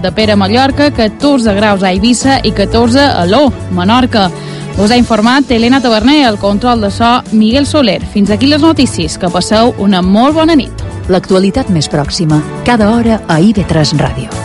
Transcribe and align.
de 0.00 0.12
Pere 0.12 0.36
Mallorca, 0.36 0.90
14 0.90 1.54
graus 1.54 1.82
a 1.82 1.90
Eivissa 1.90 2.38
i 2.42 2.52
14 2.52 3.00
a 3.00 3.26
Ló, 3.26 3.52
Menorca. 3.70 4.30
Us 4.78 4.90
ha 4.90 4.96
informat 4.96 5.50
Helena 5.50 5.82
Taverner, 5.82 6.22
el 6.28 6.38
control 6.38 6.80
de 6.80 6.90
so 6.90 7.22
Miguel 7.32 7.66
Soler. 7.66 8.00
Fins 8.00 8.30
aquí 8.30 8.46
les 8.46 8.62
notícies. 8.62 9.18
Que 9.18 9.28
passeu 9.28 9.74
una 9.78 10.00
molt 10.02 10.34
bona 10.34 10.56
nit. 10.56 10.86
L'actualitat 11.12 11.68
més 11.68 11.90
pròxima, 11.92 12.40
cada 12.64 12.94
hora 12.94 13.20
a 13.28 13.40
IB3 13.40 13.98
Ràdio. 14.00 14.41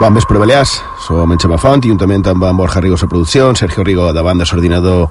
Bon 0.00 0.14
vespre, 0.14 0.38
Balears. 0.38 0.80
Som 1.02 1.32
en 1.32 1.40
Xema 1.42 1.56
Font, 1.58 1.82
juntament 1.82 2.22
amb 2.30 2.44
en 2.46 2.56
Borja 2.56 2.78
Rigo 2.80 2.94
a 2.94 3.08
producció, 3.10 3.50
Sergio 3.56 3.82
Rigo 3.82 4.12
de 4.12 4.22
l'ordinador 4.22 5.08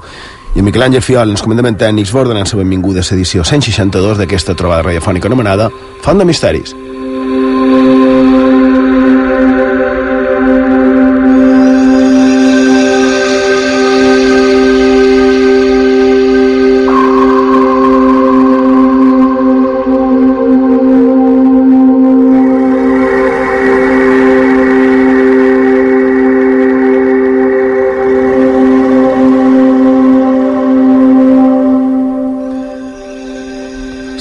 i 0.55 0.59
en 0.59 0.65
Miquel 0.65 0.87
Àngel 0.87 1.03
Fiol, 1.03 1.35
els 1.35 1.43
comandaments 1.43 1.77
tècnics, 1.77 2.13
vos 2.15 2.27
donant 2.29 2.47
la 2.47 2.63
benvinguda 2.63 3.03
a 3.03 3.07
l'edició 3.11 3.43
162 3.43 4.17
d'aquesta 4.17 4.55
trobada 4.55 4.87
radiofònica 4.87 5.27
anomenada 5.27 5.69
Font 6.01 6.17
de 6.17 6.25
Misteris. 6.25 6.86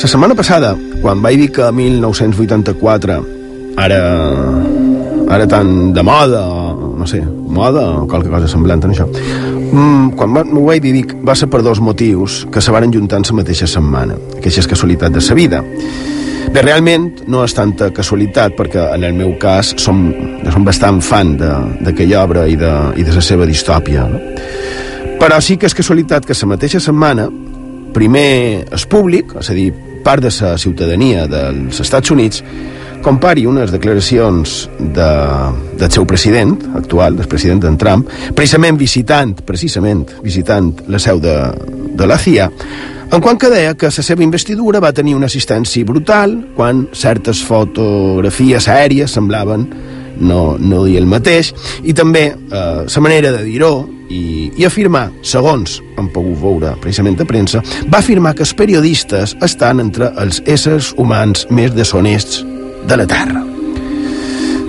La 0.06 0.10
setmana 0.12 0.36
passada, 0.38 0.68
quan 1.02 1.18
vaig 1.18 1.34
dir 1.40 1.46
que 1.50 1.64
1984 1.74 3.14
ara, 3.82 3.96
ara 5.34 5.46
tan 5.50 5.90
de 5.96 6.02
moda, 6.06 6.44
o 6.46 6.92
no 6.94 7.08
sé, 7.10 7.18
moda 7.26 7.82
o 7.90 8.04
qualque 8.06 8.30
cosa 8.30 8.46
semblant 8.46 8.84
en 8.86 8.92
això, 8.94 9.08
mm, 9.10 10.12
quan 10.14 10.30
m'ho 10.30 10.62
vaig 10.62 10.84
dir, 10.84 10.92
dic, 10.94 11.16
va 11.26 11.34
ser 11.34 11.48
per 11.50 11.58
dos 11.66 11.80
motius 11.82 12.46
que 12.52 12.60
se 12.62 12.70
varen 12.70 12.92
juntar 12.94 13.18
en 13.18 13.24
la 13.26 13.34
mateixa 13.40 13.66
setmana, 13.66 14.14
aquestes 14.38 14.68
casualitats 14.68 15.12
de 15.12 15.20
sa 15.20 15.34
vida. 15.34 15.60
Bé, 16.52 16.62
realment 16.62 17.24
no 17.26 17.42
és 17.42 17.52
tanta 17.52 17.90
casualitat, 17.90 18.54
perquè 18.54 18.94
en 18.94 19.02
el 19.02 19.12
meu 19.12 19.34
cas 19.40 19.74
som, 19.76 20.14
som 20.52 20.64
bastant 20.64 21.02
fan 21.02 21.36
d'aquella 21.36 22.22
obra 22.22 22.46
i 22.46 22.54
de, 22.54 22.72
i 22.94 23.02
de 23.02 23.12
la 23.12 23.20
seva 23.20 23.44
distòpia. 23.44 24.06
No? 24.06 24.20
Però 25.18 25.40
sí 25.40 25.56
que 25.56 25.66
és 25.66 25.74
casualitat 25.74 26.24
que 26.24 26.38
la 26.40 26.46
mateixa 26.54 26.78
setmana 26.78 27.28
primer 27.92 28.68
és 28.70 28.86
públic, 28.86 29.34
és 29.40 29.50
a 29.50 29.54
dir, 29.56 29.72
part 30.06 30.22
de 30.22 30.30
la 30.30 30.54
ciutadania 30.58 31.26
dels 31.26 31.80
Estats 31.82 32.12
Units 32.14 32.42
compari 33.02 33.44
unes 33.46 33.72
declaracions 33.74 34.68
de, 34.78 35.08
del 35.78 35.90
seu 35.90 36.06
president 36.06 36.54
actual, 36.78 37.16
del 37.18 37.28
president 37.30 37.64
en 37.66 37.78
Trump, 37.78 38.06
precisament 38.34 38.78
visitant, 38.78 39.34
precisament 39.46 40.04
visitant 40.22 40.72
la 40.90 41.02
seu 41.02 41.18
de, 41.22 41.34
de 41.98 42.06
la 42.06 42.18
CIA, 42.18 42.48
en 43.06 43.22
quan 43.22 43.38
que 43.38 43.50
deia 43.50 43.74
que 43.78 43.90
la 43.90 44.06
seva 44.06 44.22
investidura 44.26 44.82
va 44.82 44.94
tenir 44.94 45.14
una 45.14 45.30
assistència 45.30 45.86
brutal 45.86 46.38
quan 46.56 46.86
certes 46.94 47.42
fotografies 47.46 48.66
aèries 48.70 49.14
semblaven 49.14 49.68
no, 50.18 50.56
no 50.58 50.84
dir 50.86 50.96
el 51.02 51.06
mateix, 51.10 51.52
i 51.82 51.94
també 51.94 52.28
eh, 52.30 52.86
la 52.86 53.02
manera 53.04 53.34
de 53.34 53.44
dir-ho 53.46 53.74
i, 54.08 54.52
i 54.56 54.66
afirmar, 54.66 55.08
segons 55.26 55.80
hem 55.98 56.08
pogut 56.14 56.38
veure 56.42 56.74
precisament 56.82 57.18
a 57.22 57.26
premsa, 57.28 57.62
va 57.90 58.00
afirmar 58.02 58.34
que 58.36 58.44
els 58.46 58.54
periodistes 58.56 59.36
estan 59.44 59.82
entre 59.82 60.12
els 60.22 60.42
éssers 60.46 60.92
humans 60.98 61.46
més 61.50 61.74
deshonests 61.74 62.44
de 62.86 63.00
la 63.00 63.06
Terra. 63.10 63.42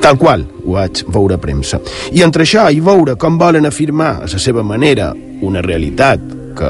Tal 0.02 0.18
qual 0.18 0.46
ho 0.64 0.78
vaig 0.78 1.04
veure 1.12 1.36
a 1.36 1.42
premsa. 1.42 1.82
I 2.16 2.24
entre 2.24 2.46
això 2.46 2.68
i 2.72 2.82
veure 2.84 3.18
com 3.20 3.38
volen 3.38 3.68
afirmar 3.68 4.14
a 4.22 4.32
la 4.32 4.42
seva 4.42 4.64
manera 4.64 5.12
una 5.44 5.62
realitat 5.62 6.22
que, 6.58 6.70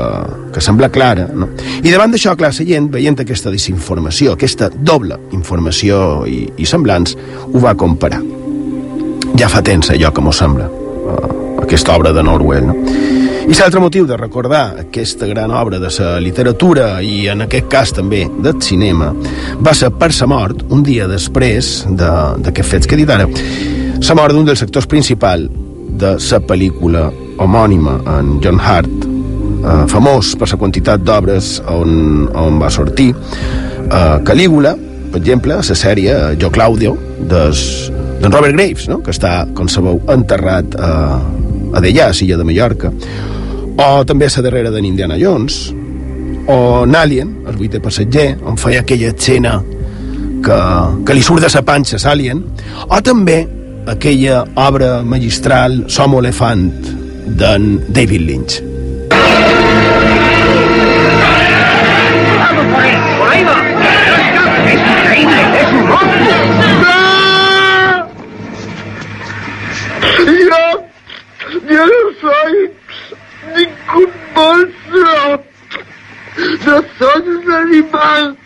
que 0.53 0.61
sembla 0.61 0.89
clara, 0.91 1.27
no? 1.31 1.49
I 1.83 1.93
davant 1.93 2.11
d'això, 2.11 2.35
clar, 2.35 2.51
la 2.51 2.67
gent, 2.67 2.89
veient 2.91 3.19
aquesta 3.23 3.53
desinformació, 3.53 4.35
aquesta 4.35 4.69
doble 4.75 5.19
informació 5.37 6.25
i, 6.27 6.43
i 6.57 6.67
semblants, 6.67 7.15
ho 7.47 7.63
va 7.63 7.75
comparar. 7.79 8.19
Ja 9.37 9.47
fa 9.53 9.61
temps, 9.63 9.93
allò 9.93 10.11
que 10.11 10.23
m'ho 10.23 10.33
sembla, 10.33 10.67
aquesta 11.67 11.97
obra 11.99 12.13
de 12.15 12.23
Norwell, 12.23 12.71
no? 12.71 12.75
I 13.47 13.55
l'altre 13.55 13.79
motiu 13.79 14.03
de 14.03 14.15
recordar 14.19 14.73
aquesta 14.81 15.27
gran 15.27 15.53
obra 15.55 15.77
de 15.79 15.87
la 15.99 16.17
literatura 16.19 16.87
i 16.99 17.29
en 17.31 17.45
aquest 17.45 17.69
cas 17.71 17.93
també 17.95 18.25
del 18.43 18.57
cinema 18.63 19.13
va 19.63 19.71
ser 19.71 19.87
per 19.95 20.09
sa 20.11 20.27
mort, 20.27 20.65
un 20.67 20.83
dia 20.83 21.07
després 21.07 21.85
d'aquests 21.87 22.71
fets 22.73 22.87
que 22.87 22.97
he 22.97 22.99
dit 22.99 23.13
ara, 23.13 23.27
la 23.27 24.17
mort 24.19 24.35
d'un 24.35 24.47
dels 24.47 24.59
sectors 24.59 24.87
principals 24.87 25.47
de 25.97 26.11
la 26.19 26.41
pel·lícula 26.43 27.05
homònima 27.39 28.01
en 28.17 28.35
John 28.43 28.59
Hart, 28.59 29.07
eh, 29.07 29.79
famós 29.95 30.35
per 30.35 30.51
la 30.51 30.59
quantitat 30.59 31.07
d'obres 31.07 31.57
on, 31.71 32.27
on 32.35 32.59
va 32.59 32.69
sortir, 32.69 33.13
eh, 33.15 34.19
Calígula, 34.27 34.75
per 35.11 35.23
exemple, 35.23 35.55
la 35.55 35.81
sèrie 35.85 36.35
Jo 36.35 36.51
Claudio, 36.51 36.97
d'en 37.31 38.31
Robert 38.31 38.59
Graves, 38.59 38.89
no? 38.91 38.99
que 38.99 39.15
està, 39.15 39.45
com 39.55 39.71
sabeu, 39.71 40.01
enterrat 40.11 40.75
a, 40.75 40.91
a 41.73 41.81
Dellà, 41.83 42.09
a 42.09 42.13
Silla 42.13 42.37
de 42.37 42.45
Mallorca, 42.47 42.91
o 43.77 43.89
també 44.07 44.29
la 44.29 44.43
darrera 44.45 44.71
d'en 44.73 44.85
Indiana 44.85 45.17
Jones, 45.19 45.67
o 46.47 46.83
en 46.85 46.95
Alien, 46.95 47.33
el 47.47 47.57
vuitè 47.59 47.81
passatger, 47.83 48.37
on 48.47 48.57
feia 48.57 48.81
aquella 48.81 49.11
escena 49.11 49.57
que, 50.43 50.59
que 51.05 51.17
li 51.17 51.23
surt 51.25 51.43
de 51.43 51.51
sa 51.51 51.63
panxa 51.67 51.99
l'Alien, 52.05 52.41
o 52.87 53.01
també 53.03 53.41
aquella 53.87 54.45
obra 54.55 55.01
magistral 55.03 55.83
Som 55.87 56.17
Elefant 56.19 56.69
d'en 57.27 57.77
David 57.89 58.27
Lynch. 58.27 58.76
Animal. 77.77 78.37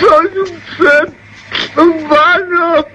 Soy 0.00 0.26
un 0.38 0.48
ser 0.76 1.12
en 1.76 2.08
vano. 2.08 2.86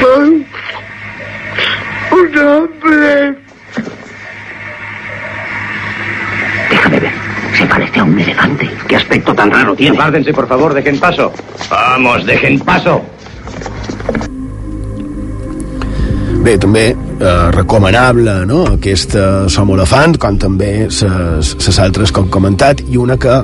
Soy 0.00 0.46
un 2.10 2.38
hombre. 2.38 3.36
Déjame 6.70 7.00
ver. 7.00 7.12
Se 7.56 7.66
parece 7.66 8.00
a 8.00 8.04
un 8.04 8.18
elefante. 8.18 8.70
¿Qué 8.88 8.96
aspecto 8.96 9.34
tan 9.34 9.50
raro 9.50 9.74
tiene? 9.74 9.96
Guárdense, 9.96 10.32
por 10.32 10.48
favor, 10.48 10.74
dejen 10.74 10.98
paso. 10.98 11.32
Vamos, 11.70 12.24
dejen 12.26 12.58
paso. 12.60 13.02
Bé, 16.38 16.54
també 16.56 16.94
eh, 17.20 17.50
recomanable, 17.52 18.46
no?, 18.46 18.64
aquesta 18.76 19.48
Som 19.50 19.72
Elefant, 19.74 20.18
com 20.20 20.38
també 20.40 20.72
les 20.88 21.78
altres 21.78 22.12
hem 22.14 22.30
comentat, 22.32 22.82
i 22.88 22.98
una 23.00 23.18
que 23.20 23.40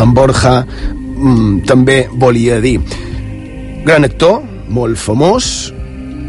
en 0.00 0.14
Borja 0.14 0.60
mm, 0.64 1.64
també 1.68 2.04
volia 2.12 2.60
dir. 2.64 2.78
Gran 3.84 4.04
actor, 4.08 4.42
molt 4.68 4.98
famós, 5.00 5.72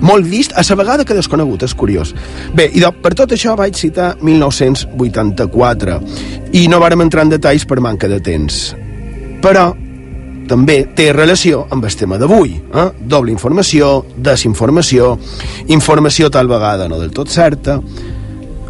molt 0.06 0.28
vist, 0.28 0.52
a 0.56 0.64
la 0.68 0.76
vegada 0.76 1.06
que 1.06 1.16
desconegut, 1.16 1.64
és 1.64 1.74
curiós. 1.74 2.14
Bé, 2.54 2.68
i 2.74 2.84
per 3.02 3.14
tot 3.16 3.32
això 3.32 3.56
vaig 3.56 3.78
citar 3.80 4.16
1984, 4.22 6.00
i 6.54 6.68
no 6.68 6.82
vàrem 6.84 7.06
entrar 7.06 7.24
en 7.26 7.36
detalls 7.38 7.66
per 7.66 7.80
manca 7.80 8.12
de 8.12 8.20
temps. 8.20 8.76
Però 9.42 9.72
també 10.50 10.82
té 10.96 11.12
relació 11.14 11.66
amb 11.74 11.86
el 11.86 11.96
tema 11.96 12.18
d'avui. 12.22 12.56
Eh? 12.74 12.90
Doble 13.02 13.34
informació, 13.34 14.06
desinformació, 14.18 15.16
informació 15.74 16.30
tal 16.30 16.48
vegada 16.52 16.90
no 16.90 17.00
del 17.02 17.14
tot 17.16 17.32
certa, 17.34 17.80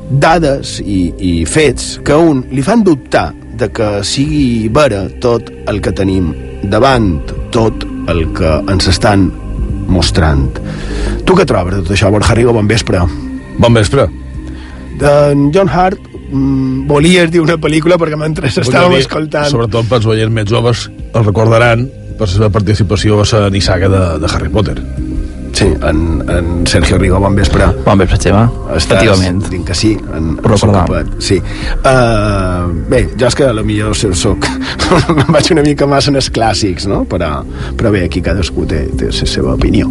dades 0.10 0.80
i, 0.86 1.00
i 1.18 1.33
fets 1.50 2.00
que 2.06 2.13
a 2.13 2.22
un 2.22 2.44
li 2.51 2.63
fan 2.66 2.83
dubtar 2.86 3.31
de 3.56 3.69
que 3.72 3.88
sigui 4.04 4.68
vera 4.74 5.06
tot 5.24 5.50
el 5.69 5.80
que 5.81 5.94
tenim 5.95 6.33
davant, 6.69 7.16
tot 7.56 7.86
el 8.12 8.25
que 8.36 8.57
ens 8.72 8.89
estan 8.92 9.30
mostrant. 9.88 10.60
Tu 11.25 11.38
què 11.38 11.45
trobes 11.48 11.77
de 11.77 11.83
tot 11.86 11.95
això, 11.95 12.12
Borja 12.13 12.36
Rigo? 12.38 12.54
Bon 12.54 12.68
vespre. 12.68 13.01
Bon 13.57 13.74
vespre. 13.74 14.10
En 15.00 15.50
John 15.56 15.72
Hart 15.72 16.15
mm, 16.30 16.88
volies 16.89 17.31
dir 17.33 17.44
una 17.44 17.57
pel·lícula 17.62 18.00
perquè 18.01 18.19
mentre 18.19 18.51
estàvem 18.51 18.98
escoltant... 19.00 19.50
Sobretot 19.51 19.89
pels 19.92 20.10
oients 20.10 20.33
més 20.33 20.50
joves 20.50 20.88
el 21.13 21.25
recordaran 21.25 21.88
per 22.16 22.27
la 22.27 22.31
seva 22.31 22.50
participació 22.54 23.22
a 23.22 23.45
la 23.48 23.51
nissaga 23.51 23.92
de, 23.92 24.04
de 24.24 24.31
Harry 24.31 24.50
Potter. 24.50 24.80
Sí, 25.56 25.66
en, 25.88 26.24
en 26.27 26.68
Sergio 26.68 26.98
Rigo, 26.98 27.18
bon 27.18 27.36
vespre. 27.36 27.69
Bon 27.86 27.98
vespre, 27.98 28.18
Xema. 28.19 28.42
Estàs, 28.75 29.06
Efectivament. 29.06 29.39
Dic 29.48 29.63
que 29.69 29.77
sí. 29.77 29.94
En, 30.12 30.33
Però 30.44 30.57
ocupat, 30.60 31.13
Sí. 31.24 31.38
Uh, 31.39 32.74
bé, 32.92 33.06
jo 33.16 33.30
és 33.30 33.39
que 33.39 33.48
a 33.48 33.54
lo 33.56 33.63
millor 33.63 33.95
soc... 33.95 34.50
vaig 35.36 35.51
una 35.56 35.63
mica 35.63 35.88
massa 35.88 36.12
en 36.12 36.19
els 36.19 36.27
clàssics, 36.27 36.89
no? 36.92 37.06
Però, 37.07 37.39
però 37.80 37.94
bé, 37.95 38.04
aquí 38.10 38.19
cadascú 38.25 38.68
té, 38.68 38.83
té 39.00 39.07
la 39.13 39.31
seva 39.31 39.56
opinió. 39.56 39.88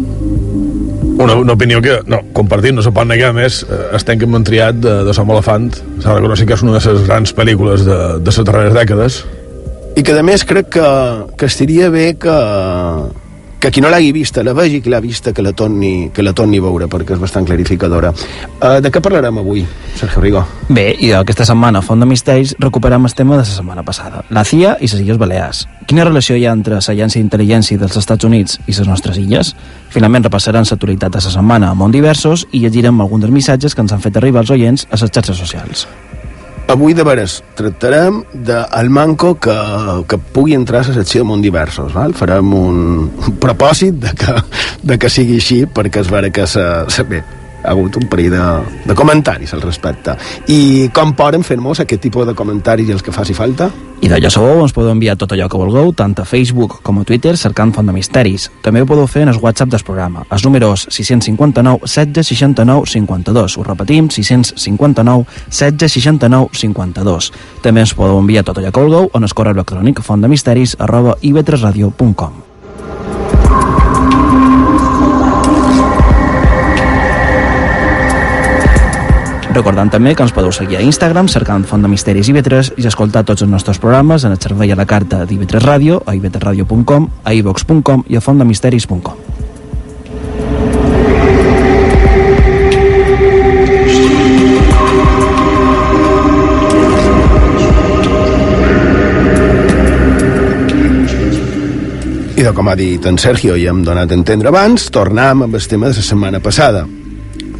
Una, 1.15 1.35
una 1.39 1.53
opinió 1.53 1.79
que, 1.81 2.01
no, 2.11 2.19
compartim, 2.35 2.75
no 2.75 2.83
se 2.83 2.91
pot 2.91 3.07
negar 3.07 3.31
més, 3.35 3.61
estem 3.95 4.19
que 4.19 4.27
hem 4.27 4.43
triat 4.43 4.81
de, 4.83 4.97
de 5.07 5.15
Som 5.15 5.31
Elefant, 5.31 5.71
s'ha 6.03 6.11
de 6.11 6.19
reconèixer 6.19 6.49
que 6.49 6.57
és 6.57 6.63
una 6.65 6.75
de 6.75 6.93
les 6.97 7.07
grans 7.07 7.31
pel·lícules 7.37 7.87
de, 7.87 7.99
de 8.19 8.33
les 8.35 8.43
darreres 8.43 8.75
dècades, 8.75 9.23
I 9.95 10.03
que, 10.03 10.11
a 10.19 10.23
més, 10.27 10.43
crec 10.43 10.73
que, 10.75 10.87
que 11.39 11.47
estaria 11.47 11.87
bé 11.87 12.09
que, 12.19 12.33
que 13.65 13.71
qui 13.71 13.81
no 13.81 13.89
l'hagi 13.89 14.11
vista 14.11 14.43
la 14.43 14.53
vegi, 14.53 14.79
que 14.79 14.91
l'ha 14.91 14.99
vista, 15.01 15.33
que 15.33 15.41
la 15.41 15.51
torni, 15.51 16.11
que 16.13 16.21
la 16.21 16.33
torni 16.37 16.59
a 16.59 16.61
veure, 16.61 16.85
perquè 16.85 17.15
és 17.15 17.19
bastant 17.19 17.47
clarificadora. 17.49 18.11
Uh, 18.61 18.77
de 18.77 18.91
què 18.93 19.01
parlarem 19.01 19.39
avui, 19.41 19.63
Sergio 19.97 20.21
Rigo? 20.21 20.43
Bé, 20.69 20.91
i 21.01 21.09
aquesta 21.17 21.47
setmana, 21.49 21.81
Font 21.81 22.03
de 22.03 22.05
Misteris, 22.05 22.53
recuperem 22.61 23.09
el 23.09 23.15
tema 23.17 23.33
de 23.33 23.41
la 23.41 23.49
setmana 23.49 23.81
passada, 23.81 24.21
la 24.29 24.43
CIA 24.45 24.75
i 24.77 24.85
les 24.91 25.01
Illes 25.01 25.17
Balears. 25.17 25.63
Quina 25.89 26.05
relació 26.05 26.37
hi 26.37 26.45
ha 26.45 26.53
entre 26.53 26.77
l'agència 26.77 27.17
d'intel·ligència 27.17 27.81
dels 27.81 27.97
Estats 27.97 28.29
Units 28.29 28.59
i 28.67 28.75
les 28.77 28.85
nostres 28.85 29.17
illes? 29.17 29.55
Finalment 29.89 30.29
repassarem 30.29 30.67
l'actualitat 30.69 31.17
de 31.17 31.23
la 31.25 31.31
setmana 31.33 31.71
a 31.71 31.79
Mont 31.79 31.95
Diversos 31.95 32.45
i 32.51 32.61
llegirem 32.61 33.01
alguns 33.01 33.25
dels 33.25 33.33
missatges 33.33 33.73
que 33.73 33.81
ens 33.81 33.97
han 33.97 34.05
fet 34.05 34.21
arribar 34.21 34.45
els 34.45 34.53
oients 34.53 34.85
a 34.91 35.01
les 35.01 35.09
xarxes 35.09 35.41
socials. 35.41 35.87
Avui, 36.67 36.95
de 36.97 37.03
veres, 37.05 37.43
tractarem 37.53 38.23
del 38.33 38.89
manco 38.89 39.35
que, 39.37 39.53
que 40.09 40.17
pugui 40.17 40.55
entrar 40.57 40.81
a 40.81 40.87
la 40.87 40.95
secció 40.95 41.21
de 41.21 41.27
Mont 41.29 41.43
Diversos. 41.45 41.93
Val? 41.93 42.15
Farem 42.17 42.53
un, 42.57 42.79
propòsit 43.41 43.99
de 44.01 44.13
que, 44.17 44.33
de 44.81 44.97
que 44.97 45.11
sigui 45.13 45.37
així, 45.37 45.59
perquè 45.69 46.01
es 46.01 46.09
vera 46.09 46.31
que 46.33 46.47
se, 46.49 46.65
se, 46.89 47.05
bé, 47.05 47.21
ha 47.65 47.73
hagut 47.73 47.97
un 47.97 48.07
parell 48.11 48.31
de, 48.31 48.45
de 48.85 48.95
comentaris 48.95 49.53
al 49.53 49.63
respecte. 49.65 50.15
I 50.47 50.89
com 50.93 51.15
poden 51.17 51.43
fer-nos 51.43 51.81
aquest 51.81 52.05
tipus 52.05 52.27
de 52.29 52.37
comentaris 52.37 52.89
i 52.89 52.95
els 52.95 53.03
que 53.03 53.13
faci 53.15 53.33
falta? 53.33 53.71
I 54.03 54.09
d'allò 54.11 54.29
sabeu, 54.29 54.59
ens 54.61 54.73
podeu 54.75 54.91
enviar 54.91 55.15
tot 55.17 55.31
allò 55.33 55.47
que 55.49 55.57
vulgueu, 55.57 55.93
tant 55.95 56.13
a 56.19 56.25
Facebook 56.27 56.81
com 56.85 56.99
a 56.99 57.05
Twitter, 57.07 57.35
cercant 57.39 57.71
Font 57.73 57.87
de 57.87 57.95
Misteris. 57.95 58.49
També 58.61 58.83
ho 58.83 58.89
podeu 58.89 59.07
fer 59.09 59.23
en 59.25 59.31
el 59.31 59.39
WhatsApp 59.41 59.71
del 59.71 59.85
programa. 59.87 60.25
Els 60.29 60.45
números 60.45 60.85
659 60.91 61.87
16 61.87 62.27
69 62.35 62.91
52. 62.91 63.57
Ho 63.57 63.65
repetim, 63.65 64.09
659 64.13 65.25
16 65.49 65.97
69 65.99 66.49
52. 66.53 67.31
També 67.63 67.85
ens 67.85 67.95
podeu 67.97 68.19
enviar 68.19 68.45
tot 68.45 68.59
allò 68.59 68.71
que 68.71 68.83
vulgueu 68.83 69.09
on 69.13 69.25
es 69.25 69.33
correu 69.33 69.55
electrònic 69.57 70.03
fontdemisteris 70.05 70.77
arroba 70.79 71.17
ivetresradio.com. 71.21 72.44
Recordant 79.55 79.87
també 79.87 80.11
que 80.11 80.19
ens 80.25 80.33
podeu 80.35 80.51
seguir 80.51 80.75
a 80.75 80.81
Instagram 80.83 81.29
cercant 81.31 81.63
Font 81.63 81.79
de 81.85 81.87
Misteris 81.87 82.27
i 82.27 82.33
Vetres 82.35 82.73
i 82.75 82.83
escoltar 82.89 83.21
tots 83.23 83.45
els 83.45 83.51
nostres 83.51 83.77
programes 83.79 84.25
en 84.27 84.33
el 84.35 84.39
servei 84.43 84.73
a 84.73 84.75
la 84.75 84.83
carta 84.83 85.21
d'Ivetres 85.23 85.63
Ràdio, 85.63 86.01
a 86.03 86.11
ivetresradio.com, 86.17 87.05
a 87.23 87.33
ivox.com 87.39 88.03
i 88.11 88.19
a 88.19 88.21
fontdemisteris.com. 88.25 89.15
I 102.35 102.43
de 102.43 102.51
com 102.51 102.67
ha 102.67 102.75
dit 102.75 103.07
en 103.07 103.15
Sergio 103.15 103.55
i 103.55 103.63
hem 103.71 103.85
donat 103.87 104.11
a 104.11 104.19
entendre 104.19 104.51
abans, 104.51 104.89
tornem 104.91 105.47
amb 105.47 105.55
el 105.55 105.71
tema 105.71 105.87
de 105.87 105.95
la 105.95 106.05
setmana 106.09 106.43
passada. 106.43 106.83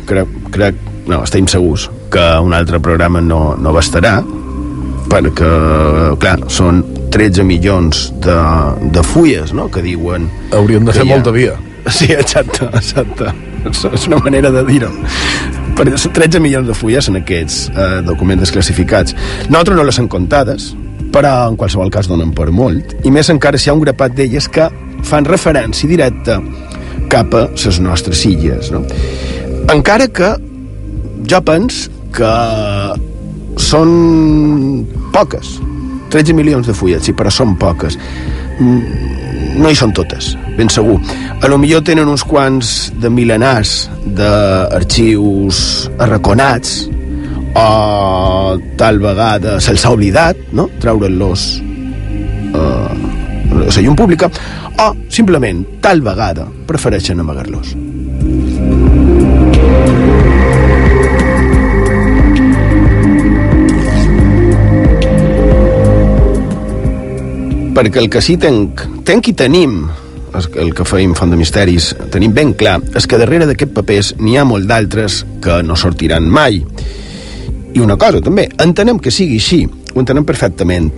Crec, 0.05 0.35
crec 0.51 0.83
no, 1.07 1.21
estem 1.23 1.47
segurs 1.51 1.89
que 2.11 2.23
un 2.41 2.53
altre 2.53 2.79
programa 2.79 3.21
no, 3.21 3.55
no 3.59 3.73
bastarà 3.75 4.19
perquè, 5.09 5.49
clar, 6.21 6.39
són 6.49 6.81
13 7.13 7.45
milions 7.47 8.09
de, 8.23 8.37
de 8.91 9.03
fulles, 9.05 9.53
no?, 9.55 9.69
que 9.71 9.83
diuen... 9.85 10.27
Hauríem 10.55 10.87
de 10.87 10.95
fer 10.95 11.05
ha. 11.05 11.09
molta 11.13 11.33
via. 11.35 11.55
Sí, 11.85 12.07
exacte, 12.09 12.65
exacte. 12.73 13.29
És, 13.69 14.07
una 14.09 14.17
manera 14.17 14.49
de 14.53 14.63
dir-ho. 14.65 14.89
Per 15.77 15.85
13 15.93 16.41
milions 16.41 16.67
de 16.67 16.73
fulles 16.77 17.09
en 17.11 17.19
aquests 17.19 17.59
eh, 17.69 17.85
documents 18.05 18.51
classificats. 18.53 19.13
Nosaltres 19.49 19.77
no 19.77 19.85
les 19.85 19.99
hem 20.01 20.09
comptades, 20.09 20.71
però 21.13 21.35
en 21.51 21.59
qualsevol 21.59 21.93
cas 21.93 22.09
donen 22.09 22.33
per 22.35 22.49
molt, 22.49 22.97
i 23.05 23.13
més 23.13 23.29
encara 23.33 23.61
si 23.61 23.69
hi 23.69 23.73
ha 23.73 23.77
un 23.77 23.83
grapat 23.85 24.17
d'elles 24.17 24.49
que 24.49 24.67
fan 25.05 25.29
referència 25.29 25.89
directa 25.89 26.39
cap 27.11 27.37
a 27.37 27.45
les 27.53 27.79
nostres 27.83 28.25
illes. 28.25 28.71
No? 28.73 28.81
Encara 29.73 30.09
que 30.09 30.33
jo 31.29 31.41
pens 31.45 31.85
que 32.15 32.31
són 33.61 34.85
poques. 35.13 35.57
13 36.13 36.35
milions 36.37 36.67
de 36.67 36.75
fulles, 36.77 37.03
sí, 37.03 37.13
però 37.17 37.31
són 37.33 37.55
poques. 37.59 37.97
Mm, 38.59 39.13
No 39.55 39.69
hi 39.71 39.75
són 39.79 39.93
totes, 39.95 40.33
ben 40.57 40.67
segur. 40.67 40.97
A 41.39 41.47
lo 41.47 41.55
millor 41.57 41.79
tenen 41.87 42.09
uns 42.11 42.25
quants 42.27 42.91
de 42.99 43.07
milenars 43.07 43.85
d'arxius 44.17 45.61
arraconats 45.95 46.73
o 47.55 48.59
tal 48.75 48.99
vegada 48.99 49.55
se'ls 49.63 49.85
ha 49.87 49.93
oblidat, 49.95 50.41
no?, 50.51 50.67
treure'n-los 50.83 51.45
eh, 52.51 52.91
a 53.55 53.63
la 53.63 53.85
llum 53.85 53.95
pública, 53.95 54.27
o 54.75 54.91
simplement 55.07 55.63
tal 55.79 56.03
vegada 56.03 56.49
prefereixen 56.67 57.23
amagar-los. 57.23 57.75
Perquè 67.75 67.99
el 67.99 68.09
que 68.11 68.21
sí 68.23 68.37
tenc, 68.39 68.85
tenc 69.07 69.27
i 69.29 69.35
tenim 69.35 69.79
el 70.35 70.73
que 70.75 70.83
feim 70.87 71.13
Font 71.15 71.31
de 71.31 71.39
Misteris 71.39 71.93
tenim 72.11 72.33
ben 72.35 72.53
clar, 72.57 72.77
és 72.95 73.07
que 73.07 73.19
darrere 73.19 73.47
d'aquest 73.47 73.73
papers 73.75 74.13
n'hi 74.19 74.35
ha 74.37 74.45
molt 74.47 74.67
d'altres 74.67 75.23
que 75.43 75.61
no 75.63 75.77
sortiran 75.79 76.27
mai. 76.27 76.61
I 77.75 77.83
una 77.83 77.97
cosa 77.99 78.21
també, 78.23 78.47
entenem 78.63 78.99
que 78.99 79.11
sigui 79.11 79.39
així 79.39 79.61
ho 79.67 80.01
entenem 80.01 80.27
perfectament. 80.27 80.91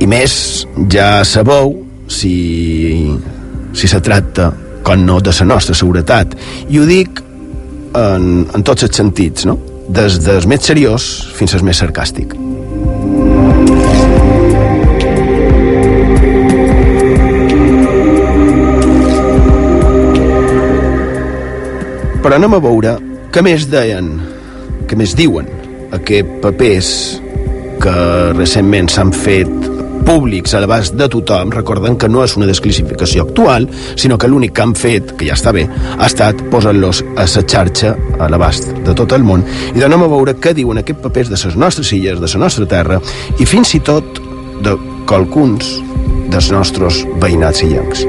I 0.00 0.08
més, 0.10 0.34
ja 0.92 1.24
sabeu 1.24 1.72
si, 2.08 2.34
si 3.72 3.88
se 3.88 4.00
tracta 4.04 4.50
com 4.84 5.04
no 5.04 5.20
de 5.24 5.32
la 5.38 5.48
nostra 5.54 5.76
seguretat. 5.76 6.36
I 6.68 6.80
ho 6.80 6.88
dic 6.88 7.22
en, 7.96 8.44
en 8.44 8.66
tots 8.66 8.84
els 8.88 8.96
sentits 8.96 9.48
no? 9.48 9.56
des 9.88 10.20
del 10.24 10.48
més 10.48 10.64
seriós 10.64 11.12
fins 11.36 11.56
al 11.56 11.64
més 11.64 11.80
sarcàstic 11.80 12.36
Però 22.24 22.38
anem 22.38 22.54
a 22.56 22.58
veure 22.64 22.94
què 23.34 23.42
més 23.44 23.66
deien, 23.68 24.06
què 24.88 24.96
més 24.96 25.12
diuen. 25.12 25.44
Aquests 25.92 26.38
papers 26.40 26.88
que 27.82 27.92
recentment 28.32 28.88
s'han 28.88 29.12
fet 29.12 29.50
públics 30.08 30.54
a 30.56 30.62
l'abast 30.64 30.96
de 30.96 31.08
tothom, 31.12 31.52
recordem 31.52 31.98
que 32.00 32.08
no 32.08 32.22
és 32.24 32.32
una 32.38 32.48
desclassificació 32.48 33.26
actual, 33.26 33.68
sinó 34.00 34.16
que 34.16 34.32
l'únic 34.32 34.56
que 34.56 34.64
han 34.64 34.72
fet, 34.72 35.12
que 35.20 35.28
ja 35.28 35.36
està 35.36 35.52
bé, 35.52 35.66
ha 35.68 36.08
estat 36.08 36.40
posar-los 36.48 37.02
a 37.12 37.28
la 37.28 37.44
xarxa 37.44 37.92
a 38.16 38.32
l'abast 38.32 38.72
de 38.72 38.96
tot 38.96 39.12
el 39.12 39.28
món. 39.28 39.44
I 39.74 39.84
d'anem 39.84 40.08
a 40.08 40.10
veure 40.16 40.38
què 40.40 40.56
diuen 40.56 40.80
aquests 40.80 41.04
papers 41.04 41.28
de 41.28 41.40
les 41.44 41.60
nostres 41.60 41.92
illes, 41.92 42.24
de 42.24 42.34
la 42.38 42.44
nostra 42.46 42.64
terra 42.64 43.00
i 43.36 43.44
fins 43.44 43.76
i 43.76 43.84
tot 43.84 44.20
de 44.64 44.78
qualcuns 45.04 45.76
dels 46.32 46.52
nostres 46.56 47.04
veïnats 47.20 47.68
illencs. 47.68 48.08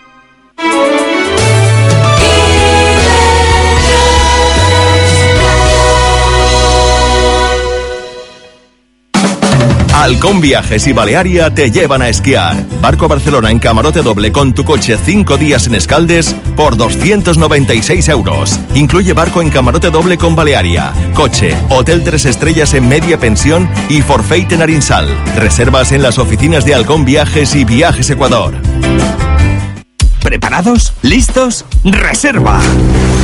Halcón 10.01 10.41
Viajes 10.41 10.87
y 10.87 10.93
Balearia 10.93 11.53
te 11.53 11.69
llevan 11.69 12.01
a 12.01 12.09
esquiar. 12.09 12.65
Barco 12.81 13.07
Barcelona 13.07 13.51
en 13.51 13.59
camarote 13.59 14.01
doble 14.01 14.31
con 14.31 14.51
tu 14.51 14.65
coche 14.65 14.97
5 14.97 15.37
días 15.37 15.67
en 15.67 15.75
Escaldes 15.75 16.35
por 16.55 16.75
296 16.75 18.09
euros. 18.09 18.59
Incluye 18.73 19.13
barco 19.13 19.43
en 19.43 19.51
camarote 19.51 19.91
doble 19.91 20.17
con 20.17 20.35
Balearia, 20.35 20.91
coche, 21.13 21.55
hotel 21.69 22.03
3 22.03 22.25
estrellas 22.25 22.73
en 22.73 22.89
media 22.89 23.19
pensión 23.19 23.69
y 23.89 24.01
forfait 24.01 24.51
en 24.51 24.63
Arinsal. 24.63 25.07
Reservas 25.35 25.91
en 25.91 26.01
las 26.01 26.17
oficinas 26.17 26.65
de 26.65 26.73
Halcón 26.73 27.05
Viajes 27.05 27.53
y 27.53 27.63
Viajes 27.63 28.09
Ecuador. 28.09 28.55
¿Preparados? 30.23 30.93
¿Listos? 31.03 31.63
¡Reserva! 31.83 32.59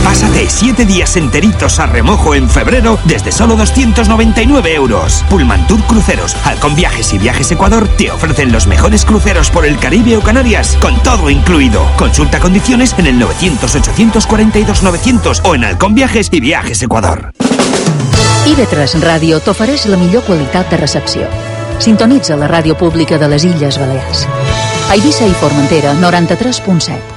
Pásate 0.07 0.47
siete 0.49 0.85
días 0.85 1.17
enteritos 1.17 1.79
a 1.79 1.85
remojo 1.85 2.33
en 2.33 2.49
febrero 2.49 2.97
desde 3.03 3.33
solo 3.33 3.57
299 3.57 4.73
euros. 4.73 5.25
Tour 5.27 5.43
Cruceros, 5.83 6.33
Halcón 6.45 6.75
Viajes 6.75 7.11
y 7.11 7.17
Viajes 7.17 7.51
Ecuador 7.51 7.89
te 7.89 8.09
ofrecen 8.09 8.53
los 8.53 8.67
mejores 8.67 9.03
cruceros 9.03 9.51
por 9.51 9.65
el 9.65 9.77
Caribe 9.77 10.15
o 10.15 10.21
Canarias, 10.21 10.77
con 10.79 10.95
todo 11.03 11.29
incluido. 11.29 11.85
Consulta 11.97 12.39
condiciones 12.39 12.95
en 12.97 13.07
el 13.07 13.19
900-842-900 13.19 15.41
o 15.43 15.55
en 15.55 15.65
Halcón 15.65 15.93
Viajes 15.93 16.29
y 16.31 16.39
Viajes 16.39 16.81
Ecuador. 16.81 17.33
IB3 18.45 19.01
Ràdio 19.03 19.41
t'ofereix 19.43 19.87
la 19.91 19.99
millor 19.99 20.23
qualitat 20.23 20.71
de 20.71 20.77
recepció. 20.77 21.27
Sintonitza 21.79 22.37
la 22.37 22.47
ràdio 22.47 22.77
pública 22.79 23.17
de 23.19 23.27
les 23.27 23.43
Illes 23.43 23.77
Balears. 23.77 24.25
A 24.87 24.95
Eivissa 24.95 25.27
i 25.27 25.35
Formentera, 25.35 25.91
93.7. 25.99 27.16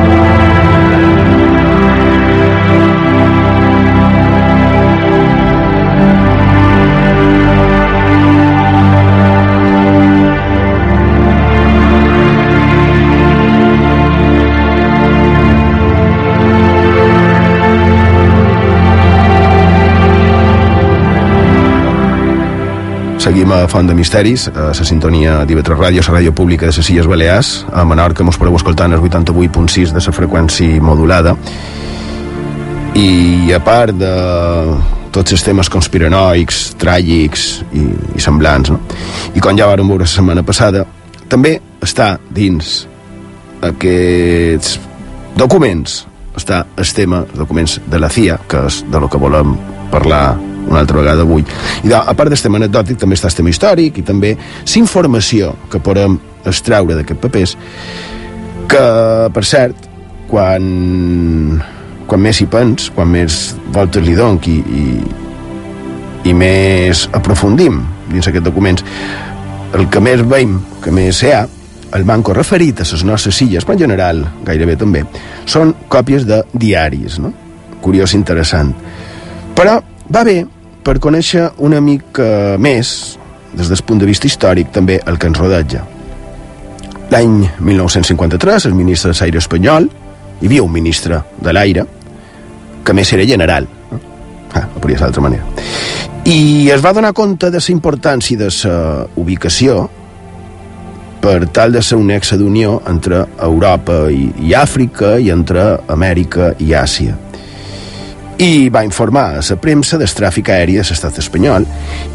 Seguim 23.21 23.51
a 23.53 23.67
Font 23.69 23.85
de 23.85 23.93
Misteris, 23.93 24.47
a 24.49 24.71
la 24.71 24.85
sintonia 24.87 25.43
d'IV3 25.45 25.77
Ràdio, 25.77 26.01
la 26.01 26.15
ràdio 26.15 26.31
pública 26.33 26.65
de 26.65 26.73
les 26.73 26.87
Illes 26.89 27.05
Balears. 27.05 27.51
A 27.69 27.83
Menorca 27.85 28.25
mos 28.25 28.39
podeu 28.41 28.55
escoltar 28.57 28.87
en 28.89 28.95
el 28.97 29.03
88.6 29.05 29.93
de 29.93 30.01
la 30.01 30.13
freqüència 30.17 30.81
modulada. 30.81 31.35
I 32.97 33.53
a 33.53 33.59
part 33.61 33.93
de 33.93 34.09
tots 35.13 35.37
els 35.37 35.45
temes 35.45 35.69
conspiranoics, 35.69 36.63
tràgics 36.81 37.47
i, 37.77 37.85
i 38.17 38.25
semblants, 38.25 38.73
no? 38.73 38.81
I 39.37 39.39
com 39.39 39.53
ja 39.53 39.69
vàrem 39.69 39.93
veure 39.93 40.09
la 40.09 40.09
setmana 40.09 40.41
passada, 40.41 40.87
també 41.29 41.59
està 41.85 42.15
dins 42.33 42.87
aquests 43.61 44.79
documents 45.37 46.07
està 46.33 46.65
el 46.73 46.93
tema, 46.95 47.25
els 47.29 47.37
documents 47.37 47.77
de 47.85 47.99
la 48.01 48.09
CIA, 48.09 48.39
que 48.49 48.65
és 48.65 48.81
de 48.89 48.99
lo 48.99 49.09
que 49.11 49.21
volem 49.21 49.53
parlar 49.91 50.39
una 50.67 50.79
altra 50.79 50.99
vegada 51.01 51.25
avui. 51.25 51.45
I 51.83 51.93
a 51.97 52.13
part 52.13 52.31
del 52.31 52.41
tema 52.41 52.61
anecdòtic 52.61 52.99
també 53.01 53.17
està 53.17 53.31
el 53.31 53.37
tema 53.39 53.53
històric 53.53 54.01
i 54.01 54.05
també 54.07 54.35
l'informació 54.73 55.55
que 55.71 55.81
podem 55.83 56.19
extraure 56.45 56.97
d'aquests 56.97 57.21
papers 57.21 57.55
que, 58.71 58.83
per 59.33 59.43
cert, 59.45 59.87
quan, 60.31 60.67
quan 62.07 62.23
més 62.23 62.39
hi 62.41 62.47
pens, 62.51 62.89
quan 62.95 63.09
més 63.11 63.41
voltes 63.75 64.05
li 64.05 64.15
donc 64.15 64.47
i, 64.47 64.59
i, 64.61 64.85
i 66.31 66.35
més 66.37 67.07
aprofundim 67.17 67.81
dins 68.11 68.27
aquests 68.27 68.47
documents, 68.47 68.85
el 69.75 69.87
que 69.91 70.01
més 70.03 70.23
veiem, 70.27 70.57
que 70.83 70.91
més 70.91 71.21
hi 71.23 71.31
ha, 71.35 71.45
el 71.95 72.03
banco 72.07 72.33
referit 72.35 72.79
a 72.79 72.87
les 72.87 73.03
nostres 73.07 73.39
illes, 73.43 73.65
però 73.67 73.75
en 73.75 73.83
general 73.85 74.21
gairebé 74.47 74.77
també, 74.79 75.03
són 75.45 75.73
còpies 75.91 76.27
de 76.27 76.41
diaris, 76.53 77.19
no? 77.19 77.33
Curiós 77.83 78.13
i 78.13 78.19
interessant. 78.19 78.71
Però 79.57 79.79
va 80.11 80.23
bé 80.27 80.41
per 80.83 80.97
conèixer 80.99 81.47
una 81.63 81.79
mica 81.81 82.57
més, 82.59 83.17
des 83.53 83.69
del 83.69 83.83
punt 83.85 84.01
de 84.01 84.09
vista 84.09 84.27
històric, 84.27 84.71
també 84.73 84.99
el 85.07 85.17
que 85.17 85.29
ens 85.29 85.39
rodeja. 85.39 85.85
L'any 87.11 87.41
1953, 87.59 88.67
el 88.67 88.75
ministre 88.75 89.11
de 89.11 89.19
l'aire 89.19 89.39
espanyol, 89.39 89.89
hi 90.41 90.49
havia 90.49 90.63
un 90.63 90.71
ministre 90.71 91.21
de 91.39 91.53
l'aire, 91.53 91.85
que 92.83 92.93
més 92.97 93.13
era 93.13 93.27
general, 93.27 93.67
ah, 93.91 94.65
no 94.65 94.81
podria 94.81 94.97
ser 94.97 95.07
d'altra 95.07 95.23
manera. 95.23 95.43
I 96.25 96.69
es 96.73 96.83
va 96.83 96.93
donar 96.93 97.13
compte 97.13 97.49
de 97.51 97.59
la 97.59 97.73
importància 97.73 98.37
de 98.37 98.49
la 98.49 99.07
ubicació 99.15 99.89
per 101.21 101.47
tal 101.53 101.71
de 101.71 101.81
ser 101.85 101.97
un 102.01 102.09
exe 102.11 102.37
d'unió 102.37 102.81
entre 102.89 103.25
Europa 103.39 104.07
i, 104.09 104.31
i 104.41 104.55
Àfrica 104.57 105.19
i 105.19 105.29
entre 105.29 105.77
Amèrica 105.87 106.55
i 106.59 106.73
Àsia. 106.73 107.17
I 108.41 108.69
va 108.73 108.81
informar 108.81 109.35
a 109.35 109.41
la 109.45 109.55
premsa 109.61 109.99
del 110.01 110.09
tràfic 110.09 110.47
aeri 110.49 110.79
de 110.79 110.85
l'estat 110.87 111.19
espanyol 111.21 111.67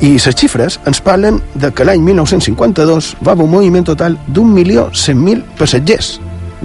i 0.02 0.16
les 0.16 0.34
xifres 0.34 0.80
ens 0.82 0.98
parlen 0.98 1.38
de 1.54 1.70
que 1.70 1.86
l'any 1.86 2.02
1952 2.02 3.12
va 3.22 3.36
haver 3.36 3.46
un 3.46 3.52
moviment 3.52 3.86
total 3.86 4.18
d'un 4.26 4.50
milió 4.50 4.88
cent 4.92 5.22
mil 5.22 5.44
passatgers 5.58 6.16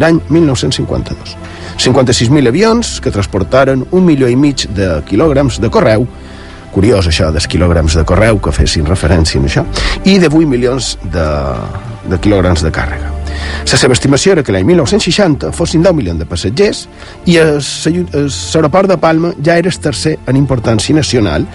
l'any 0.01 0.17
1952. 0.29 1.37
56.000 1.77 2.47
avions 2.47 2.97
que 3.01 3.13
transportaren 3.13 3.85
un 3.91 4.05
milió 4.05 4.29
i 4.29 4.35
mig 4.35 4.65
de 4.73 4.89
quilògrams 5.05 5.61
de 5.61 5.69
correu 5.69 6.07
curiós 6.73 7.05
això 7.11 7.29
dels 7.29 7.45
quilògrams 7.51 7.99
de 7.99 8.05
correu 8.07 8.41
que 8.41 8.53
fessin 8.55 8.89
referència 8.89 9.41
a 9.41 9.45
això 9.45 9.65
i 10.05 10.17
de 10.17 10.29
8 10.31 10.47
milions 10.49 10.95
de, 11.03 11.31
de 12.09 12.17
quilògrams 12.17 12.65
de 12.65 12.73
càrrega. 12.73 13.20
La 13.71 13.77
seva 13.79 13.95
estimació 13.95 14.33
era 14.35 14.43
que 14.43 14.53
l'any 14.53 14.65
1960 14.67 15.51
fossin 15.55 15.83
10 15.85 15.95
milions 15.95 16.19
de 16.19 16.27
passatgers 16.27 16.85
i 17.29 17.37
l'aeroport 17.39 18.91
de 18.91 18.97
Palma 18.99 19.31
ja 19.39 19.57
era 19.61 19.71
el 19.71 19.79
tercer 19.79 20.17
en 20.27 20.39
importància 20.39 20.95
nacional 20.95 21.47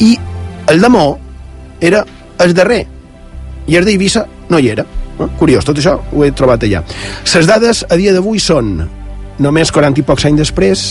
i 0.00 0.14
el 0.70 0.80
de 0.80 0.88
Mó 0.88 1.04
era 1.80 2.04
el 2.40 2.54
darrer 2.54 2.84
i 3.68 3.76
el 3.76 3.84
d'Eivissa 3.86 4.24
no 4.50 4.58
hi 4.58 4.70
era. 4.72 4.84
Curiós, 5.38 5.66
tot 5.68 5.78
això 5.78 5.98
ho 6.00 6.24
he 6.24 6.30
trobat 6.32 6.64
allà. 6.64 6.80
Les 7.34 7.46
dades 7.46 7.84
a 7.88 7.98
dia 8.00 8.14
d'avui 8.16 8.40
són 8.40 8.78
només 9.38 9.72
40 9.72 10.00
i 10.00 10.06
pocs 10.06 10.26
anys 10.28 10.42
després 10.46 10.84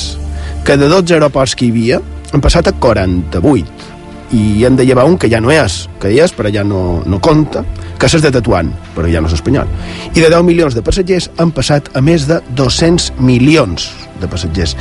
que 0.65 0.77
de 0.77 0.89
12 0.89 1.17
aeroports 1.17 1.55
que 1.57 1.65
hi 1.65 1.73
havia 1.73 2.01
han 2.33 2.43
passat 2.45 2.69
a 2.69 2.75
48 2.77 3.98
i 4.35 4.63
hem 4.65 4.75
de 4.77 4.85
llevar 4.85 5.05
un 5.09 5.17
que 5.17 5.29
ja 5.31 5.39
no 5.41 5.51
és, 5.53 5.81
que 6.01 6.11
hi 6.13 6.19
és 6.21 6.33
però 6.35 6.51
ja 6.53 6.63
no, 6.63 7.01
no 7.05 7.19
compta, 7.23 7.63
que 7.99 8.07
és 8.07 8.21
de 8.21 8.31
Tatuán, 8.31 8.71
però 8.95 9.09
ja 9.09 9.21
no 9.21 9.29
és 9.29 9.37
espanyol. 9.39 9.69
I 10.13 10.19
de 10.19 10.29
10 10.29 10.45
milions 10.47 10.77
de 10.77 10.83
passatgers 10.85 11.29
han 11.37 11.51
passat 11.55 11.89
a 11.97 12.03
més 12.05 12.27
de 12.29 12.39
200 12.57 13.13
milions 13.19 13.89
de 14.21 14.29
passatgers. 14.29 14.75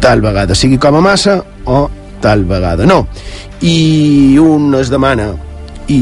Tal 0.00 0.22
vegada 0.22 0.54
sigui 0.54 0.78
com 0.78 0.98
a 0.98 1.02
massa 1.04 1.40
o 1.64 1.86
tal 2.22 2.46
vegada 2.48 2.86
no. 2.86 3.04
I 3.60 4.38
un 4.40 4.74
es 4.78 4.90
demana 4.92 5.32
i 5.92 6.00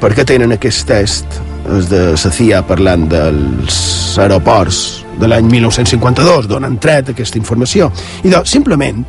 per 0.00 0.12
què 0.16 0.26
tenen 0.28 0.52
aquest 0.56 0.86
test 0.88 1.40
els 1.70 1.88
de 1.88 2.02
la 2.12 2.32
CIA 2.36 2.62
parlant 2.66 3.06
dels 3.10 3.78
aeroports 4.20 4.80
de 5.20 5.28
l'any 5.30 5.46
1952 5.48 6.48
d'on 6.50 6.66
han 6.66 6.78
tret 6.82 7.12
aquesta 7.12 7.38
informació 7.38 7.88
i 8.24 8.32
doncs 8.32 8.50
simplement 8.56 9.04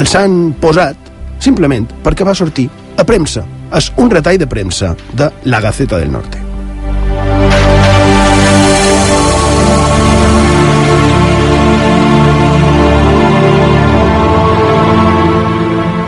els 0.00 0.14
han 0.18 0.54
posat 0.60 1.03
simplement 1.44 1.86
perquè 2.04 2.24
va 2.26 2.34
sortir 2.34 2.68
a 2.96 3.04
premsa. 3.04 3.44
És 3.74 3.90
un 3.98 4.10
retall 4.10 4.38
de 4.38 4.48
premsa 4.48 4.94
de 5.12 5.30
La 5.50 5.60
Gaceta 5.60 5.98
del 5.98 6.12
Norte. 6.12 6.40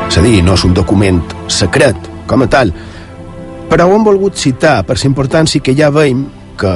És 0.07 0.19
a 0.19 0.23
dir, 0.25 0.39
no 0.45 0.55
és 0.57 0.63
un 0.65 0.73
document 0.73 1.19
secret, 1.53 1.97
com 2.27 2.41
a 2.41 2.47
tal, 2.49 2.71
però 3.69 3.89
ho 3.89 3.97
hem 3.97 4.07
volgut 4.07 4.39
citar 4.39 4.79
per 4.87 4.97
la 4.97 5.09
importància 5.11 5.61
que 5.61 5.75
ja 5.77 5.91
veiem 5.93 6.23
que 6.57 6.73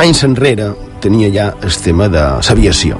anys 0.00 0.24
enrere 0.26 0.72
tenia 1.02 1.28
ja 1.34 1.50
el 1.62 1.74
tema 1.84 2.08
de 2.08 2.22
l'aviació. 2.40 2.98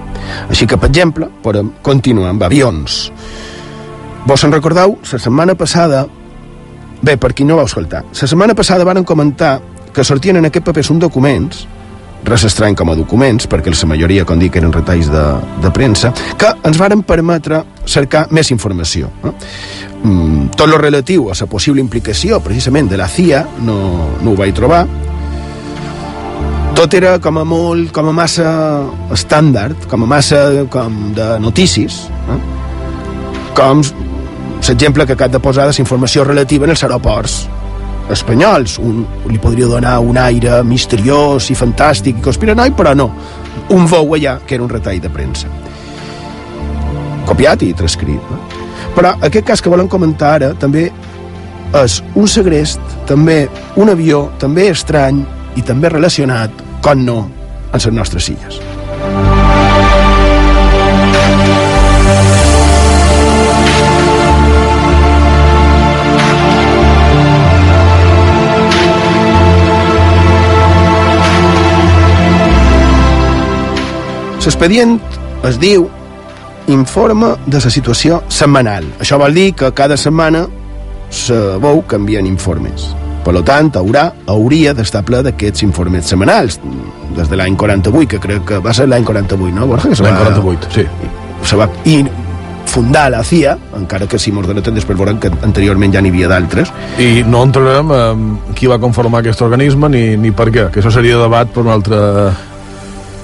Així 0.50 0.68
que, 0.68 0.78
per 0.78 0.90
exemple, 0.90 1.30
podem 1.42 1.72
continuar 1.82 2.30
amb 2.30 2.44
avions. 2.46 3.06
Vos 4.26 4.44
en 4.44 4.52
recordeu, 4.52 4.98
la 5.02 5.18
setmana 5.18 5.54
passada, 5.58 6.06
bé, 7.02 7.16
per 7.18 7.32
qui 7.34 7.44
no 7.44 7.58
vau 7.58 7.66
escoltar, 7.66 8.04
la 8.10 8.28
setmana 8.28 8.54
passada 8.54 8.86
varen 8.86 9.04
comentar 9.04 9.60
que 9.92 10.04
sortien 10.04 10.38
en 10.38 10.46
aquest 10.48 10.64
paper 10.64 10.84
un 10.94 11.00
documents 11.02 11.66
res 12.24 12.44
estrany 12.46 12.76
com 12.78 12.90
a 12.92 12.96
documents, 12.96 13.48
perquè 13.50 13.72
la 13.72 13.88
majoria, 13.88 14.24
com 14.24 14.38
dic, 14.38 14.56
eren 14.56 14.72
retalls 14.72 15.10
de, 15.10 15.22
de 15.62 15.70
premsa, 15.74 16.12
que 16.38 16.52
ens 16.68 16.78
varen 16.78 17.02
permetre 17.02 17.62
cercar 17.86 18.26
més 18.30 18.50
informació. 18.54 19.10
No? 19.24 19.34
Mm, 20.02 20.52
tot 20.56 20.70
lo 20.70 20.78
relatiu 20.78 21.30
a 21.30 21.36
la 21.38 21.46
possible 21.50 21.82
implicació, 21.82 22.40
precisament, 22.40 22.88
de 22.90 22.96
la 23.00 23.08
CIA, 23.08 23.44
no, 23.66 23.78
no 24.22 24.32
ho 24.32 24.36
vaig 24.38 24.54
trobar. 24.54 24.86
Tot 26.78 26.94
era 26.94 27.18
com 27.22 27.38
a 27.38 27.44
molt, 27.44 27.92
com 27.92 28.08
a 28.08 28.14
massa 28.16 28.48
estàndard, 29.12 29.86
com 29.90 30.06
a 30.06 30.08
massa 30.08 30.64
com 30.70 31.12
de 31.14 31.28
notícies, 31.42 32.06
eh? 32.32 32.40
com 33.54 33.82
l'exemple 34.68 35.06
que 35.06 35.12
acabo 35.12 35.32
de 35.32 35.40
posar 35.40 35.66
la 35.66 35.74
informació 35.78 36.24
relativa 36.24 36.64
en 36.64 36.70
els 36.70 36.82
aeroports 36.84 37.48
espanyols. 38.10 38.78
Un, 38.78 39.04
li 39.30 39.38
podria 39.38 39.66
donar 39.66 39.98
un 40.00 40.18
aire 40.18 40.62
misteriós 40.66 41.50
i 41.50 41.56
fantàstic 41.58 42.18
i 42.18 42.24
conspiranoi, 42.24 42.74
però 42.76 42.94
no. 42.96 43.10
Un 43.74 43.86
veu 43.90 44.16
allà 44.16 44.38
que 44.46 44.56
era 44.56 44.64
un 44.64 44.70
retall 44.70 45.00
de 45.02 45.10
premsa. 45.12 45.50
Copiat 47.28 47.62
i 47.62 47.72
transcrit. 47.78 48.30
No? 48.30 48.40
Però 48.96 49.14
aquest 49.20 49.46
cas 49.48 49.62
que 49.62 49.72
volem 49.72 49.88
comentar 49.88 50.34
ara 50.38 50.52
també 50.58 50.90
és 51.82 52.02
un 52.18 52.28
segrest, 52.28 52.80
també 53.08 53.46
un 53.80 53.88
avió, 53.92 54.26
també 54.42 54.68
estrany 54.72 55.22
i 55.56 55.64
també 55.64 55.88
relacionat, 55.92 56.52
com 56.84 57.06
no, 57.06 57.22
amb 57.70 57.80
les 57.80 57.92
nostres 57.96 58.28
illes. 58.34 58.60
L'expedient 74.42 74.96
es 75.46 75.58
diu 75.62 75.84
informe 76.72 77.36
de 77.46 77.60
la 77.62 77.70
situació 77.70 78.22
setmanal. 78.26 78.86
Això 79.02 79.18
vol 79.20 79.34
dir 79.38 79.52
que 79.54 79.70
cada 79.74 79.96
setmana 79.96 80.48
se 81.12 81.36
veu 81.62 81.82
canvien 81.86 82.26
informes. 82.26 82.88
Per 83.22 83.36
tant, 83.46 83.70
haurà, 83.78 84.08
hauria 84.26 84.72
d'estar 84.74 85.04
ple 85.06 85.20
d'aquests 85.22 85.62
informes 85.62 86.10
setmanals, 86.10 86.58
des 87.14 87.30
de 87.30 87.38
l'any 87.38 87.54
48, 87.54 88.08
que 88.10 88.18
crec 88.18 88.44
que 88.48 88.58
va 88.58 88.74
ser 88.74 88.88
l'any 88.90 89.06
48, 89.06 89.54
no, 89.54 89.68
Borja? 89.70 89.94
L'any 90.02 90.18
48, 90.24 90.74
sí. 90.74 90.86
Se 91.46 91.58
va, 91.58 91.68
I 91.86 92.02
fundar 92.72 93.10
la 93.12 93.22
CIA, 93.22 93.56
encara 93.78 94.08
que 94.08 94.18
si 94.18 94.32
m'ordenen 94.32 94.74
després 94.74 94.98
veurem 94.98 95.18
que 95.20 95.30
anteriorment 95.44 95.92
ja 95.94 96.00
n'hi 96.02 96.10
havia 96.10 96.30
d'altres. 96.30 96.72
I 96.98 97.22
no 97.28 97.44
entrarem 97.46 97.92
en 97.94 98.30
qui 98.58 98.70
va 98.70 98.80
conformar 98.82 99.20
aquest 99.22 99.42
organisme 99.44 99.90
ni, 99.92 100.06
ni 100.16 100.32
per 100.34 100.48
què, 100.50 100.70
que 100.72 100.80
això 100.82 100.90
seria 100.90 101.20
debat 101.20 101.52
per 101.52 101.66
un 101.66 101.74
altre 101.76 102.00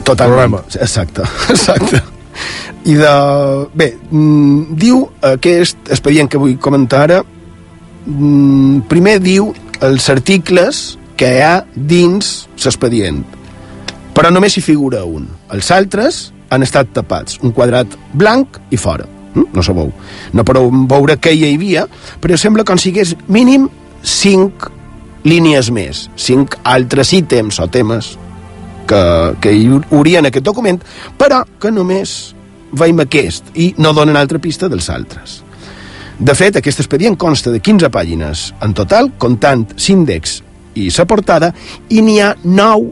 Totalment. 0.09 0.38
Programa. 0.38 0.62
Exacte, 0.81 1.23
exacte. 1.55 2.03
I 2.88 2.94
de... 2.97 3.14
Bé, 3.77 3.90
mm, 4.11 4.77
diu 4.81 5.03
aquest 5.35 5.90
expedient 5.92 6.31
que 6.31 6.40
vull 6.40 6.57
comentar 6.62 7.03
ara, 7.09 7.18
mm, 8.07 8.87
primer 8.88 9.18
diu 9.21 9.53
els 9.85 10.09
articles 10.11 10.97
que 11.18 11.29
hi 11.35 11.42
ha 11.44 11.53
dins 11.75 12.47
l'expedient, 12.64 13.21
però 14.14 14.31
només 14.33 14.57
hi 14.57 14.64
figura 14.64 15.05
un. 15.05 15.29
Els 15.55 15.71
altres 15.75 16.29
han 16.49 16.64
estat 16.64 16.94
tapats, 16.94 17.37
un 17.44 17.53
quadrat 17.53 17.92
blanc 18.16 18.57
i 18.71 18.81
fora. 18.81 19.05
Mm? 19.35 19.51
No 19.53 19.62
sabeu. 19.62 19.92
No 20.33 20.47
podeu 20.47 20.71
veure 20.88 21.18
què 21.21 21.35
hi 21.37 21.44
havia, 21.51 21.85
però 22.23 22.38
sembla 22.40 22.64
com 22.64 22.81
si 22.81 22.94
hagués 22.94 23.12
mínim 23.29 23.68
cinc 24.03 24.71
línies 25.29 25.68
més, 25.75 26.07
cinc 26.16 26.57
altres 26.64 27.12
ítems 27.12 27.59
o 27.61 27.68
temes 27.68 28.14
que, 28.88 29.03
que 29.42 29.53
hi 29.53 29.68
hauria 29.68 30.22
en 30.22 30.31
aquest 30.31 30.46
document, 30.46 30.81
però 31.18 31.42
que 31.61 31.72
només 31.74 32.35
veiem 32.72 33.05
aquest 33.05 33.53
i 33.57 33.72
no 33.79 33.94
donen 33.96 34.16
altra 34.16 34.40
pista 34.42 34.68
dels 34.68 34.88
altres. 34.92 35.42
De 36.18 36.35
fet, 36.35 36.57
aquest 36.59 36.83
expedient 36.83 37.16
consta 37.16 37.53
de 37.55 37.61
15 37.62 37.92
pàgines 37.94 38.48
en 38.64 38.74
total, 38.74 39.12
comptant 39.22 39.62
l'índex 39.77 40.40
i 40.79 40.88
la 40.90 41.07
portada, 41.07 41.53
i 41.88 42.03
n'hi 42.03 42.18
ha 42.20 42.33
9 42.42 42.90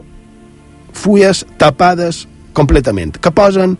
fulles 0.97 1.43
tapades 1.59 2.25
completament, 2.57 3.19
que 3.19 3.31
posen 3.31 3.75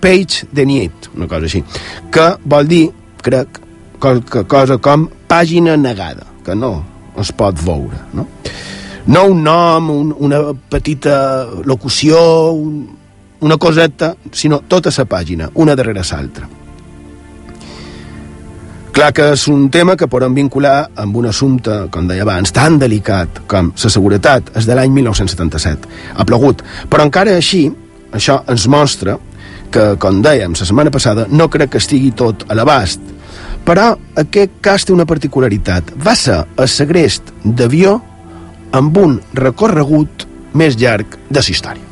page 0.00 0.46
de 0.52 0.66
nit, 0.68 1.10
una 1.16 1.28
cosa 1.28 1.48
així, 1.48 1.64
que 2.12 2.28
vol 2.44 2.68
dir, 2.68 2.84
crec, 3.24 3.60
qualque 4.00 4.44
cosa 4.48 4.78
com 4.78 5.08
pàgina 5.28 5.76
negada, 5.76 6.26
que 6.44 6.54
no 6.54 6.74
es 7.20 7.32
pot 7.36 7.56
veure, 7.64 7.98
no? 8.16 8.28
No 9.06 9.26
un 9.32 9.42
nom, 9.42 9.90
un, 9.90 10.14
una 10.18 10.40
petita 10.52 11.46
locució, 11.64 12.52
un, 12.52 12.88
una 13.40 13.56
coseta, 13.56 14.14
sinó 14.32 14.62
tota 14.68 14.92
la 14.96 15.06
pàgina, 15.08 15.50
una 15.54 15.74
darrere 15.74 16.02
l'altra. 16.04 16.48
Clar 18.90 19.12
que 19.14 19.28
és 19.36 19.46
un 19.48 19.68
tema 19.70 19.94
que 19.96 20.08
podem 20.10 20.34
vincular 20.34 20.90
amb 20.98 21.16
un 21.16 21.28
assumpte, 21.30 21.86
com 21.94 22.08
deia 22.10 22.24
abans, 22.26 22.50
tan 22.50 22.78
delicat 22.78 23.44
com 23.46 23.70
la 23.70 23.90
seguretat, 23.90 24.50
és 24.58 24.66
de 24.66 24.74
l'any 24.74 24.90
1977. 24.90 25.88
Ha 26.16 26.26
plogut. 26.26 26.64
Però 26.90 27.06
encara 27.06 27.36
així, 27.38 27.68
això 28.12 28.40
ens 28.50 28.66
mostra 28.66 29.16
que, 29.70 29.94
com 30.02 30.18
dèiem 30.22 30.58
la 30.58 30.66
setmana 30.66 30.90
passada, 30.90 31.28
no 31.30 31.48
crec 31.48 31.70
que 31.70 31.78
estigui 31.78 32.10
tot 32.10 32.44
a 32.50 32.58
l'abast. 32.58 33.00
Però 33.64 33.92
aquest 34.18 34.58
cas 34.64 34.84
té 34.84 34.92
una 34.92 35.06
particularitat. 35.06 35.94
Va 36.02 36.16
ser 36.18 36.42
el 36.58 36.68
segrest 36.68 37.30
d'avió 37.44 38.00
amb 38.72 38.96
un 38.98 39.20
recorregut 39.34 40.26
més 40.54 40.78
llarg 40.80 41.18
de 41.28 41.40
la 41.40 41.50
història. 41.50 41.86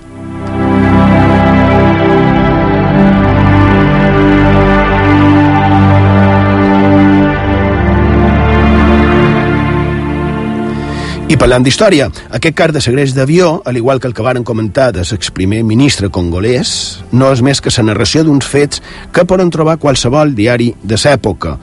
I 11.29 11.37
parlant 11.37 11.61
d'història, 11.61 12.07
aquest 12.33 12.55
cas 12.57 12.71
de 12.73 12.81
segrest 12.81 13.13
d'avió, 13.13 13.59
al 13.69 13.77
igual 13.77 14.01
que 14.01 14.09
el 14.09 14.15
que 14.17 14.25
varen 14.25 14.47
comentar 14.49 14.95
de 14.97 15.03
l'exprimer 15.05 15.61
ministre 15.61 16.09
congolès, 16.09 17.03
no 17.13 17.29
és 17.35 17.43
més 17.45 17.61
que 17.61 17.73
la 17.77 17.85
narració 17.91 18.23
d'uns 18.25 18.49
fets 18.49 18.81
que 19.13 19.27
poden 19.29 19.51
trobar 19.53 19.77
qualsevol 19.77 20.33
diari 20.35 20.71
de 20.83 20.97
l'època. 20.97 21.59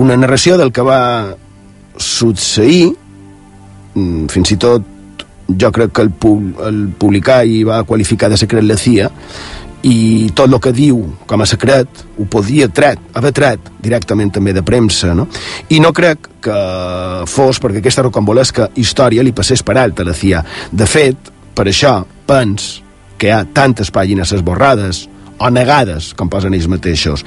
Una 0.00 0.16
narració 0.16 0.56
del 0.56 0.72
que 0.72 0.80
va 0.80 1.36
succeir 2.00 2.94
fins 4.32 4.52
i 4.52 4.58
tot 4.60 4.92
jo 5.46 5.70
crec 5.72 5.92
que 5.94 6.02
el, 6.02 6.12
el 6.66 6.80
publicà 6.98 7.42
hi 7.46 7.62
va 7.64 7.84
qualificar 7.86 8.30
de 8.30 8.38
secret 8.40 8.66
la 8.66 8.76
CIA 8.78 9.10
i 9.86 10.30
tot 10.34 10.50
el 10.50 10.58
que 10.62 10.72
diu 10.74 10.98
com 11.28 11.42
a 11.42 11.46
secret 11.46 12.02
ho 12.18 12.26
podia 12.30 12.66
tret, 12.74 12.98
haver 13.14 13.32
tret 13.36 13.68
directament 13.82 14.32
també 14.34 14.54
de 14.56 14.64
premsa, 14.66 15.12
no? 15.14 15.28
I 15.70 15.78
no 15.82 15.92
crec 15.94 16.30
que 16.42 16.56
fos 17.30 17.60
perquè 17.62 17.82
aquesta 17.82 18.06
rocambolesca 18.06 18.70
història 18.82 19.22
li 19.22 19.34
passés 19.36 19.62
per 19.62 19.76
alt 19.78 20.00
a 20.00 20.08
la 20.08 20.16
CIA. 20.16 20.42
De 20.72 20.88
fet, 20.90 21.30
per 21.54 21.68
això 21.70 22.00
pens 22.26 22.80
que 23.16 23.30
hi 23.30 23.34
ha 23.36 23.44
tantes 23.46 23.92
pàgines 23.94 24.34
esborrades 24.34 25.06
o 25.38 25.50
negades, 25.52 26.12
com 26.16 26.32
posen 26.32 26.56
ells 26.56 26.68
mateixos. 26.72 27.22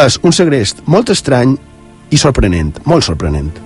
És 0.00 0.18
un 0.24 0.34
segrest 0.34 0.82
molt 0.90 1.12
estrany 1.14 1.54
i 2.10 2.18
sorprenent, 2.18 2.74
molt 2.84 3.06
sorprenent. 3.06 3.65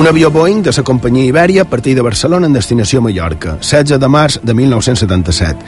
Un 0.00 0.06
avió 0.06 0.30
Boeing 0.30 0.62
de 0.62 0.72
la 0.74 0.82
companyia 0.82 1.26
Ibèria 1.26 1.66
partir 1.68 1.94
de 1.94 2.00
Barcelona 2.00 2.46
en 2.46 2.54
destinació 2.54 3.02
Mallorca, 3.04 3.58
16 3.60 3.98
de 4.00 4.08
març 4.08 4.38
de 4.40 4.54
1977. 4.54 5.58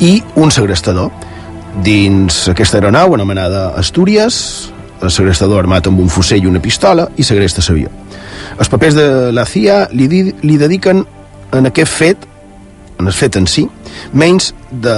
I 0.00 0.22
un 0.40 0.50
segrestador. 0.50 1.10
Dins 1.84 2.48
aquesta 2.48 2.78
aeronau 2.78 3.12
anomenada 3.12 3.74
Astúries, 3.76 4.72
el 5.02 5.12
segrestador 5.12 5.60
armat 5.66 5.90
amb 5.90 6.00
un 6.00 6.08
fusell 6.08 6.40
i 6.40 6.48
una 6.48 6.64
pistola 6.64 7.10
i 7.12 7.28
segresta 7.28 7.60
l'avió. 7.68 7.92
Els 8.56 8.72
papers 8.72 8.96
de 8.96 9.06
la 9.36 9.44
CIA 9.44 9.82
li, 9.92 10.08
di, 10.08 10.22
li 10.48 10.56
dediquen 10.56 11.04
en 11.52 11.68
aquest 11.74 11.92
fet 11.92 12.28
en 13.02 13.06
el 13.06 13.12
fet 13.12 13.36
en 13.36 13.46
si, 13.50 13.66
menys 14.14 14.54
de 14.70 14.96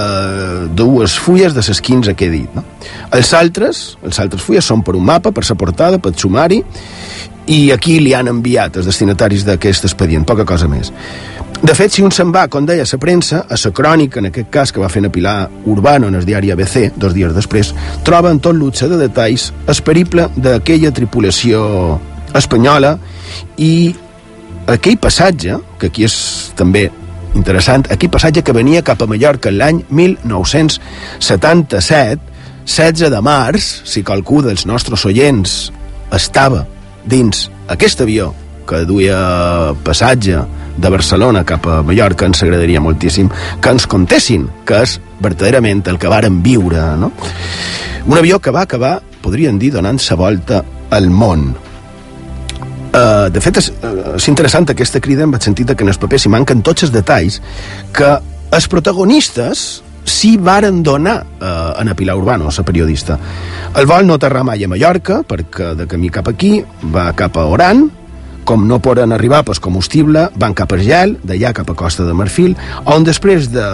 dues 0.77 1.19
fulles 1.19 1.55
de 1.57 1.63
les 1.67 1.81
15 1.81 2.15
que 2.15 2.27
he 2.27 2.31
dit. 2.31 2.55
No? 2.55 2.63
Els 3.11 3.33
altres, 3.33 3.97
els 4.05 4.19
altres 4.21 4.43
fulles 4.45 4.63
són 4.63 4.83
per 4.85 4.95
un 4.95 5.03
mapa, 5.03 5.31
per 5.35 5.43
la 5.43 5.55
portada, 5.59 5.99
per 5.99 6.13
sumari, 6.15 6.61
i 7.47 7.71
aquí 7.71 7.99
li 8.01 8.13
han 8.17 8.27
enviat 8.31 8.79
els 8.79 8.87
destinataris 8.89 9.45
d'aquest 9.45 9.85
expedient, 9.85 10.25
poca 10.25 10.45
cosa 10.45 10.67
més. 10.67 10.91
De 11.65 11.73
fet, 11.73 11.91
si 11.93 12.03
un 12.03 12.11
se'n 12.11 12.31
va, 12.35 12.47
com 12.51 12.65
deia 12.67 12.83
la 12.85 12.97
premsa, 12.99 13.45
a 13.49 13.55
la 13.55 13.71
crònica, 13.71 14.19
en 14.19 14.25
aquest 14.29 14.49
cas, 14.51 14.71
que 14.71 14.81
va 14.81 14.89
fer 14.89 15.05
a 15.05 15.09
Pilar 15.09 15.49
Urbano 15.65 16.07
en 16.07 16.15
el 16.15 16.25
diari 16.25 16.51
ABC, 16.51 16.91
dos 16.95 17.13
dies 17.13 17.33
després, 17.33 17.73
troba 18.03 18.31
en 18.31 18.39
tot 18.39 18.55
luxe 18.55 18.87
de 18.91 18.97
detalls 18.97 19.53
el 19.67 19.81
periple 19.83 20.29
d'aquella 20.35 20.91
tripulació 20.91 21.99
espanyola 22.35 22.97
i 23.57 23.95
aquell 24.67 24.97
passatge, 24.99 25.57
que 25.79 25.87
aquí 25.87 26.03
és 26.05 26.51
també 26.57 26.91
interessant, 27.35 27.85
aquell 27.91 28.09
passatge 28.11 28.43
que 28.43 28.53
venia 28.55 28.81
cap 28.83 29.01
a 29.01 29.07
Mallorca 29.07 29.51
l'any 29.51 29.83
1977, 29.89 32.19
16 32.65 33.09
de 33.13 33.21
març, 33.21 33.81
si 33.85 34.03
qualcú 34.03 34.41
dels 34.41 34.65
nostres 34.65 35.05
oients 35.05 35.71
estava 36.13 36.65
dins 37.05 37.49
aquest 37.71 38.01
avió 38.01 38.33
que 38.65 38.83
duia 38.85 39.17
passatge 39.85 40.41
de 40.75 40.89
Barcelona 40.89 41.45
cap 41.47 41.67
a 41.69 41.81
Mallorca 41.85 42.27
ens 42.27 42.41
agradaria 42.43 42.81
moltíssim 42.81 43.29
que 43.61 43.75
ens 43.75 43.85
contessin 43.87 44.47
que 44.65 44.81
és 44.83 44.97
verdaderament 45.21 45.85
el 45.91 45.99
que 46.01 46.11
varen 46.11 46.41
viure 46.43 46.81
no? 46.99 47.11
un 48.05 48.17
avió 48.17 48.39
que 48.39 48.51
va 48.51 48.65
acabar 48.65 48.97
podríem 49.21 49.59
dir 49.61 49.71
donant 49.77 50.01
sa 50.01 50.17
volta 50.19 50.63
al 50.89 51.09
món 51.09 51.53
Uh, 52.95 53.27
de 53.27 53.41
fet, 53.43 53.57
és, 53.59 53.65
uh, 53.83 54.13
és 54.15 54.25
interessant 54.31 54.69
aquesta 54.71 55.01
crida 55.03 55.25
en 55.27 55.33
el 55.35 55.41
sentit 55.43 55.67
que 55.75 55.83
en 55.83 55.91
el 55.91 55.97
paper 55.99 56.15
s'hi 56.15 56.29
manquen 56.31 56.61
tots 56.63 56.85
els 56.85 56.93
detalls 56.93 57.41
que 57.91 58.13
els 58.55 58.67
protagonistes 58.71 59.65
sí 60.05 60.37
varen 60.37 60.83
donar 60.83 61.25
uh, 61.25 61.45
a 61.45 61.81
Ana 61.81 61.95
Pilar 61.95 62.15
Urbano, 62.15 62.49
la 62.49 62.63
periodista. 62.63 63.17
El 63.75 63.85
vol 63.85 64.07
no 64.07 64.15
aterrar 64.15 64.45
mai 64.45 64.63
a 64.63 64.69
Mallorca, 64.71 65.23
perquè 65.27 65.73
de 65.75 65.87
camí 65.87 66.09
cap 66.09 66.27
aquí 66.29 66.63
va 66.93 67.11
cap 67.17 67.37
a 67.37 67.45
Oran, 67.49 67.89
com 68.45 68.67
no 68.69 68.79
poden 68.79 69.11
arribar 69.11 69.43
pel 69.43 69.59
combustible, 69.59 70.29
van 70.37 70.53
cap 70.53 70.71
a 70.71 70.77
gel, 70.77 71.17
d'allà 71.25 71.51
cap 71.57 71.69
a 71.69 71.75
Costa 71.75 72.05
de 72.05 72.13
Marfil, 72.13 72.55
on 72.85 73.03
després 73.03 73.49
de 73.51 73.65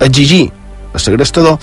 exigir 0.00 0.46
a 0.94 1.00
segrestador 1.02 1.58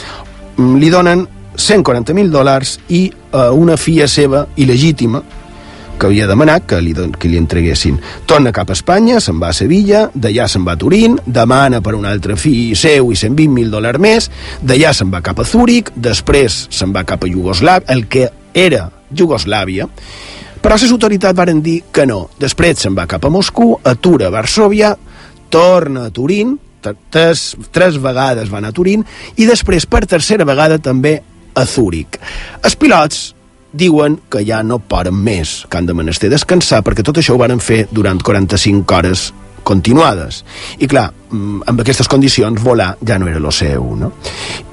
li 0.57 0.89
donen 0.91 1.25
140.000 1.59 2.31
dòlars 2.31 2.77
i 2.95 3.07
uh, 3.09 3.49
una 3.55 3.75
filla 3.77 4.07
seva 4.07 4.45
il·legítima, 4.59 5.21
que 5.99 6.07
havia 6.07 6.27
demanat 6.29 6.65
que 6.69 6.79
li, 6.81 6.93
que 6.95 7.29
li 7.29 7.37
entreguessin. 7.37 7.99
Torna 8.29 8.53
cap 8.55 8.71
a 8.71 8.77
Espanya, 8.77 9.19
se'n 9.21 9.39
va 9.41 9.51
a 9.51 9.57
Sevilla, 9.57 10.05
d'allà 10.15 10.47
se'n 10.49 10.65
va 10.65 10.77
a 10.77 10.79
Turín, 10.79 11.19
demana 11.25 11.83
per 11.85 11.93
un 11.97 12.07
altre 12.09 12.37
fill 12.39 12.75
seu 12.79 13.11
i 13.11 13.19
120.000 13.19 13.73
dòlars 13.73 14.01
més, 14.01 14.29
d'allà 14.63 14.93
se'n 14.95 15.11
va 15.11 15.21
cap 15.25 15.41
a 15.41 15.45
Zúrich, 15.47 15.91
després 15.95 16.65
se'n 16.71 16.95
va 16.95 17.05
cap 17.07 17.23
a 17.25 17.29
Iugoslàvia, 17.29 17.85
el 17.93 18.07
que 18.07 18.29
era 18.53 18.87
Iugoslàvia, 19.11 19.89
però 20.59 20.75
les 20.75 20.91
autoritats 20.91 21.37
varen 21.37 21.61
dir 21.63 21.81
que 21.91 22.05
no. 22.07 22.25
Després 22.39 22.79
se'n 22.83 22.95
va 22.97 23.07
cap 23.07 23.25
a 23.25 23.31
Moscou, 23.31 23.77
atura 23.83 24.27
a 24.27 24.33
Varsovia, 24.33 24.95
torna 25.49 26.07
a 26.07 26.13
Turín, 26.15 26.57
tres, 27.09 27.55
tres 27.71 27.99
vegades 28.01 28.49
van 28.51 28.67
a 28.67 28.71
Turín, 28.75 29.03
i 29.37 29.47
després, 29.49 29.87
per 29.87 30.05
tercera 30.07 30.47
vegada, 30.47 30.79
també 30.79 31.19
a 31.55 31.65
Zúrich. 31.65 32.19
Els 32.63 32.75
pilots 32.79 33.21
diuen 33.73 34.19
que 34.29 34.43
ja 34.45 34.61
no 34.63 34.79
poden 34.79 35.15
més, 35.15 35.65
que 35.69 35.77
han 35.77 35.89
de 35.89 35.95
menester 35.97 36.29
descansar, 36.31 36.81
perquè 36.85 37.05
tot 37.05 37.19
això 37.21 37.35
ho 37.35 37.41
van 37.41 37.59
fer 37.61 37.85
durant 37.91 38.21
45 38.21 38.95
hores 38.95 39.29
continuades. 39.63 40.43
I 40.79 40.87
clar, 40.89 41.09
amb 41.31 41.83
aquestes 41.83 42.09
condicions 42.09 42.61
volar 42.63 42.95
ja 43.05 43.19
no 43.19 43.29
era 43.29 43.41
lo 43.41 43.51
seu, 43.51 43.91
no? 43.95 44.13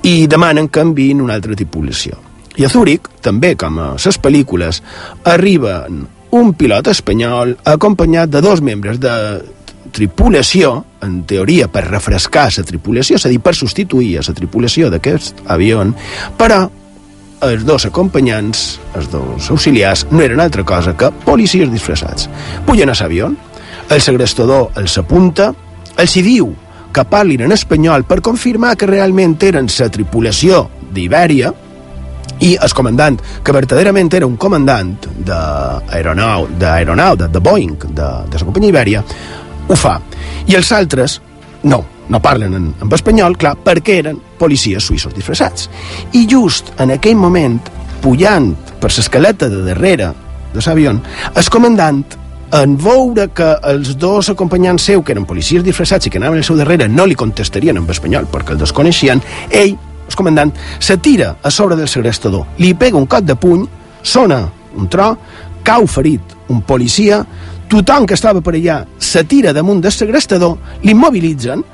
I 0.02 0.26
demanen 0.30 0.70
que 0.72 0.84
enviïn 0.84 1.20
una 1.24 1.36
altra 1.36 1.56
tripulació. 1.58 2.16
I 2.56 2.64
a 2.64 2.70
Zúrich, 2.72 3.10
també 3.20 3.52
com 3.60 3.76
a 3.82 3.90
les 4.00 4.20
pel·lícules, 4.22 4.80
arriben 5.28 6.06
un 6.36 6.54
pilot 6.56 6.88
espanyol 6.92 7.56
acompanyat 7.64 8.32
de 8.32 8.40
dos 8.44 8.62
membres 8.64 8.98
de 9.00 9.12
tripulació, 9.96 10.84
en 11.04 11.22
teoria 11.28 11.68
per 11.72 11.84
refrescar 11.86 12.48
la 12.56 12.64
tripulació, 12.66 13.16
és 13.16 13.26
a 13.26 13.30
dir, 13.32 13.40
per 13.40 13.54
substituir 13.54 14.16
la 14.18 14.34
tripulació 14.34 14.90
d'aquest 14.90 15.44
avió, 15.52 15.84
però 16.36 16.64
els 17.44 17.64
dos 17.68 17.86
acompanyants, 17.86 18.78
els 18.96 19.10
dos 19.12 19.50
auxiliars, 19.52 20.06
no 20.10 20.22
eren 20.24 20.40
altra 20.40 20.64
cosa 20.64 20.96
que 20.96 21.10
policies 21.24 21.70
disfressats. 21.70 22.30
Pugen 22.66 22.90
a 22.90 22.96
l'avió, 22.98 23.32
el 23.90 24.00
segrestador 24.00 24.70
els 24.76 24.96
apunta, 24.98 25.52
els 25.96 26.16
hi 26.16 26.22
diu 26.22 26.52
que 26.92 27.04
parlin 27.04 27.44
en 27.44 27.52
espanyol 27.52 28.06
per 28.08 28.22
confirmar 28.24 28.76
que 28.76 28.88
realment 28.88 29.36
eren 29.44 29.68
la 29.68 29.88
tripulació 29.92 30.66
d'Ibèria 30.92 31.52
i 32.40 32.54
el 32.60 32.72
comandant, 32.76 33.18
que 33.42 33.52
verdaderament 33.52 34.12
era 34.14 34.26
un 34.26 34.36
comandant 34.36 34.94
d'aeronau, 35.24 36.48
d'aeronau, 36.58 37.16
de, 37.16 37.28
de 37.28 37.40
Boeing, 37.40 37.76
de, 37.88 38.08
de 38.30 38.40
la 38.40 38.44
companyia 38.44 38.72
Ibèria, 38.74 39.04
ho 39.68 39.76
fa. 39.76 39.98
I 40.46 40.56
els 40.56 40.72
altres, 40.72 41.20
no, 41.64 41.82
no 42.08 42.20
parlen 42.22 42.54
en, 42.54 42.68
en 42.82 42.92
espanyol, 42.92 43.36
clar, 43.38 43.56
perquè 43.64 44.00
eren 44.02 44.20
policies 44.38 44.84
suïssos 44.86 45.14
disfressats. 45.16 45.70
I 46.12 46.26
just 46.30 46.72
en 46.80 46.92
aquell 46.94 47.16
moment, 47.18 47.58
pujant 48.02 48.52
per 48.80 48.92
l'escaleta 48.92 49.48
de 49.50 49.64
darrere 49.66 50.12
de 50.54 50.62
l'avió, 50.64 50.94
el 51.34 51.50
comandant 51.50 52.04
en 52.54 52.76
veure 52.78 53.26
que 53.34 53.48
els 53.66 53.96
dos 53.98 54.30
acompanyants 54.30 54.86
seu, 54.88 55.02
que 55.02 55.12
eren 55.16 55.26
policies 55.26 55.64
disfressats 55.66 56.06
i 56.06 56.12
que 56.12 56.20
anaven 56.20 56.38
al 56.38 56.46
seu 56.46 56.56
darrere, 56.56 56.88
no 56.88 57.06
li 57.06 57.18
contestarien 57.18 57.76
en 57.80 57.90
espanyol 57.90 58.28
perquè 58.30 58.54
el 58.54 58.62
desconeixien, 58.62 59.22
ell, 59.50 59.74
el 60.06 60.16
comandant, 60.16 60.52
se 60.78 60.96
tira 61.02 61.34
a 61.42 61.50
sobre 61.50 61.76
del 61.76 61.90
segrestador, 61.90 62.46
li 62.62 62.72
pega 62.78 62.98
un 62.98 63.10
cop 63.10 63.26
de 63.26 63.34
puny, 63.34 63.66
sona 64.02 64.44
un 64.76 64.88
tro, 64.88 65.16
cau 65.66 65.86
ferit 65.90 66.36
un 66.48 66.62
policia, 66.62 67.24
tothom 67.68 68.06
que 68.06 68.14
estava 68.14 68.40
per 68.40 68.54
allà 68.54 68.84
se 69.02 69.24
tira 69.26 69.52
damunt 69.52 69.82
del 69.82 69.92
segrestador, 69.92 70.54
l'immobilitzen, 70.84 71.64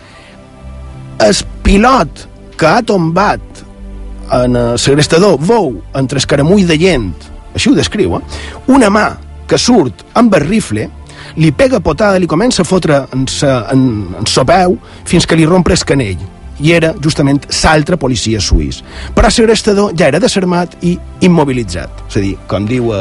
el 1.26 1.42
pilot 1.62 2.26
que 2.58 2.66
ha 2.66 2.82
tombat 2.82 3.62
en 4.32 4.56
el 4.56 4.78
segrestador 4.80 5.38
veu 5.40 5.74
entre 5.98 6.20
escaramull 6.22 6.66
de 6.68 6.78
gent, 6.80 7.12
així 7.52 7.70
ho 7.70 7.76
descriu, 7.76 8.16
eh? 8.16 8.42
una 8.72 8.90
mà 8.92 9.06
que 9.48 9.58
surt 9.60 10.04
amb 10.18 10.34
el 10.38 10.46
rifle, 10.46 10.88
li 11.36 11.50
pega 11.56 11.80
potada, 11.80 12.20
li 12.20 12.28
comença 12.28 12.62
a 12.62 12.68
fotre 12.68 13.02
en, 13.12 13.26
sa, 13.28 13.66
en, 13.72 13.82
en 14.18 14.28
so 14.28 14.44
peu 14.48 14.78
fins 15.08 15.26
que 15.28 15.36
li 15.38 15.48
rompre 15.48 15.76
el 15.76 15.84
canell 15.88 16.30
i 16.62 16.70
era 16.76 16.92
justament 17.02 17.40
l'altre 17.48 17.96
policia 17.98 18.40
suís. 18.40 18.82
Però 19.16 19.26
el 19.26 19.34
segrestador 19.34 19.96
ja 19.98 20.06
era 20.12 20.20
desarmat 20.22 20.76
i 20.86 20.94
immobilitzat. 21.26 22.04
És 22.06 22.18
a 22.20 22.22
dir, 22.22 22.36
com, 22.46 22.68
diu, 22.68 22.92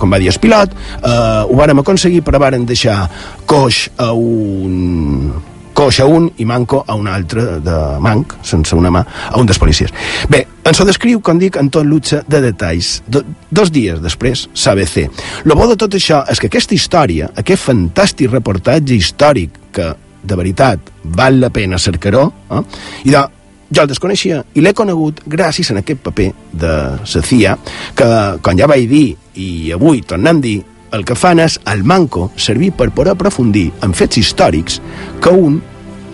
com 0.00 0.14
va 0.14 0.20
dir 0.22 0.30
el 0.32 0.40
pilot, 0.40 0.74
eh, 1.02 1.14
ho 1.44 1.58
vàrem 1.58 1.82
aconseguir, 1.82 2.22
però 2.24 2.40
varen 2.40 2.64
deixar 2.66 3.02
coix 3.50 3.88
a 4.00 4.12
un 4.16 5.34
coix 5.80 6.00
a 6.00 6.04
un 6.04 6.26
i 6.36 6.44
manco 6.44 6.82
a 6.86 6.94
un 6.94 7.06
altre 7.08 7.58
de 7.64 7.76
manc, 8.04 8.34
sense 8.44 8.76
una 8.76 8.90
mà, 8.92 9.00
a 9.30 9.38
un 9.40 9.48
dels 9.48 9.58
policies. 9.58 9.92
Bé, 10.28 10.42
ens 10.68 10.76
ho 10.76 10.84
descriu, 10.84 11.22
com 11.24 11.40
dic, 11.40 11.56
en 11.56 11.70
tot 11.72 11.88
luxe 11.88 12.20
de 12.28 12.42
detalls. 12.44 12.98
Do, 13.08 13.22
dos 13.48 13.72
dies 13.72 14.02
després, 14.04 14.44
s'ABC. 14.52 15.06
Lo 15.48 15.56
bo 15.56 15.70
de 15.70 15.78
tot 15.80 15.96
això 15.96 16.20
és 16.28 16.42
que 16.42 16.50
aquesta 16.52 16.76
història, 16.76 17.30
aquest 17.40 17.64
fantàstic 17.64 18.28
reportatge 18.28 18.98
històric 18.98 19.56
que, 19.72 19.88
de 20.20 20.36
veritat, 20.36 20.92
val 21.16 21.40
la 21.40 21.48
pena 21.48 21.80
cercar-ho, 21.80 22.26
eh? 22.52 22.60
i 23.08 23.14
de, 23.16 23.24
jo 23.72 23.86
el 23.86 23.88
desconeixia 23.88 24.42
i 24.52 24.60
l'he 24.60 24.74
conegut 24.76 25.24
gràcies 25.24 25.72
a 25.72 25.78
aquest 25.80 26.04
paper 26.04 26.28
de 26.60 26.74
la 27.00 27.24
CIA, 27.30 27.56
que, 27.96 28.10
com 28.44 28.60
ja 28.60 28.68
vaig 28.68 28.84
dir, 28.90 29.06
i 29.40 29.72
avui 29.72 30.04
tornem 30.04 30.44
a 30.44 30.44
dir, 30.44 30.58
el 30.92 31.04
que 31.06 31.14
fan 31.14 31.38
és, 31.38 31.56
al 31.70 31.84
manco, 31.86 32.28
servir 32.36 32.72
per 32.76 32.90
poder 32.92 33.14
aprofundir 33.14 33.68
en 33.86 33.94
fets 33.94 34.18
històrics 34.18 34.80
que 35.22 35.30
un 35.30 35.60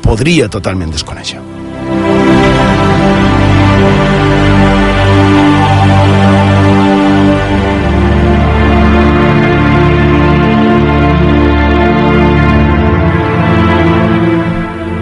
podria 0.04 0.48
totalment 0.52 0.92
desconèixer. 0.94 1.40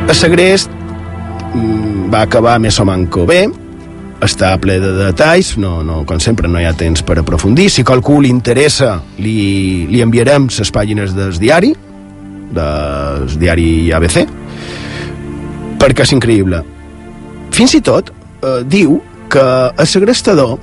El 0.04 0.16
segrest 0.18 0.70
mm, 0.70 2.10
va 2.12 2.20
acabar 2.22 2.58
més 2.62 2.76
o 2.78 2.84
manco 2.86 3.24
bé, 3.26 3.46
està 4.24 4.52
ple 4.62 4.76
de 4.80 4.92
detalls, 4.96 5.54
no, 5.60 5.78
no, 5.82 6.02
com 6.08 6.20
sempre 6.22 6.48
no 6.48 6.60
hi 6.60 6.68
ha 6.68 6.74
temps 6.76 7.02
per 7.02 7.18
aprofundir. 7.20 7.66
Si 7.72 7.84
qualcú 7.84 8.20
li 8.22 8.30
interessa, 8.32 8.98
li, 9.18 9.88
li 9.90 10.02
enviarem 10.04 10.46
les 10.52 10.70
pàgines 10.72 11.16
del 11.16 11.34
diari, 11.40 11.72
del 12.54 13.26
diari 13.40 13.66
ABC, 13.92 14.22
perquè 15.84 16.06
és 16.06 16.14
increïble. 16.16 16.62
Fins 17.54 17.74
i 17.76 17.82
tot 17.84 18.08
eh, 18.10 18.62
diu 18.64 18.96
que 19.30 19.42
el 19.76 19.88
segrestador, 19.90 20.56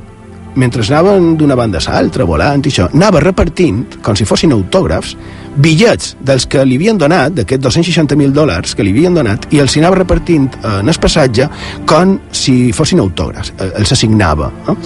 mentre 0.59 0.83
anaven 0.83 1.35
d'una 1.39 1.55
banda 1.55 1.79
a 1.79 1.93
l'altra, 1.93 2.25
volant 2.27 2.63
i 2.65 2.71
això, 2.71 2.89
anava 2.95 3.21
repartint, 3.23 3.99
com 4.03 4.17
si 4.17 4.25
fossin 4.27 4.55
autògrafs, 4.55 5.13
bitllets 5.61 6.15
dels 6.25 6.47
que 6.49 6.63
li 6.65 6.79
havien 6.79 6.99
donat, 6.99 7.35
d'aquests 7.37 7.67
260.000 7.67 8.33
dòlars 8.35 8.75
que 8.75 8.83
li 8.83 8.93
havien 8.95 9.15
donat, 9.15 9.47
i 9.53 9.61
els 9.63 9.77
anava 9.79 10.01
repartint 10.01 10.49
en 10.67 10.89
el 10.89 11.01
passatge 11.01 11.47
com 11.87 12.17
si 12.35 12.71
fossin 12.75 13.03
autògrafs, 13.03 13.53
eh, 13.59 13.71
els 13.83 13.93
assignava. 13.93 14.51
Eh? 14.67 14.77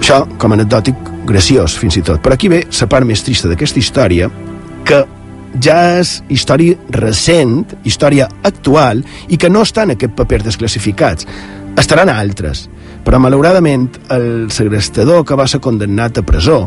Això, 0.00 0.24
com 0.38 0.52
anecdòtic, 0.52 1.12
graciós, 1.26 1.78
fins 1.78 1.96
i 1.98 2.02
tot. 2.06 2.20
Però 2.22 2.34
aquí 2.34 2.50
ve 2.52 2.64
la 2.66 2.88
part 2.90 3.06
més 3.06 3.22
trista 3.26 3.48
d'aquesta 3.50 3.80
història, 3.80 4.28
que 4.86 5.04
ja 5.62 5.98
és 6.00 6.20
història 6.32 6.76
recent, 6.96 7.64
història 7.84 8.28
actual, 8.44 9.02
i 9.28 9.38
que 9.38 9.50
no 9.50 9.62
estan 9.66 9.90
en 9.90 9.96
aquest 9.96 10.16
paper 10.16 10.42
desclassificats. 10.46 11.28
Estaran 11.76 12.10
altres. 12.10 12.66
Però, 13.06 13.20
malauradament, 13.22 13.86
el 14.10 14.48
segrestador 14.50 15.22
que 15.26 15.36
va 15.38 15.46
ser 15.46 15.60
condemnat 15.62 16.18
a 16.18 16.24
presó, 16.26 16.64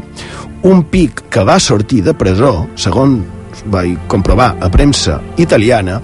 un 0.63 0.85
pic 0.87 1.25
que 1.31 1.43
va 1.43 1.59
sortir 1.59 2.03
de 2.05 2.13
presó, 2.15 2.69
segons 2.79 3.65
vaig 3.67 3.97
comprovar 4.07 4.53
a 4.61 4.69
premsa 4.71 5.17
italiana, 5.37 5.99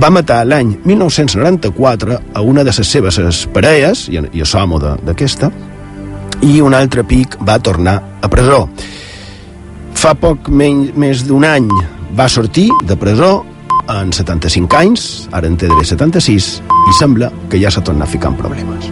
va 0.00 0.10
matar 0.10 0.40
l'any 0.48 0.72
1994 0.84 2.18
a 2.34 2.40
una 2.42 2.64
de 2.64 2.72
les 2.72 2.90
seves 2.90 3.44
parelles, 3.52 4.08
i, 4.08 4.18
i 4.32 4.40
a 4.40 4.48
Somo 4.48 4.80
d'aquesta, 4.80 5.50
i 6.42 6.60
un 6.60 6.74
altre 6.74 7.04
pic 7.04 7.36
va 7.44 7.58
tornar 7.58 7.98
a 8.22 8.30
presó. 8.32 8.64
Fa 9.94 10.14
poc 10.18 10.48
menys, 10.48 10.94
més 10.96 11.22
d'un 11.28 11.44
any 11.44 11.68
va 12.16 12.28
sortir 12.28 12.68
de 12.86 12.96
presó 12.96 13.44
en 13.88 14.12
75 14.12 14.76
anys, 14.78 15.28
ara 15.32 15.48
en 15.50 15.56
té 15.58 15.68
76, 15.68 16.46
i 16.62 16.94
sembla 16.98 17.30
que 17.50 17.58
ja 17.60 17.72
s'ha 17.74 17.82
tornat 17.84 18.08
a 18.08 18.12
ficar 18.12 18.30
en 18.32 18.38
problemes. 18.38 18.88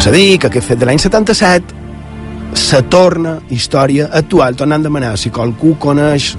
És 0.00 0.06
a 0.06 0.12
dir, 0.14 0.38
que 0.40 0.48
aquest 0.48 0.70
fet 0.70 0.80
de 0.80 0.86
l'any 0.88 1.00
77 1.02 2.56
se 2.56 2.80
torna 2.88 3.36
història 3.50 4.08
actual, 4.16 4.56
tornant 4.56 4.80
a 4.80 4.88
demanar 4.88 5.16
si 5.18 5.34
qualcú 5.34 5.74
coneix 5.78 6.32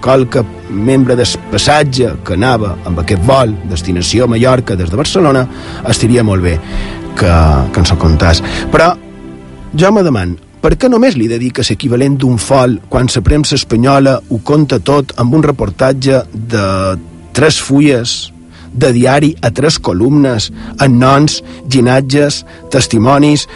qualque 0.00 0.44
membre 0.70 1.16
del 1.18 1.26
passatge 1.50 2.12
que 2.24 2.36
anava 2.38 2.76
amb 2.86 3.00
aquest 3.02 3.24
vol, 3.26 3.56
destinació 3.66 4.28
Mallorca 4.30 4.76
des 4.78 4.92
de 4.92 5.00
Barcelona, 5.00 5.42
estaria 5.90 6.22
molt 6.22 6.44
bé 6.44 6.54
que, 7.18 7.32
que 7.72 7.82
ens 7.82 7.92
ho 7.92 7.98
contàs. 8.00 8.42
Però 8.72 8.92
jo 9.76 9.90
me 9.92 10.04
deman, 10.06 10.36
per 10.62 10.74
què 10.74 10.88
només 10.90 11.16
li 11.18 11.28
dedica 11.30 11.62
l'equivalent 11.66 12.16
d'un 12.18 12.38
fol 12.42 12.78
quan 12.90 13.10
la 13.14 13.22
premsa 13.22 13.54
espanyola 13.58 14.16
ho 14.18 14.40
conta 14.42 14.80
tot 14.80 15.12
amb 15.16 15.34
un 15.34 15.44
reportatge 15.46 16.24
de 16.32 16.64
tres 17.36 17.60
fulles 17.62 18.32
de 18.72 18.92
diari 18.92 19.32
a 19.42 19.50
tres 19.50 19.78
columnes, 19.78 20.50
amb 20.78 20.98
noms, 20.98 21.42
ginatges, 21.70 22.44
testimonis, 22.70 23.48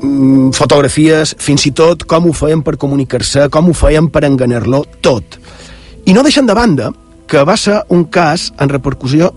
mm, 0.00 0.52
fotografies, 0.52 1.34
fins 1.38 1.66
i 1.66 1.72
tot 1.72 2.04
com 2.04 2.26
ho 2.26 2.32
feien 2.32 2.62
per 2.62 2.76
comunicar-se, 2.76 3.48
com 3.48 3.68
ho 3.68 3.72
feien 3.72 4.08
per 4.08 4.24
enganar-lo, 4.24 4.84
tot. 5.00 5.38
I 6.04 6.12
no 6.12 6.22
deixen 6.22 6.46
de 6.46 6.54
banda 6.54 6.92
que 7.26 7.44
va 7.44 7.56
ser 7.56 7.82
un 7.88 8.04
cas 8.04 8.52
en 8.58 8.68
repercussió 8.68 9.32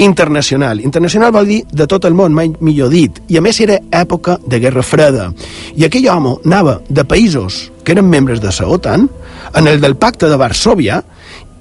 internacional. 0.00 0.80
Internacional 0.80 1.32
vol 1.32 1.46
dir 1.46 1.60
de 1.70 1.86
tot 1.86 2.06
el 2.08 2.16
món, 2.16 2.32
mai 2.34 2.50
millor 2.64 2.90
dit. 2.92 3.20
I 3.28 3.38
a 3.38 3.44
més 3.44 3.60
era 3.60 3.78
època 3.92 4.38
de 4.40 4.60
Guerra 4.62 4.82
Freda. 4.82 5.28
I 5.76 5.86
aquell 5.86 6.08
home 6.08 6.38
anava 6.48 6.78
de 6.88 7.04
països 7.04 7.66
que 7.84 7.92
eren 7.92 8.08
membres 8.08 8.40
de 8.40 8.52
la 8.52 8.68
OTAN, 8.68 9.08
en 9.54 9.68
el 9.68 9.80
del 9.80 9.96
pacte 9.96 10.28
de 10.30 10.38
Varsovia, 10.40 11.02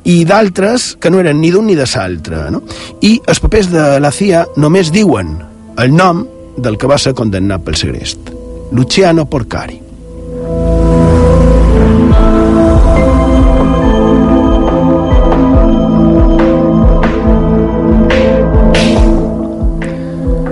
i 0.07 0.23
d'altres 0.25 0.95
que 0.99 1.11
no 1.11 1.19
eren 1.19 1.41
ni 1.41 1.51
d'un 1.51 1.67
ni 1.67 1.75
de 1.75 1.85
l'altre. 1.85 2.47
No? 2.51 2.63
I 3.01 3.19
els 3.27 3.43
papers 3.43 3.69
de 3.71 3.99
la 3.99 4.11
CIA 4.11 4.45
només 4.57 4.93
diuen 4.95 5.35
el 5.77 5.93
nom 5.95 6.25
del 6.57 6.77
que 6.77 6.87
va 6.87 6.97
ser 6.97 7.13
condemnat 7.13 7.63
pel 7.63 7.75
segrest. 7.75 8.31
Luciano 8.71 9.25
Porcari. 9.29 9.88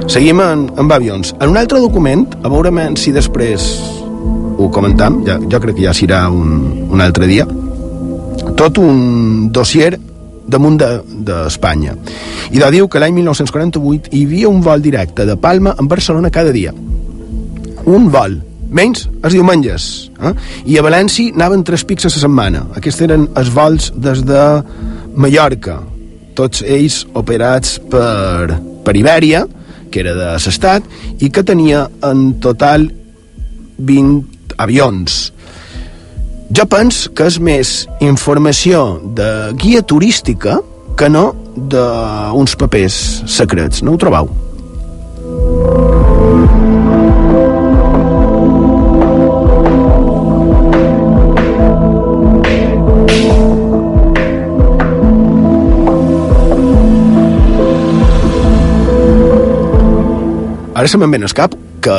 Seguim 0.08 0.40
en, 0.40 0.68
amb 0.80 0.92
avions. 0.96 1.34
En 1.42 1.52
un 1.52 1.58
altre 1.60 1.82
document, 1.84 2.24
a 2.40 2.48
veure 2.48 2.72
si 2.96 3.12
després 3.12 3.66
ho 4.58 4.70
comentam, 4.72 5.20
ja, 5.28 5.36
jo 5.38 5.60
crec 5.60 5.76
que 5.76 5.84
ja 5.84 5.94
serà 5.94 6.28
un, 6.32 6.88
un 6.88 7.04
altre 7.04 7.28
dia, 7.28 7.46
tot 8.58 8.80
un 8.80 9.50
dossier 9.52 9.98
damunt 10.48 10.80
d'Espanya. 10.80 11.94
De, 11.94 12.56
I 12.56 12.64
de 12.64 12.70
diu 12.78 12.88
que 12.88 13.02
l'any 13.04 13.18
1948 13.20 14.14
hi 14.16 14.24
havia 14.26 14.48
un 14.50 14.64
vol 14.64 14.82
directe 14.82 15.28
de 15.28 15.36
Palma 15.36 15.76
en 15.78 15.92
Barcelona 15.92 16.32
cada 16.32 16.56
dia. 16.56 16.72
Un 17.84 18.08
vol, 18.14 18.40
menys 18.72 19.10
els 19.22 19.36
diumenges. 19.36 19.90
Eh? 20.24 20.34
I 20.72 20.80
a 20.80 20.86
València 20.88 21.36
anaven 21.36 21.68
tres 21.68 21.84
pics 21.84 22.08
a 22.08 22.14
la 22.14 22.24
setmana. 22.24 22.64
Aquests 22.80 23.04
eren 23.10 23.28
els 23.36 23.52
vols 23.52 23.92
des 23.92 24.24
de 24.24 24.42
Mallorca, 25.20 25.82
tots 26.38 26.64
ells 26.64 27.04
operats 27.18 27.76
per, 27.92 28.56
per 28.88 28.96
Ibèria, 28.96 29.44
que 29.92 30.02
era 30.04 30.16
de 30.18 30.32
l'Estat, 30.36 30.88
i 31.20 31.30
que 31.34 31.44
tenia 31.44 31.88
en 32.06 32.34
total 32.44 32.90
20 33.78 34.58
avions. 34.58 35.20
Jo 36.50 36.66
penso 36.72 37.12
que 37.14 37.28
és 37.28 37.40
més 37.44 37.76
informació 38.00 39.02
de 39.18 39.54
guia 39.60 39.84
turística 39.84 40.62
que 40.98 41.10
no 41.12 41.30
d'uns 41.58 42.56
papers 42.58 43.24
secrets, 43.30 43.84
no 43.84 43.94
ho 43.94 44.02
trobeu? 44.02 44.47
Ara 60.88 60.94
se 60.94 61.00
me'n 61.04 61.26
cap 61.36 61.52
que 61.84 61.96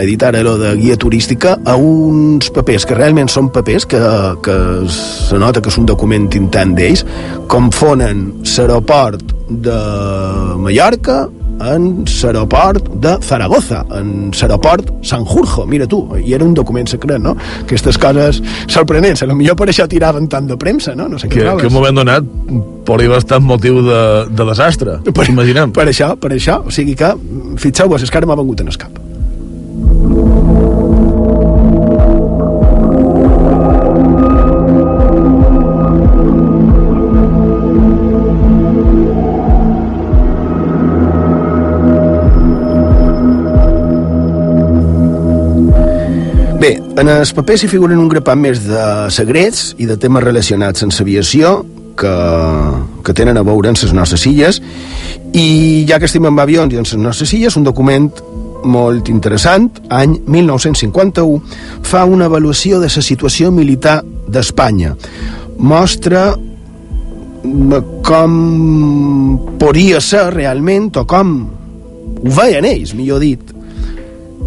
editar 0.00 0.30
lo 0.40 0.54
de 0.56 0.70
guia 0.78 0.94
turística 0.96 1.58
a 1.68 1.74
uns 1.76 2.48
papers 2.48 2.86
que 2.88 2.96
realment 2.96 3.28
són 3.28 3.50
papers 3.52 3.84
que, 3.84 4.00
que 4.40 4.54
se 4.88 5.36
nota 5.36 5.60
que 5.60 5.68
és 5.68 5.76
un 5.76 5.84
document 5.84 6.24
intent 6.38 6.72
d'ells 6.72 7.02
confonen 7.52 8.22
l'aeroport 8.40 9.34
de 9.68 9.76
Mallorca 10.56 11.18
en 11.60 12.04
l'aeroport 12.04 12.88
de 13.02 13.16
Zaragoza, 13.22 13.84
en 13.96 14.30
l'aeroport 14.32 14.92
Sanjurjo, 15.06 15.66
mira 15.66 15.86
tu, 15.86 16.02
i 16.18 16.34
era 16.34 16.44
un 16.44 16.54
document 16.54 16.88
secret, 16.88 17.20
no? 17.22 17.36
Aquestes 17.64 17.98
coses 18.00 18.40
sorprenents, 18.66 19.22
a 19.22 19.28
lo 19.30 19.36
millor 19.38 19.58
per 19.60 19.68
això 19.70 19.86
tiraven 19.90 20.28
tant 20.32 20.48
de 20.48 20.56
premsa, 20.60 20.94
no? 20.96 21.08
No 21.08 21.20
sé 21.20 21.28
què 21.28 21.44
que, 21.44 21.56
que 21.60 21.70
un 21.70 21.76
moment 21.76 22.00
donat 22.02 22.26
podria 22.88 23.12
bastant 23.12 23.44
motiu 23.44 23.82
de, 23.86 24.00
de 24.30 24.48
desastre, 24.48 24.98
per, 25.12 25.28
imaginem. 25.30 25.74
Per 25.76 25.86
això, 25.90 26.14
per 26.20 26.32
això, 26.36 26.60
o 26.64 26.74
sigui 26.74 26.96
que, 26.98 27.12
fixeu-vos, 27.60 28.02
és 28.02 28.10
que 28.10 28.20
ara 28.20 28.30
m'ha 28.30 28.38
vengut 28.40 28.64
en 28.64 28.72
el 28.72 30.19
en 47.00 47.08
els 47.08 47.30
papers 47.32 47.62
hi 47.64 47.68
figuren 47.70 48.00
un 48.00 48.08
grapat 48.12 48.36
més 48.36 48.60
de 48.66 48.84
secrets 49.14 49.70
i 49.80 49.86
de 49.88 49.96
temes 50.00 50.24
relacionats 50.24 50.84
amb 50.84 50.92
l'aviació 50.92 51.52
que, 51.96 52.12
que 53.06 53.14
tenen 53.16 53.40
a 53.40 53.44
veure 53.46 53.70
amb 53.70 53.80
les 53.80 53.94
nostres 53.96 54.26
illes 54.28 54.60
i 55.32 55.86
ja 55.88 55.98
que 56.00 56.08
estem 56.10 56.28
amb 56.28 56.42
avions 56.42 56.74
i 56.74 56.80
amb 56.80 56.88
les 56.88 57.00
nostres 57.00 57.32
illes, 57.36 57.56
un 57.56 57.64
document 57.64 58.10
molt 58.68 59.08
interessant, 59.08 59.70
any 59.88 60.18
1951, 60.28 61.40
fa 61.88 62.04
una 62.04 62.28
avaluació 62.28 62.82
de 62.82 62.90
la 62.92 63.04
situació 63.04 63.48
militar 63.50 64.02
d'Espanya. 64.28 64.92
Mostra 65.56 66.34
com 68.04 68.34
podria 69.62 70.02
ser 70.04 70.26
realment 70.34 70.90
o 71.00 71.06
com 71.08 71.32
ho 72.20 72.34
veien 72.36 72.68
ells, 72.68 72.92
millor 72.92 73.24
dit, 73.24 73.56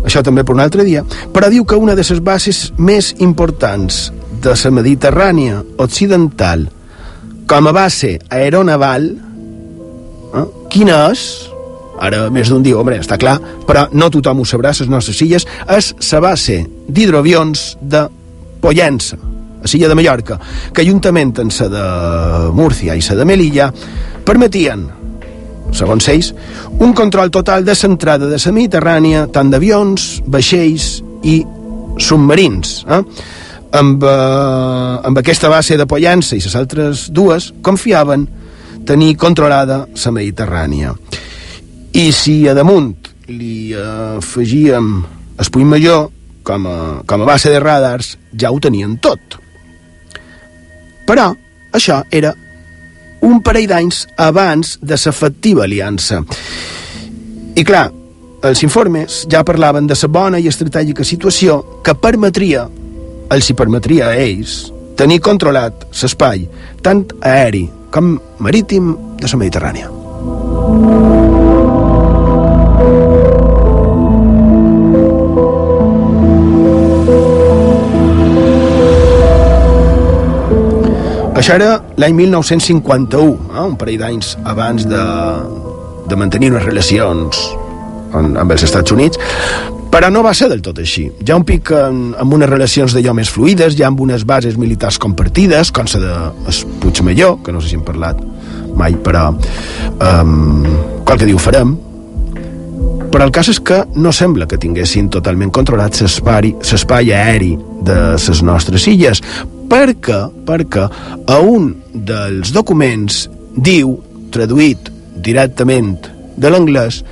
això 0.03 0.23
també 0.23 0.43
per 0.43 0.55
un 0.55 0.61
altre 0.63 0.83
dia, 0.83 1.03
però 1.33 1.49
diu 1.49 1.65
que 1.65 1.79
una 1.79 1.95
de 1.95 2.03
les 2.03 2.21
bases 2.23 2.71
més 2.77 3.13
importants 3.19 4.11
de 4.43 4.53
la 4.53 4.71
Mediterrània 4.71 5.63
occidental 5.79 6.67
com 7.47 7.67
a 7.67 7.73
base 7.75 8.19
aeronaval, 8.29 9.09
eh, 10.33 10.45
quina 10.69 11.09
és? 11.11 11.49
Ara 12.03 12.25
més 12.33 12.49
d'un 12.49 12.63
diu, 12.63 12.79
home, 12.79 12.97
està 12.99 13.17
clar, 13.21 13.37
però 13.67 13.85
no 13.93 14.09
tothom 14.09 14.41
ho 14.41 14.45
sabrà, 14.45 14.73
les 14.73 14.89
nostres 14.89 15.21
illes, 15.21 15.45
és 15.69 15.93
la 16.11 16.19
base 16.19 16.63
d'hidroavions 16.87 17.77
de 17.81 18.07
Pollença, 18.63 19.17
a 19.19 19.69
l'illa 19.69 19.91
de 19.91 19.95
Mallorca, 19.95 20.39
que 20.73 20.85
juntament 20.87 21.35
amb 21.39 21.53
la 21.59 21.69
de 21.69 21.85
Múrcia 22.55 22.95
i 22.95 23.03
la 23.05 23.15
de 23.15 23.25
Melilla 23.25 23.71
permetien 24.25 24.87
segons 25.73 26.07
ells, 26.09 26.33
un 26.79 26.93
control 26.93 27.31
total 27.31 27.65
de 27.65 27.75
l'entrada 27.75 28.29
de 28.29 28.37
la 28.37 28.53
Mediterrània, 28.53 29.27
tant 29.33 29.49
d'avions, 29.49 30.21
vaixells 30.25 31.01
i 31.23 31.41
submarins. 31.97 32.83
Eh? 32.87 33.01
Amb, 33.73 34.03
eh, 34.03 35.07
amb 35.09 35.17
aquesta 35.17 35.49
base 35.49 35.77
de 35.77 35.87
Pollença 35.89 36.35
i 36.35 36.41
les 36.41 36.55
altres 36.55 37.07
dues 37.11 37.51
confiaven 37.61 38.27
tenir 38.85 39.15
controlada 39.17 39.87
la 39.87 40.11
Mediterrània. 40.11 40.93
I 41.93 42.11
si 42.11 42.47
a 42.47 42.53
damunt 42.53 42.93
li 43.27 43.73
afegíem 43.73 44.89
el 45.39 45.49
Puig 45.49 45.65
Major 45.65 46.09
com 46.43 46.67
a, 46.67 46.77
com 47.07 47.21
a 47.21 47.25
base 47.25 47.49
de 47.49 47.59
radars, 47.59 48.17
ja 48.35 48.51
ho 48.51 48.59
tenien 48.59 48.97
tot. 49.01 49.39
Però 51.07 51.31
això 51.73 52.03
era 52.11 52.33
un 53.23 53.39
parell 53.41 53.67
d'anys 53.71 54.03
abans 54.19 54.77
de 54.81 54.97
l'efectiva 54.99 55.63
aliança. 55.63 56.21
I 57.55 57.63
clar, 57.63 57.87
els 58.43 58.63
informes 58.65 59.23
ja 59.31 59.43
parlaven 59.47 59.87
de 59.87 59.95
la 59.95 60.09
bona 60.11 60.39
i 60.39 60.49
estratègica 60.51 61.05
situació 61.07 61.81
que 61.83 61.95
permetria, 61.95 62.67
els 63.31 63.49
hi 63.49 63.55
permetria 63.55 64.11
a 64.11 64.17
ells, 64.19 64.73
tenir 64.99 65.21
controlat 65.23 65.87
l'espai, 66.01 66.47
tant 66.83 67.05
aeri 67.21 67.69
com 67.93 68.17
marítim 68.39 68.95
de 69.21 69.31
la 69.31 69.39
Mediterrània. 69.39 71.22
Això 81.43 81.57
era 81.59 81.73
l'any 81.99 82.13
1951, 82.15 83.49
eh? 83.51 83.63
un 83.67 83.73
parell 83.75 83.97
d'anys 83.99 84.29
abans 84.47 84.85
de, 84.87 84.99
de 86.07 86.15
mantenir 86.15 86.53
unes 86.53 86.63
relacions 86.63 87.41
amb, 88.15 88.53
els 88.55 88.63
Estats 88.63 88.93
Units, 88.95 89.19
però 89.91 90.07
no 90.07 90.21
va 90.23 90.31
ser 90.39 90.47
del 90.47 90.61
tot 90.63 90.79
així. 90.79 91.09
Ja 91.27 91.35
un 91.35 91.43
pic 91.43 91.73
amb, 91.75 92.15
amb 92.23 92.37
unes 92.39 92.47
relacions 92.47 92.95
d'allò 92.95 93.11
més 93.17 93.27
fluides, 93.27 93.75
ja 93.75 93.89
amb 93.89 93.99
unes 94.05 94.23
bases 94.23 94.55
militars 94.55 94.95
compartides, 95.03 95.73
com 95.75 95.91
la 95.91 95.99
de 96.05 96.55
Puigmelló, 96.79 97.33
que 97.43 97.51
no 97.51 97.59
sé 97.59 97.73
si 97.73 97.75
hem 97.75 97.83
parlat 97.83 98.23
mai, 98.79 98.95
però 98.95 99.33
um, 99.35 100.69
qualque 101.03 101.27
dia 101.27 101.35
ho 101.35 101.43
farem, 101.43 101.75
però 103.11 103.27
el 103.27 103.35
cas 103.35 103.51
és 103.51 103.59
que 103.59 103.83
no 103.99 104.15
sembla 104.15 104.47
que 104.47 104.61
tinguessin 104.63 105.11
totalment 105.11 105.51
controlat 105.51 105.99
l'espai 105.99 107.11
aeri 107.11 107.57
de 107.83 107.99
les 108.15 108.47
nostres 108.47 108.87
illes, 108.87 109.19
perquè, 109.69 110.19
perquè 110.47 110.87
a 111.27 111.39
un 111.39 111.71
dels 111.93 112.53
documents 112.55 113.27
diu, 113.55 113.97
traduït 114.33 114.89
directament 115.23 115.95
de 116.37 116.49
l'anglès, 116.49 117.03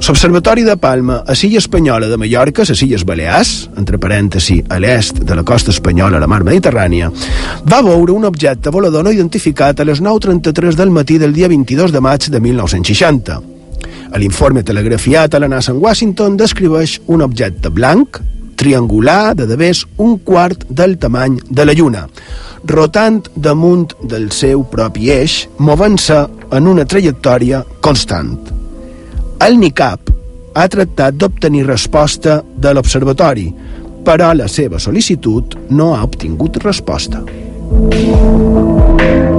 L'Observatori 0.00 0.64
de 0.64 0.74
Palma 0.76 1.22
a 1.24 1.34
Silla 1.36 1.58
Espanyola 1.58 2.08
de 2.08 2.16
Mallorca, 2.16 2.64
a 2.64 2.74
Illes 2.74 3.04
Balears, 3.04 3.68
entre 3.78 3.98
parèntesi, 4.00 4.56
a 4.66 4.80
l'est 4.80 5.20
de 5.22 5.36
la 5.36 5.44
costa 5.44 5.70
espanyola 5.70 6.16
a 6.16 6.20
la 6.20 6.26
mar 6.26 6.40
Mediterrània, 6.42 7.12
va 7.62 7.82
veure 7.84 8.16
un 8.16 8.24
objecte 8.24 8.72
volador 8.74 9.04
no 9.04 9.12
identificat 9.12 9.78
a 9.78 9.84
les 9.84 10.00
9.33 10.02 10.74
del 10.74 10.90
matí 10.90 11.18
del 11.22 11.36
dia 11.36 11.46
22 11.52 11.92
de 11.92 12.00
maig 12.00 12.26
de 12.26 12.40
1960. 12.40 13.38
A 14.10 14.18
l'informe 14.18 14.64
telegrafiat 14.66 15.36
a 15.36 15.44
la 15.44 15.52
NASA 15.52 15.70
en 15.70 15.78
Washington 15.78 16.40
descriveix 16.40 16.98
un 17.06 17.22
objecte 17.22 17.70
blanc, 17.70 18.18
triangular 18.60 19.34
de 19.36 19.46
devés 19.48 19.86
un 19.96 20.18
quart 20.26 20.66
del 20.68 20.98
tamany 21.00 21.38
de 21.48 21.64
la 21.64 21.72
Lluna, 21.72 22.04
rotant 22.68 23.22
damunt 23.34 23.94
del 24.04 24.28
seu 24.36 24.66
propi 24.68 25.08
eix, 25.14 25.46
movent-se 25.58 26.20
en 26.52 26.68
una 26.68 26.84
trajectòria 26.84 27.62
constant. 27.80 28.36
El 29.40 29.56
NICAP 29.62 30.12
ha 30.60 30.68
tractat 30.68 31.16
d'obtenir 31.16 31.64
resposta 31.70 32.40
de 32.44 32.74
l'observatori, 32.76 33.48
però 34.04 34.34
la 34.36 34.48
seva 34.48 34.80
sol·licitud 34.82 35.56
no 35.72 35.94
ha 35.96 36.04
obtingut 36.04 36.60
resposta. 36.64 37.24
Així 37.90 39.29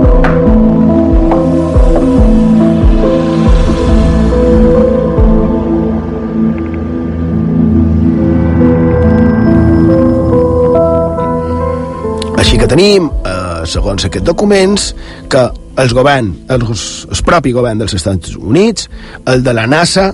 que 12.62 12.68
tenim, 12.70 13.08
eh, 13.26 13.66
segons 13.66 14.04
aquests 14.06 14.28
documents, 14.28 14.92
que 15.34 15.42
el 15.82 15.94
govern, 15.98 16.28
el, 16.54 16.62
el 16.62 17.22
propi 17.26 17.54
govern 17.56 17.80
dels 17.82 17.96
Estats 17.98 18.36
Units, 18.38 18.86
el 19.32 19.42
de 19.42 19.54
la 19.58 19.64
NASA, 19.66 20.12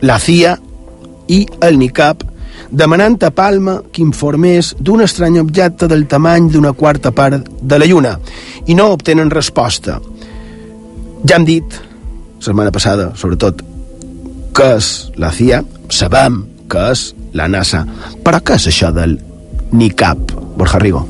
la 0.00 0.16
CIA 0.18 0.54
i 1.28 1.42
el 1.66 1.76
NICAP, 1.82 2.24
demanant 2.70 3.18
a 3.28 3.30
Palma 3.36 3.74
que 3.92 4.00
informés 4.00 4.70
d'un 4.80 5.04
estrany 5.04 5.36
objecte 5.42 5.88
del 5.90 6.06
tamany 6.08 6.48
d'una 6.48 6.72
quarta 6.72 7.12
part 7.12 7.50
de 7.60 7.80
la 7.82 7.90
Lluna, 7.90 8.14
i 8.64 8.78
no 8.78 8.88
obtenen 8.94 9.28
resposta. 9.28 9.98
Ja 11.28 11.36
hem 11.36 11.44
dit, 11.44 11.76
setmana 12.40 12.72
passada, 12.72 13.10
sobretot, 13.20 13.60
que 14.56 14.72
és 14.78 14.90
la 15.20 15.28
CIA, 15.28 15.60
sabem 15.92 16.40
que 16.72 16.88
és 16.94 17.04
la 17.36 17.52
NASA, 17.52 17.84
però 18.24 18.40
què 18.40 18.56
és 18.56 18.70
això 18.72 18.94
del 18.96 19.18
NICAP, 19.76 20.38
Borja 20.56 20.80
Rigo? 20.80 21.04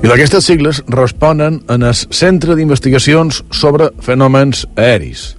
I 0.00 0.08
aquestes 0.08 0.46
sigles 0.48 0.78
responen 0.88 1.58
en 1.68 1.82
el 1.84 1.92
Centre 1.94 2.54
d'Investigacions 2.56 3.42
sobre 3.52 3.90
Fenòmens 4.00 4.62
Aeris. 4.74 5.34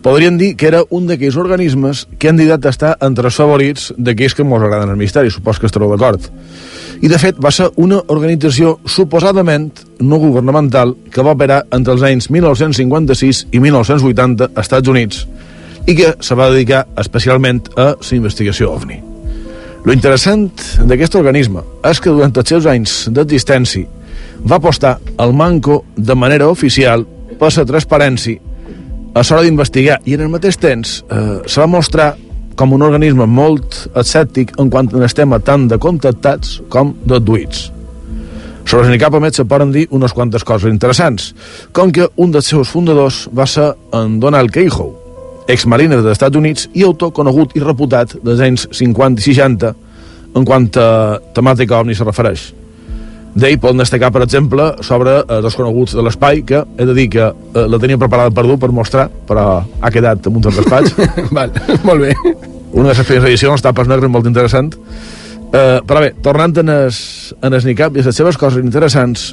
Podríem 0.00 0.38
dir 0.40 0.54
que 0.56 0.70
era 0.70 0.80
un 0.88 1.04
d'aquells 1.10 1.36
organismes 1.36 2.06
que 2.16 2.30
han 2.30 2.38
dit 2.40 2.48
estar 2.48 2.94
entre 3.04 3.28
els 3.28 3.36
favorits 3.36 3.90
d'aquells 3.98 4.32
que 4.34 4.46
ens 4.46 4.54
agraden 4.56 4.94
el 4.94 4.96
misteri, 4.96 5.28
supos 5.30 5.60
que 5.60 5.68
estareu 5.68 5.92
d'acord. 5.92 6.24
I, 7.02 7.08
de 7.12 7.18
fet, 7.20 7.36
va 7.36 7.52
ser 7.52 7.68
una 7.76 7.98
organització 8.08 8.78
suposadament 8.88 9.84
no 10.00 10.18
governamental 10.22 10.94
que 11.12 11.22
va 11.22 11.36
operar 11.36 11.66
entre 11.70 11.92
els 11.92 12.06
anys 12.08 12.30
1956 12.30 13.44
i 13.52 13.60
1980 13.60 14.48
als 14.54 14.64
Estats 14.64 14.88
Units 14.88 15.26
i 15.84 15.94
que 15.94 16.14
se 16.20 16.34
va 16.34 16.48
dedicar 16.48 16.86
especialment 16.96 17.60
a 17.76 17.92
la 17.92 18.16
investigació 18.16 18.72
OVNI. 18.72 19.02
Lo 19.84 19.92
interessant 19.92 20.48
d'aquest 20.88 21.14
organisme 21.20 21.60
és 21.86 22.00
que 22.00 22.10
durant 22.10 22.32
els 22.34 22.48
seus 22.48 22.66
anys 22.66 22.96
d'existència 23.12 23.97
va 24.44 24.56
apostar 24.56 24.98
al 25.18 25.34
manco 25.34 25.84
de 25.96 26.14
manera 26.14 26.48
oficial 26.48 27.06
per 27.38 27.50
la 27.56 27.66
transparència 27.66 28.40
a 29.14 29.22
l'hora 29.24 29.42
d'investigar 29.42 29.98
i 30.06 30.14
en 30.14 30.26
el 30.26 30.30
mateix 30.30 30.58
temps 30.60 31.00
eh, 31.10 31.40
se 31.46 31.60
va 31.60 31.66
mostrar 31.66 32.12
com 32.58 32.74
un 32.74 32.82
organisme 32.82 33.26
molt 33.26 33.84
escèptic 33.98 34.52
en 34.58 34.70
quant 34.70 34.90
al 34.94 35.14
tema 35.14 35.38
tant 35.38 35.68
de 35.70 35.78
contactats 35.78 36.58
com 36.68 36.94
d'adduïts. 37.06 37.68
Sobre 38.68 38.84
el 38.84 38.92
NICAP, 38.92 39.14
a 39.14 39.20
més, 39.22 39.36
se 39.38 39.46
poden 39.48 39.70
dir 39.72 39.86
unes 39.96 40.12
quantes 40.12 40.44
coses 40.44 40.68
interessants, 40.68 41.30
com 41.72 41.92
que 41.94 42.10
un 42.20 42.34
dels 42.34 42.50
seus 42.50 42.68
fundadors 42.68 43.22
va 43.32 43.46
ser 43.48 43.70
en 43.96 44.18
Donald 44.20 44.52
Keyhoe, 44.52 44.92
exmariner 45.48 46.02
dels 46.02 46.18
Estats 46.18 46.36
Units 46.36 46.68
i 46.76 46.84
autor 46.84 47.14
conegut 47.16 47.56
i 47.56 47.64
reputat 47.64 48.18
dels 48.20 48.42
anys 48.44 48.66
50 48.76 49.22
i 49.22 49.30
60 49.30 49.72
en 50.36 50.44
quant 50.44 50.68
a 50.76 50.88
temàtica 51.34 51.78
ovni 51.80 51.96
se 51.96 52.04
refereix. 52.04 52.50
D'ell 53.38 53.58
poden 53.62 53.78
destacar, 53.78 54.10
per 54.10 54.24
exemple, 54.24 54.64
sobre 54.86 55.20
els 55.20 55.44
desconeguts 55.44 55.94
de 55.94 56.02
l'espai, 56.02 56.40
que 56.46 56.64
he 56.78 56.86
de 56.88 56.94
dir 56.96 57.06
que 57.12 57.26
eh, 57.28 57.66
la 57.70 57.78
tenia 57.78 58.00
preparada 58.00 58.32
per 58.34 58.44
dur, 58.48 58.56
per 58.58 58.72
mostrar, 58.74 59.06
però 59.28 59.60
ha 59.62 59.90
quedat 59.94 60.24
damunt 60.24 60.48
del 60.48 60.58
despatx. 60.58 60.96
Val, 61.36 61.54
molt 61.86 62.06
bé. 62.06 62.14
Una 62.72 62.90
de 62.90 62.96
les 62.96 63.04
primeres 63.04 63.28
edicions, 63.30 63.62
tapes 63.62 63.90
negres, 63.90 64.10
molt 64.10 64.26
interessant. 64.26 64.72
Eh, 65.48 65.78
però 65.86 66.02
bé, 66.02 66.10
tornant 66.24 66.56
en 66.64 66.72
es, 66.74 66.98
en 67.40 67.54
es 67.56 67.68
NICAP 67.68 67.96
i 67.96 68.04
les 68.04 68.18
seves 68.18 68.36
coses 68.40 68.64
interessants, 68.64 69.30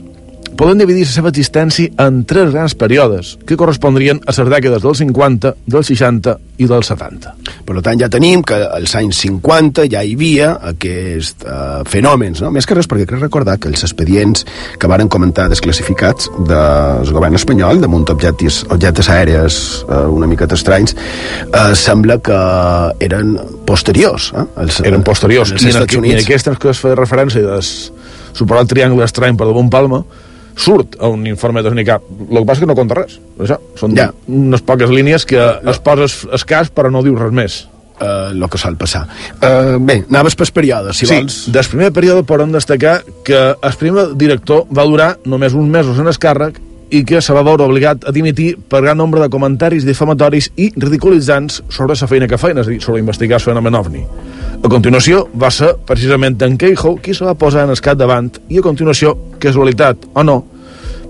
poden 0.55 0.79
dividir 0.79 1.05
la 1.05 1.11
seva 1.11 1.31
existència 1.33 1.91
en 2.05 2.23
tres 2.27 2.51
grans 2.53 2.75
períodes, 2.77 3.35
que 3.47 3.57
correspondrien 3.59 4.21
a 4.25 4.35
les 4.35 4.51
dècades 4.53 4.83
dels 4.83 5.01
50, 5.01 5.53
dels 5.65 5.89
60 5.91 6.35
i 6.61 6.67
dels 6.69 6.89
70. 6.91 7.33
Per 7.67 7.75
tant, 7.83 7.99
ja 7.99 8.09
tenim 8.11 8.43
que 8.45 8.57
als 8.63 8.95
anys 8.95 9.19
50 9.25 9.87
ja 9.91 10.03
hi 10.05 10.13
havia 10.15 10.51
aquests 10.71 11.43
uh, 11.43 11.81
fenòmens, 11.89 12.41
no? 12.43 12.51
més 12.55 12.67
que 12.67 12.77
res 12.77 12.87
perquè 12.87 13.07
crec 13.09 13.25
recordar 13.25 13.57
que 13.59 13.71
els 13.71 13.83
expedients 13.87 14.45
que 14.79 14.89
varen 14.91 15.11
comentar 15.11 15.49
desclassificats 15.51 16.29
del 16.47 17.11
govern 17.15 17.35
espanyol 17.35 17.81
damunt 17.83 18.07
objectes, 18.13 18.63
objectes 18.71 19.09
aèries 19.11 19.59
uh, 19.89 20.05
una 20.13 20.29
miqueta 20.31 20.55
estranys, 20.55 20.95
uh, 21.51 21.73
sembla 21.75 22.19
que 22.23 22.39
eren 23.03 23.35
posteriors. 23.67 24.31
Eh? 24.35 24.45
Els, 24.63 24.79
eren 24.85 25.03
posteriors. 25.03 25.51
I 25.51 25.59
en, 25.59 25.73
Estats 25.73 25.99
Units. 25.99 26.13
I 26.13 26.19
en 26.21 26.23
aquestes 26.23 26.61
que 26.61 26.71
es 26.71 26.83
feia 26.83 26.99
referència 26.99 27.43
del 27.43 27.65
suposat 28.35 28.71
triangle 28.71 29.03
estrany 29.05 29.35
per 29.39 29.47
damunt 29.49 29.71
Palma, 29.71 30.03
surt 30.55 30.97
a 30.99 31.07
un 31.11 31.25
informe 31.27 31.63
de 31.63 31.71
SNICAP. 31.71 32.09
El 32.29 32.41
que 32.41 32.45
passa 32.47 32.59
és 32.59 32.65
que 32.65 32.71
no 32.71 32.77
compta 32.77 32.97
res. 33.01 33.19
Això, 33.39 33.59
són 33.79 33.95
ja. 33.97 34.09
unes 34.31 34.63
poques 34.65 34.91
línies 34.91 35.27
que 35.27 35.39
uh, 35.39 35.61
es 35.71 35.79
poses 35.83 36.23
escàs 36.35 36.71
però 36.73 36.91
no 36.91 37.03
diu 37.05 37.17
res 37.19 37.33
més. 37.35 37.63
Uh, 37.95 38.33
el 38.35 38.43
que 38.51 38.59
sol 38.59 38.75
passar. 38.75 39.05
Uh, 39.39 39.77
bé, 39.79 40.01
anaves 40.09 40.35
per 40.35 40.49
període, 40.51 40.91
si 40.91 41.07
sí, 41.07 41.15
vols. 41.15 41.45
del 41.47 41.67
primer 41.71 41.93
període 41.95 42.25
podem 42.27 42.51
destacar 42.51 42.97
que 43.23 43.39
el 43.55 43.77
primer 43.79 44.09
director 44.19 44.65
va 44.67 44.83
durar 44.83 45.13
només 45.23 45.55
uns 45.55 45.71
mesos 45.71 46.01
en 46.03 46.11
el 46.11 46.19
càrrec 46.19 46.59
i 46.91 47.05
que 47.07 47.21
se 47.23 47.33
va 47.33 47.43
veure 47.47 47.63
obligat 47.63 48.03
a 48.03 48.11
dimitir 48.11 48.57
per 48.69 48.81
gran 48.83 48.99
nombre 48.99 49.21
de 49.23 49.29
comentaris 49.31 49.87
difamatoris 49.87 50.51
i 50.59 50.73
ridiculitzants 50.75 51.63
sobre 51.69 51.95
la 51.95 52.09
feina 52.11 52.27
que 52.27 52.37
feien, 52.37 52.59
és 52.59 52.67
a 52.67 52.73
dir, 52.73 52.81
sobre 52.83 52.99
investigar 52.99 53.39
el 53.39 53.47
fenomen 53.47 53.79
OVNI. 53.79 54.03
A 54.65 54.69
continuació, 54.71 55.27
va 55.37 55.51
ser 55.53 55.75
precisament 55.85 56.39
en 56.41 56.55
Keijo 56.57 56.95
qui 56.97 57.13
se 57.13 57.21
va 57.21 57.35
posar 57.37 57.67
en 57.67 57.73
escat 57.75 57.99
davant 57.99 58.31
i 58.49 58.57
a 58.57 58.63
continuació, 58.65 59.11
casualitat 59.37 60.07
o 60.17 60.23
no, 60.25 60.39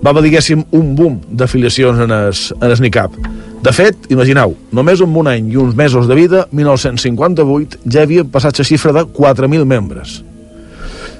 va 0.04 0.10
haver, 0.12 0.26
diguéssim, 0.26 0.66
un 0.76 0.90
boom 0.98 1.14
d'afiliacions 1.40 2.02
en 2.04 2.12
es, 2.18 2.42
en 2.52 2.74
es 2.74 2.82
NICAP. 2.84 3.16
De 3.64 3.72
fet, 3.72 4.10
imagineu, 4.12 4.52
només 4.76 5.00
amb 5.00 5.16
un 5.22 5.30
any 5.32 5.48
i 5.54 5.56
uns 5.62 5.72
mesos 5.78 6.04
de 6.04 6.18
vida, 6.18 6.42
1958, 6.52 7.80
ja 7.88 8.04
havia 8.04 8.26
passat 8.28 8.60
la 8.60 8.68
xifra 8.68 8.92
de 8.92 9.06
4.000 9.16 9.64
membres. 9.64 10.18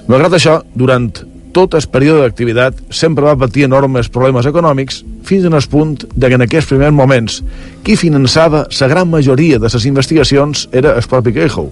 Malgrat 0.05 0.37
això, 0.37 0.59
durant 0.77 1.09
tot 1.57 1.73
el 1.73 1.89
període 1.89 2.27
d'activitat 2.27 2.85
sempre 2.93 3.31
va 3.31 3.39
patir 3.47 3.65
enormes 3.65 4.13
problemes 4.13 4.45
econòmics 4.45 5.01
fins 5.25 5.49
en 5.49 5.57
el 5.57 5.65
punt 5.73 6.05
de 6.05 6.29
que 6.29 6.37
en 6.37 6.45
aquests 6.45 6.69
primers 6.69 6.93
moments 6.93 7.41
qui 7.81 7.97
finançava 7.97 8.67
la 8.69 8.93
gran 8.93 9.09
majoria 9.09 9.57
de 9.57 9.73
les 9.73 9.89
investigacions 9.89 10.69
era 10.77 10.99
el 11.01 11.09
propi 11.09 11.33
Keijo. 11.33 11.71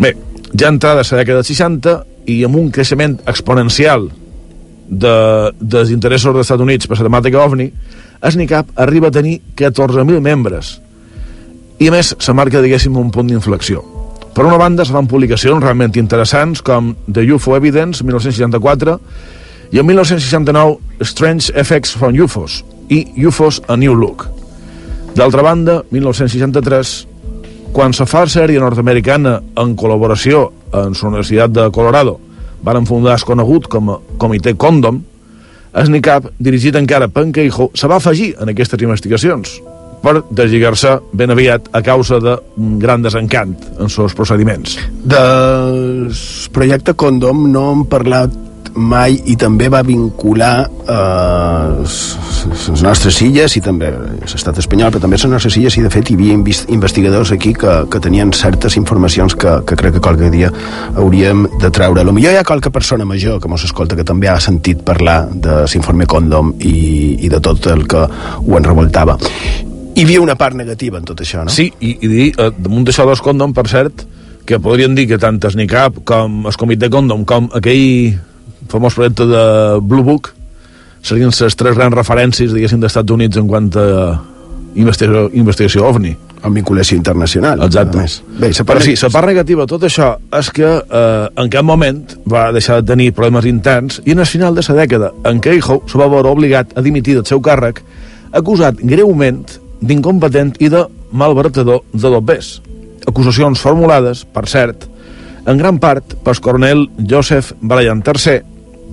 Bé, 0.00 0.14
ja 0.52 0.68
entrada 0.68 1.02
la 1.02 1.20
dècada 1.22 1.40
dels 1.40 1.52
60 1.52 1.96
i 2.32 2.42
amb 2.46 2.58
un 2.60 2.70
creixement 2.70 3.18
exponencial 3.26 4.08
de, 4.88 5.16
dels 5.58 5.90
interessos 5.90 6.34
dels 6.34 6.46
Estats 6.46 6.62
Units 6.62 6.88
per 6.88 6.98
la 6.98 7.08
temàtica 7.08 7.42
OVNI, 7.42 7.68
SNICAP 8.22 8.78
arriba 8.84 9.08
a 9.08 9.14
tenir 9.14 9.40
14.000 9.58 10.20
membres 10.22 10.76
i 11.82 11.88
a 11.88 11.92
més 11.94 12.12
se 12.14 12.32
marca, 12.36 12.60
diguéssim, 12.62 12.94
un 12.98 13.10
punt 13.10 13.26
d'inflexió. 13.26 13.80
Per 14.32 14.44
una 14.46 14.58
banda, 14.60 14.84
se 14.86 14.94
fan 14.94 15.08
publicacions 15.10 15.60
realment 15.64 15.96
interessants 15.98 16.62
com 16.64 16.92
The 17.08 17.24
UFO 17.34 17.56
Evidence, 17.56 18.04
1964, 18.06 18.94
i 19.72 19.80
en 19.80 19.88
1969 19.88 21.04
Strange 21.08 21.52
Effects 21.58 21.96
from 21.96 22.14
UFOs 22.16 22.60
i 22.92 23.02
UFOs 23.26 23.62
A 23.68 23.76
New 23.76 23.96
Look. 23.98 24.28
D'altra 25.16 25.42
banda, 25.44 25.80
1963, 25.90 26.92
quan 27.72 27.94
se 27.96 28.04
fa 28.06 28.26
sèrie 28.28 28.60
nord-americana 28.60 29.38
en 29.62 29.72
col·laboració 29.78 30.44
amb 30.72 30.96
la 30.96 31.08
Universitat 31.08 31.54
de 31.56 31.70
Colorado, 31.72 32.18
van 32.62 32.86
fundar 32.86 33.16
el 33.16 33.24
conegut 33.26 33.66
com 33.68 33.90
a 33.90 33.98
Comitè 34.20 34.54
Condom, 34.56 35.00
SNICAP, 35.72 36.34
dirigit 36.38 36.76
encara 36.76 37.08
per 37.08 37.24
Keijo, 37.32 37.70
se 37.74 37.88
va 37.88 37.96
afegir 37.96 38.34
en 38.40 38.52
aquestes 38.52 38.82
investigacions 38.84 39.56
per 40.02 40.18
deslligar-se 40.34 40.96
ben 41.16 41.30
aviat 41.30 41.68
a 41.72 41.80
causa 41.82 42.18
de 42.20 42.36
gran 42.82 43.02
desencant 43.02 43.54
en 43.80 43.88
seus 43.88 44.14
procediments. 44.18 44.76
Del 45.04 46.10
projecte 46.52 46.94
Condom 46.98 47.46
no 47.52 47.68
hem 47.72 47.84
parlat 47.88 48.34
mai 48.74 49.18
i 49.28 49.34
també 49.36 49.68
va 49.72 49.82
vincular 49.84 50.52
eh, 50.66 51.82
les 51.82 52.82
nostres 52.82 53.18
illes 53.24 53.56
i 53.58 53.62
també 53.64 53.90
l'estat 53.92 54.58
espanyol, 54.62 54.92
però 54.92 55.02
també 55.04 55.18
les 55.18 55.26
nostres 55.30 55.56
illes 55.60 55.76
i 55.78 55.84
de 55.84 55.90
fet 55.92 56.10
hi 56.10 56.16
havia 56.18 56.36
investigadors 56.36 57.32
aquí 57.34 57.52
que, 57.54 57.74
que 57.90 58.00
tenien 58.02 58.32
certes 58.36 58.76
informacions 58.80 59.36
que, 59.36 59.58
que 59.68 59.78
crec 59.78 59.96
que 59.96 60.04
qualque 60.04 60.30
dia 60.32 60.50
hauríem 60.96 61.46
de 61.60 61.70
treure. 61.70 62.00
A 62.00 62.06
lo 62.08 62.14
millor 62.16 62.34
hi 62.34 62.40
ha 62.40 62.46
qualque 62.48 62.72
persona 62.72 63.04
major 63.08 63.40
que 63.42 63.50
mos 63.50 63.64
escolta 63.68 63.98
que 63.98 64.06
també 64.08 64.30
ha 64.32 64.38
sentit 64.40 64.82
parlar 64.86 65.26
de 65.32 65.62
l'informe 65.66 66.06
Condom 66.06 66.54
i, 66.60 67.18
i 67.24 67.30
de 67.32 67.40
tot 67.40 67.68
el 67.72 67.86
que 67.88 68.06
ho 68.06 68.58
enrevoltava. 68.58 69.18
Hi 69.92 70.06
havia 70.06 70.22
una 70.22 70.36
part 70.40 70.56
negativa 70.56 70.98
en 70.98 71.04
tot 71.04 71.20
això, 71.20 71.44
no? 71.44 71.52
Sí, 71.52 71.68
i, 71.80 71.96
i 72.00 72.08
dir, 72.08 72.26
eh, 72.40 72.50
damunt 72.56 72.86
d'això 72.88 73.04
dels 73.08 73.20
Condom, 73.24 73.52
per 73.52 73.66
cert, 73.68 74.06
que 74.48 74.58
podrien 74.58 74.96
dir 74.96 75.06
que 75.10 75.20
tant 75.22 75.38
SNICAP 75.38 76.02
com 76.08 76.46
el 76.48 76.56
comitè 76.58 76.88
Condom 76.90 77.26
com 77.28 77.48
aquell 77.54 78.16
famós 78.70 78.94
projecte 78.94 79.26
de 79.26 79.44
Blue 79.80 80.04
Book 80.06 80.32
serien 81.02 81.32
les 81.34 81.56
tres 81.58 81.76
grans 81.76 81.94
referències, 81.94 82.52
diguéssim, 82.54 82.80
dels 82.80 82.92
Estats 82.92 83.10
Units 83.10 83.40
en 83.40 83.48
quant 83.50 83.70
a 83.74 83.88
investigació, 84.78 85.30
investigació 85.34 85.88
OVNI. 85.88 86.12
Amb 86.42 86.58
vinculació 86.58 86.96
internacional. 86.98 87.60
Exacte. 87.62 88.02
Bé, 88.40 88.48
la 88.50 88.64
part... 88.64 88.70
Però 88.72 88.82
sí, 88.82 88.96
la 88.98 89.10
part 89.14 89.28
negativa 89.30 89.62
de 89.62 89.70
tot 89.70 89.84
això 89.86 90.08
és 90.38 90.48
que 90.54 90.70
eh, 90.80 91.26
en 91.38 91.50
cap 91.52 91.66
moment 91.66 92.00
va 92.26 92.48
deixar 92.54 92.80
de 92.80 92.88
tenir 92.90 93.12
problemes 93.14 93.46
interns 93.46 94.00
i 94.02 94.16
en 94.16 94.24
el 94.24 94.26
final 94.26 94.58
de 94.58 94.64
la 94.66 94.78
dècada 94.80 95.12
en 95.28 95.38
què 95.38 95.52
Keijo 95.54 95.82
se 95.86 96.00
va 96.00 96.10
veure 96.10 96.32
obligat 96.34 96.74
a 96.74 96.82
dimitir 96.82 97.14
del 97.18 97.28
seu 97.28 97.42
càrrec 97.44 97.82
acusat 98.32 98.80
greument 98.82 99.44
d'incompetent 99.82 100.56
i 100.58 100.70
de 100.72 100.86
malbaratador 101.12 101.84
de 101.92 102.08
dobbers. 102.08 102.56
Acusacions 103.06 103.60
formulades, 103.60 104.24
per 104.24 104.48
cert, 104.50 104.88
en 105.46 105.58
gran 105.58 105.78
part 105.82 106.16
pel 106.24 106.42
coronel 106.42 106.88
Joseph 106.98 107.52
Bryan 107.60 108.02
III, 108.02 108.51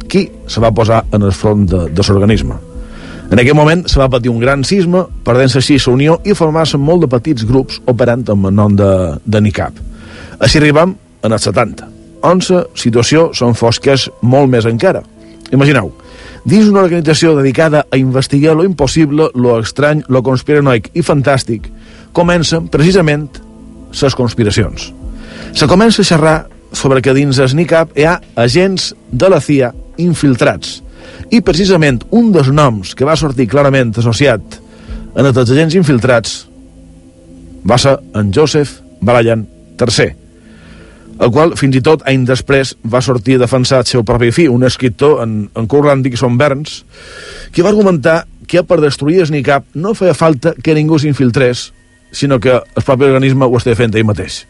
qui 0.10 0.26
se 0.48 0.62
va 0.62 0.74
posar 0.76 1.04
en 1.14 1.24
el 1.24 1.32
front 1.32 1.68
de, 1.70 1.86
de 1.94 2.06
l'organisme. 2.08 2.58
En 3.30 3.38
aquell 3.38 3.54
moment 3.54 3.84
se 3.86 4.00
va 4.02 4.10
patir 4.10 4.32
un 4.32 4.40
gran 4.42 4.64
sisme, 4.66 5.04
perdent-se 5.26 5.60
així 5.62 5.78
la 5.78 5.94
unió 5.94 6.18
i 6.26 6.34
formar-se 6.34 6.80
molt 6.82 7.06
de 7.06 7.12
petits 7.12 7.46
grups 7.46 7.78
operant 7.86 8.26
amb 8.34 8.50
el 8.50 8.56
nom 8.58 8.76
de, 8.76 8.90
de 9.26 9.42
NICAP. 9.46 9.78
Així 10.42 10.58
arribam 10.58 10.96
en 11.22 11.36
els 11.36 11.46
70, 11.46 11.86
on 12.26 12.42
la 12.50 12.64
situació 12.74 13.30
són 13.38 13.54
fosques 13.54 14.10
molt 14.22 14.50
més 14.50 14.66
encara. 14.66 15.04
Imagineu, 15.54 15.92
dins 16.46 16.70
una 16.70 16.82
organització 16.82 17.36
dedicada 17.38 17.86
a 17.92 17.98
investigar 17.98 18.56
lo 18.56 18.66
impossible, 18.66 19.30
lo 19.36 19.60
estrany, 19.60 20.02
lo 20.08 20.24
conspiranoic 20.26 20.90
i 20.94 21.06
fantàstic, 21.06 21.70
comencen 22.14 22.68
precisament 22.68 23.30
les 24.02 24.16
conspiracions. 24.16 24.90
Se 25.54 25.68
comença 25.68 26.02
a 26.02 26.06
xerrar 26.06 26.38
sobre 26.72 27.02
que 27.02 27.14
dins 27.18 27.40
el 27.40 27.56
NICAP 27.56 27.98
hi 27.98 28.06
ha 28.06 28.20
agents 28.36 28.94
de 29.12 29.30
la 29.30 29.42
CIA 29.42 29.72
infiltrats. 29.98 30.80
I 31.34 31.42
precisament 31.46 32.02
un 32.16 32.32
dels 32.34 32.50
noms 32.54 32.96
que 32.96 33.08
va 33.08 33.18
sortir 33.20 33.50
clarament 33.50 33.94
associat 33.98 34.60
en 35.16 35.26
els 35.26 35.38
agents 35.42 35.76
infiltrats 35.76 36.36
va 37.68 37.78
ser 37.82 37.98
en 38.16 38.32
Joseph 38.34 38.80
Bryan 39.02 39.46
III, 39.80 40.12
el 41.20 41.32
qual 41.36 41.56
fins 41.60 41.76
i 41.76 41.82
tot 41.84 42.06
anys 42.08 42.30
després 42.30 42.76
va 42.88 43.02
sortir 43.04 43.36
a 43.36 43.44
defensar 43.44 43.82
el 43.84 43.90
seu 43.90 44.06
propi 44.08 44.32
fill, 44.36 44.54
un 44.54 44.64
escriptor 44.68 45.24
en, 45.24 45.42
en 45.56 45.68
Curran 45.68 46.04
Dixon 46.06 46.38
Burns, 46.40 46.84
que 47.52 47.66
va 47.66 47.74
argumentar 47.74 48.24
que 48.50 48.64
per 48.64 48.80
destruir 48.82 49.20
el 49.26 49.34
NICAP 49.34 49.76
no 49.76 49.94
feia 49.98 50.16
falta 50.18 50.56
que 50.58 50.74
ningú 50.78 51.00
s'infiltrés, 51.00 51.70
sinó 52.12 52.40
que 52.40 52.56
el 52.58 52.86
propi 52.86 53.10
organisme 53.10 53.46
ho 53.46 53.60
estava 53.60 53.78
fent 53.78 53.98
ell 53.98 54.08
mateix. 54.08 54.46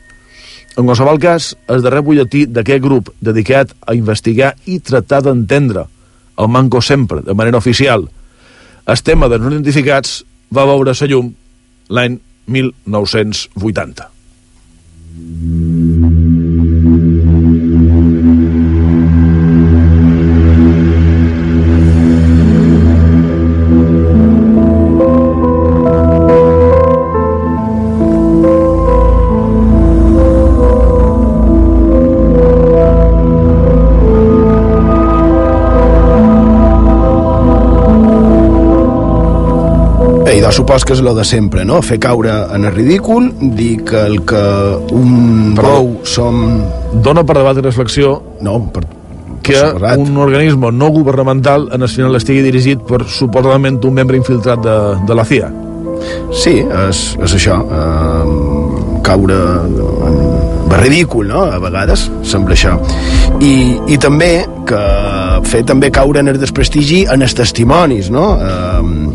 En 0.77 0.85
qualsevol 0.85 1.19
cas, 1.19 1.53
el 1.67 1.81
darrer 1.83 2.03
butlletí 2.05 2.45
d'aquest 2.47 2.83
grup 2.83 3.09
dedicat 3.21 3.73
a 3.87 3.95
investigar 3.97 4.53
i 4.65 4.79
tractar 4.79 5.23
d'entendre 5.25 5.87
el 6.39 6.47
manco 6.47 6.81
sempre, 6.81 7.21
de 7.25 7.35
manera 7.35 7.59
oficial, 7.59 8.07
el 8.89 9.03
tema 9.03 9.27
dels 9.29 9.43
no 9.43 9.51
identificats 9.51 10.21
va 10.55 10.65
veure 10.69 10.95
la 10.95 11.09
llum 11.11 11.33
l'any 11.89 12.19
1980. 12.47 14.07
Supos 40.69 40.85
que 40.85 40.93
és 40.93 41.01
lo 41.01 41.15
de 41.17 41.23
sempre, 41.25 41.63
no? 41.65 41.79
Fer 41.81 41.97
caure 41.97 42.29
en 42.53 42.67
el 42.67 42.73
ridícul, 42.75 43.31
dir 43.57 43.81
que 43.83 44.03
el 44.05 44.19
que 44.21 44.41
un 44.93 45.55
Però 45.57 45.71
bou 45.79 45.87
som... 46.05 46.61
Dona 46.93 47.23
per 47.25 47.39
debat 47.39 47.57
i 47.57 47.63
reflexió 47.65 48.11
no, 48.45 48.59
per, 48.69 48.83
que 49.41 49.57
un 49.97 50.19
organisme 50.21 50.69
no 50.69 50.91
governamental 50.93 51.71
en 51.73 51.81
el 51.81 51.89
final 51.89 52.19
estigui 52.19 52.45
dirigit 52.45 52.85
per 52.85 53.01
suposadament 53.09 53.81
un 53.81 53.97
membre 53.97 54.21
infiltrat 54.21 54.61
de, 54.61 54.77
de 55.09 55.17
la 55.17 55.25
CIA. 55.25 55.49
Sí, 56.37 56.59
és, 56.61 57.01
és 57.17 57.37
això. 57.39 57.57
Eh, 57.65 59.01
caure 59.09 59.41
en 59.65 60.77
ridícul, 60.79 61.27
no? 61.33 61.47
A 61.49 61.57
vegades 61.59 62.05
sembla 62.21 62.53
això. 62.53 62.75
I, 63.41 63.53
i 63.89 63.97
també 63.97 64.45
que 64.69 64.83
fer 65.49 65.63
també 65.65 65.89
caure 65.89 66.21
en 66.21 66.29
el 66.29 66.37
desprestigi 66.37 67.07
en 67.09 67.25
els 67.25 67.33
testimonis, 67.35 68.13
no? 68.13 68.27
Eh, 68.37 69.08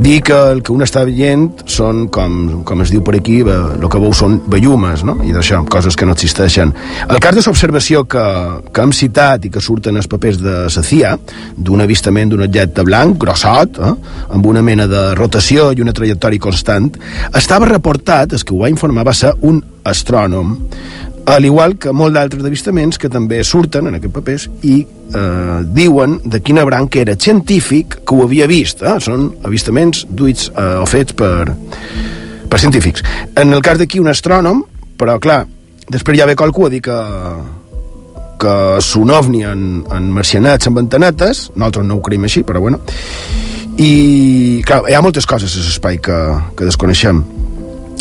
dir 0.00 0.22
que 0.24 0.36
el 0.52 0.62
que 0.64 0.72
un 0.72 0.82
està 0.84 1.02
veient 1.04 1.46
són, 1.68 2.06
com, 2.12 2.62
com 2.66 2.82
es 2.84 2.92
diu 2.92 3.02
per 3.04 3.16
aquí, 3.18 3.40
el 3.44 3.86
que 3.90 4.00
veu 4.00 4.12
són 4.16 4.38
vellumes, 4.50 5.04
no? 5.06 5.18
i 5.26 5.34
d'això, 5.36 5.60
coses 5.70 5.96
que 5.98 6.08
no 6.08 6.16
existeixen. 6.16 6.72
El 7.06 7.20
cas 7.22 7.36
de 7.36 7.44
l'observació 7.44 8.04
que, 8.08 8.24
que 8.72 8.84
hem 8.84 8.94
citat 8.96 9.44
i 9.46 9.52
que 9.52 9.62
surten 9.64 10.00
els 10.00 10.08
papers 10.10 10.40
de 10.40 10.56
la 10.66 10.84
CIA, 10.90 11.16
d'un 11.56 11.84
avistament 11.84 12.32
d'un 12.32 12.46
objecte 12.46 12.84
blanc, 12.86 13.18
grossot, 13.20 13.80
eh? 13.80 13.92
amb 14.36 14.48
una 14.48 14.64
mena 14.64 14.88
de 14.90 15.10
rotació 15.18 15.70
i 15.74 15.84
una 15.84 15.94
trajectòria 15.96 16.48
constant, 16.48 16.88
estava 17.36 17.68
reportat, 17.68 18.32
el 18.32 18.44
que 18.44 18.56
ho 18.56 18.64
va 18.64 18.72
informar 18.72 19.04
va 19.06 19.16
ser 19.16 19.34
un 19.46 19.60
astrònom 19.84 20.56
al 21.26 21.44
igual 21.44 21.76
que 21.78 21.92
molt 21.92 22.14
d'altres 22.16 22.44
avistaments 22.46 22.98
que 22.98 23.10
també 23.12 23.42
surten 23.44 23.88
en 23.90 23.98
aquests 23.98 24.14
papers 24.14 24.46
i 24.66 24.80
eh, 24.82 25.60
diuen 25.76 26.18
de 26.24 26.40
quina 26.44 26.64
branca 26.64 27.00
era 27.02 27.16
científic 27.18 28.00
que 28.06 28.16
ho 28.16 28.24
havia 28.24 28.48
vist. 28.50 28.82
Eh? 28.82 28.96
Són 29.02 29.30
avistaments 29.46 30.06
duits 30.08 30.50
eh, 30.50 30.66
o 30.80 30.86
fets 30.88 31.16
per, 31.16 31.50
per 32.50 32.60
científics. 32.60 33.04
En 33.36 33.52
el 33.54 33.62
cas 33.62 33.80
d'aquí 33.80 34.00
un 34.02 34.10
astrònom, 34.12 34.64
però 35.00 35.18
clar, 35.22 35.44
després 35.90 36.18
ja 36.18 36.28
ve 36.28 36.36
qualcú 36.38 36.66
a 36.66 36.72
dir 36.72 36.82
que, 36.84 36.98
que 38.40 38.56
és 38.78 38.94
un 39.00 39.12
ovni 39.14 39.44
en, 39.46 39.84
en 39.92 40.10
marcianats 40.14 40.70
amb 40.70 40.82
antenetes, 40.82 41.48
nosaltres 41.54 41.86
no 41.86 41.98
ho 41.98 42.04
creiem 42.04 42.26
així, 42.28 42.44
però 42.46 42.62
bueno, 42.64 42.82
i 43.80 44.62
clar, 44.66 44.82
hi 44.90 44.96
ha 44.96 45.04
moltes 45.04 45.28
coses 45.28 45.54
a 45.56 45.62
l'espai 45.64 46.00
que, 46.04 46.18
que 46.56 46.66
desconeixem 46.68 47.22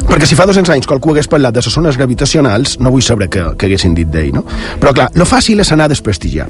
perquè 0.05 0.27
si 0.27 0.37
fa 0.37 0.47
200 0.49 0.73
anys 0.75 0.87
qualcú 0.89 1.13
hagués 1.13 1.29
parlat 1.31 1.55
de 1.55 1.63
les 1.63 1.73
zones 1.73 1.97
gravitacionals 1.97 2.77
no 2.79 2.91
vull 2.93 3.05
saber 3.05 3.29
què, 3.31 3.45
què 3.55 3.69
haguessin 3.69 3.95
dit 3.97 4.09
d'ell 4.09 4.33
no? 4.35 4.45
però 4.79 4.93
clar, 4.95 5.09
lo 5.15 5.27
fàcil 5.27 5.59
és 5.63 5.71
anar 5.75 5.89
a 5.89 5.93
desprestigiar 5.93 6.49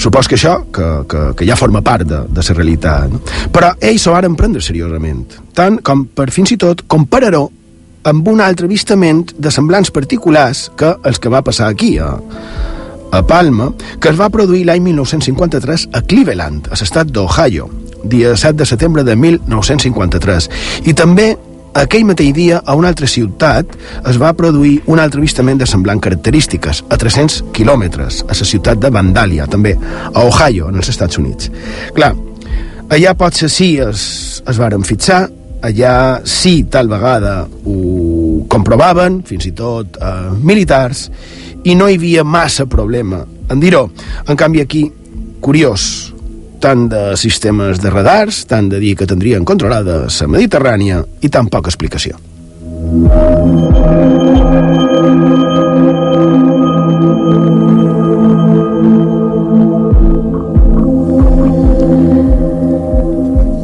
supos 0.00 0.28
que 0.28 0.38
això, 0.38 0.58
que, 0.72 0.86
que, 1.08 1.24
que 1.36 1.48
ja 1.48 1.56
forma 1.56 1.82
part 1.84 2.06
de, 2.08 2.22
de 2.28 2.44
la 2.48 2.58
realitat 2.58 3.12
no? 3.12 3.22
però 3.52 3.74
ells 3.80 4.04
s'ho 4.04 4.14
van 4.14 4.38
prendre 4.38 4.62
seriosament 4.64 5.26
tant 5.56 5.80
com 5.84 6.06
per 6.06 6.30
fins 6.34 6.54
i 6.54 6.60
tot 6.60 6.86
comparar-ho 6.86 7.48
amb 8.08 8.28
un 8.28 8.40
altre 8.42 8.66
avistament 8.66 9.30
de 9.38 9.50
semblants 9.54 9.92
particulars 9.94 10.68
que 10.78 10.94
els 11.06 11.20
que 11.22 11.30
va 11.30 11.42
passar 11.46 11.68
aquí 11.70 11.94
a, 12.02 12.16
a 13.12 13.22
Palma, 13.28 13.70
que 14.00 14.10
es 14.10 14.18
va 14.18 14.30
produir 14.32 14.64
l'any 14.66 14.82
1953 14.88 15.88
a 15.92 16.02
Cleveland, 16.08 16.70
a 16.72 16.78
l'estat 16.80 17.12
d'Ohio, 17.12 17.68
dia 18.02 18.34
7 18.34 18.56
de 18.58 18.66
setembre 18.66 19.04
de 19.06 19.14
1953. 19.14 20.48
I 20.88 20.94
també 20.98 21.36
aquell 21.78 22.04
mateix 22.08 22.32
dia, 22.36 22.60
a 22.64 22.74
una 22.78 22.90
altra 22.92 23.08
ciutat, 23.08 23.76
es 24.08 24.18
va 24.20 24.32
produir 24.36 24.78
un 24.92 25.00
altre 25.02 25.22
avistament 25.22 25.60
de 25.60 25.68
semblant 25.68 26.00
característiques, 26.02 26.84
a 26.88 26.98
300 27.00 27.52
quilòmetres, 27.56 28.22
a 28.28 28.36
la 28.36 28.48
ciutat 28.48 28.80
de 28.82 28.90
Vandalia, 28.92 29.46
també, 29.46 29.76
a 30.12 30.24
Ohio, 30.26 30.68
en 30.68 30.80
els 30.80 30.90
Estats 30.92 31.18
Units. 31.18 31.50
Clar, 31.96 32.12
allà 32.92 33.14
potser 33.18 33.50
sí 33.52 33.76
es, 33.82 34.02
es 34.46 34.60
varen 34.60 34.84
fixar, 34.84 35.24
allà 35.62 35.94
sí 36.26 36.64
tal 36.70 36.90
vegada 36.90 37.42
ho 37.46 38.42
comprovaven, 38.50 39.22
fins 39.26 39.46
i 39.46 39.54
tot 39.56 39.96
eh, 39.96 40.32
militars, 40.42 41.06
i 41.64 41.76
no 41.78 41.86
hi 41.88 41.96
havia 42.00 42.24
massa 42.26 42.66
problema 42.66 43.22
en 43.52 43.60
dir-ho. 43.62 43.86
En 44.26 44.36
canvi 44.36 44.62
aquí, 44.62 44.86
curiós, 45.40 46.12
tant 46.62 46.86
de 46.92 47.16
sistemes 47.18 47.82
de 47.82 47.90
radars, 47.90 48.44
tant 48.46 48.70
de 48.70 48.78
dir 48.82 48.94
que 48.98 49.08
tindrien 49.10 49.44
controlada 49.44 50.04
la 50.06 50.28
Mediterrània 50.30 51.02
i 51.20 51.30
tan 51.32 51.50
poca 51.50 51.72
explicació. 51.72 52.20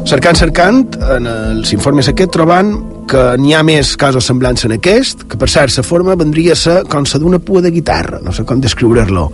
Cercant, 0.09 0.37
cercant, 0.39 0.79
en 1.13 1.27
els 1.29 1.69
informes 1.75 2.07
aquest 2.09 2.31
trobant 2.33 2.71
que 3.09 3.21
n'hi 3.37 3.53
ha 3.53 3.61
més 3.65 3.91
casos 4.01 4.25
semblants 4.25 4.65
en 4.65 4.73
aquest, 4.73 5.27
que 5.29 5.37
per 5.37 5.49
cert, 5.53 5.75
la 5.77 5.85
forma 5.85 6.17
vendria 6.17 6.55
a 6.55 6.59
ser 6.59 6.79
com 6.89 7.05
la 7.05 7.21
d'una 7.21 7.39
pua 7.39 7.61
de 7.61 7.69
guitarra, 7.73 8.17
no 8.25 8.33
sé 8.33 8.45
com 8.49 8.61
descriure-lo. 8.61 9.27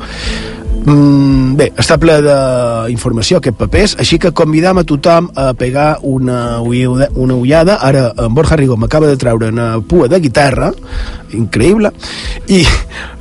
Mm, 0.85 1.55
bé, 1.57 1.71
està 1.81 1.95
ple 1.97 2.19
d'informació 2.21 3.39
aquest 3.39 3.57
papers, 3.57 3.95
així 4.01 4.19
que 4.21 4.29
convidam 4.37 4.77
a 4.77 4.83
tothom 4.85 5.31
a 5.33 5.47
pegar 5.57 5.97
una, 6.05 6.59
ullada, 6.61 7.07
una 7.15 7.33
ullada. 7.33 7.79
Ara 7.81 8.11
en 8.21 8.35
Borja 8.37 8.57
Rigo 8.59 8.77
m'acaba 8.77 9.09
de 9.09 9.17
treure 9.17 9.49
una 9.49 9.79
pua 9.81 10.07
de 10.11 10.19
guitarra, 10.21 10.69
increïble, 11.33 11.89
i 12.53 12.61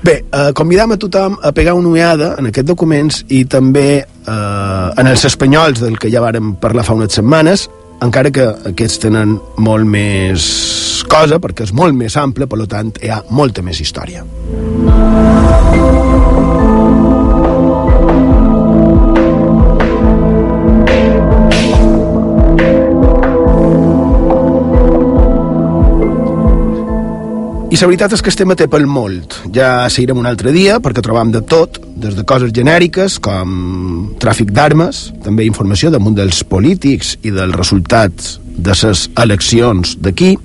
bé, 0.04 0.18
eh, 0.28 0.50
convidam 0.52 0.92
a 0.92 1.00
tothom 1.00 1.38
a 1.40 1.54
pegar 1.56 1.74
una 1.78 1.88
ullada 1.88 2.34
en 2.38 2.50
aquests 2.50 2.68
documents 2.68 3.22
i 3.32 3.46
també 3.48 3.88
eh, 4.04 5.00
en 5.00 5.08
els 5.08 5.24
espanyols 5.24 5.80
del 5.80 5.96
que 5.98 6.12
ja 6.12 6.22
vàrem 6.24 6.54
parlar 6.60 6.84
fa 6.84 6.98
unes 7.00 7.16
setmanes, 7.16 7.68
encara 8.04 8.28
que 8.34 8.44
aquests 8.74 9.06
tenen 9.06 9.38
molt 9.56 9.88
més 9.88 10.52
cosa, 11.08 11.40
perquè 11.40 11.64
és 11.64 11.72
molt 11.72 11.96
més 11.96 12.20
ample, 12.20 12.44
per 12.44 12.66
tant, 12.68 12.92
hi 13.00 13.08
ha 13.08 13.22
molta 13.32 13.64
més 13.64 13.80
història. 13.80 14.26
I 27.74 27.78
la 27.80 27.88
veritat 27.90 28.12
és 28.14 28.20
que 28.22 28.30
estem 28.30 28.52
a 28.52 28.54
té 28.54 28.68
pel 28.70 28.84
molt. 28.86 29.32
Ja 29.50 29.88
seguirem 29.90 30.20
un 30.20 30.28
altre 30.30 30.52
dia 30.54 30.76
perquè 30.78 31.02
trobam 31.02 31.32
de 31.34 31.40
tot, 31.42 31.80
des 31.98 32.14
de 32.14 32.22
coses 32.22 32.52
genèriques 32.54 33.16
com 33.24 34.12
tràfic 34.22 34.52
d'armes, 34.54 35.00
també 35.24 35.42
informació 35.48 35.90
damunt 35.90 36.14
dels 36.14 36.44
polítics 36.46 37.16
i 37.26 37.32
dels 37.34 37.56
resultats 37.58 38.36
de 38.46 38.76
les 38.78 39.02
eleccions 39.24 39.96
d'aquí, 39.98 40.36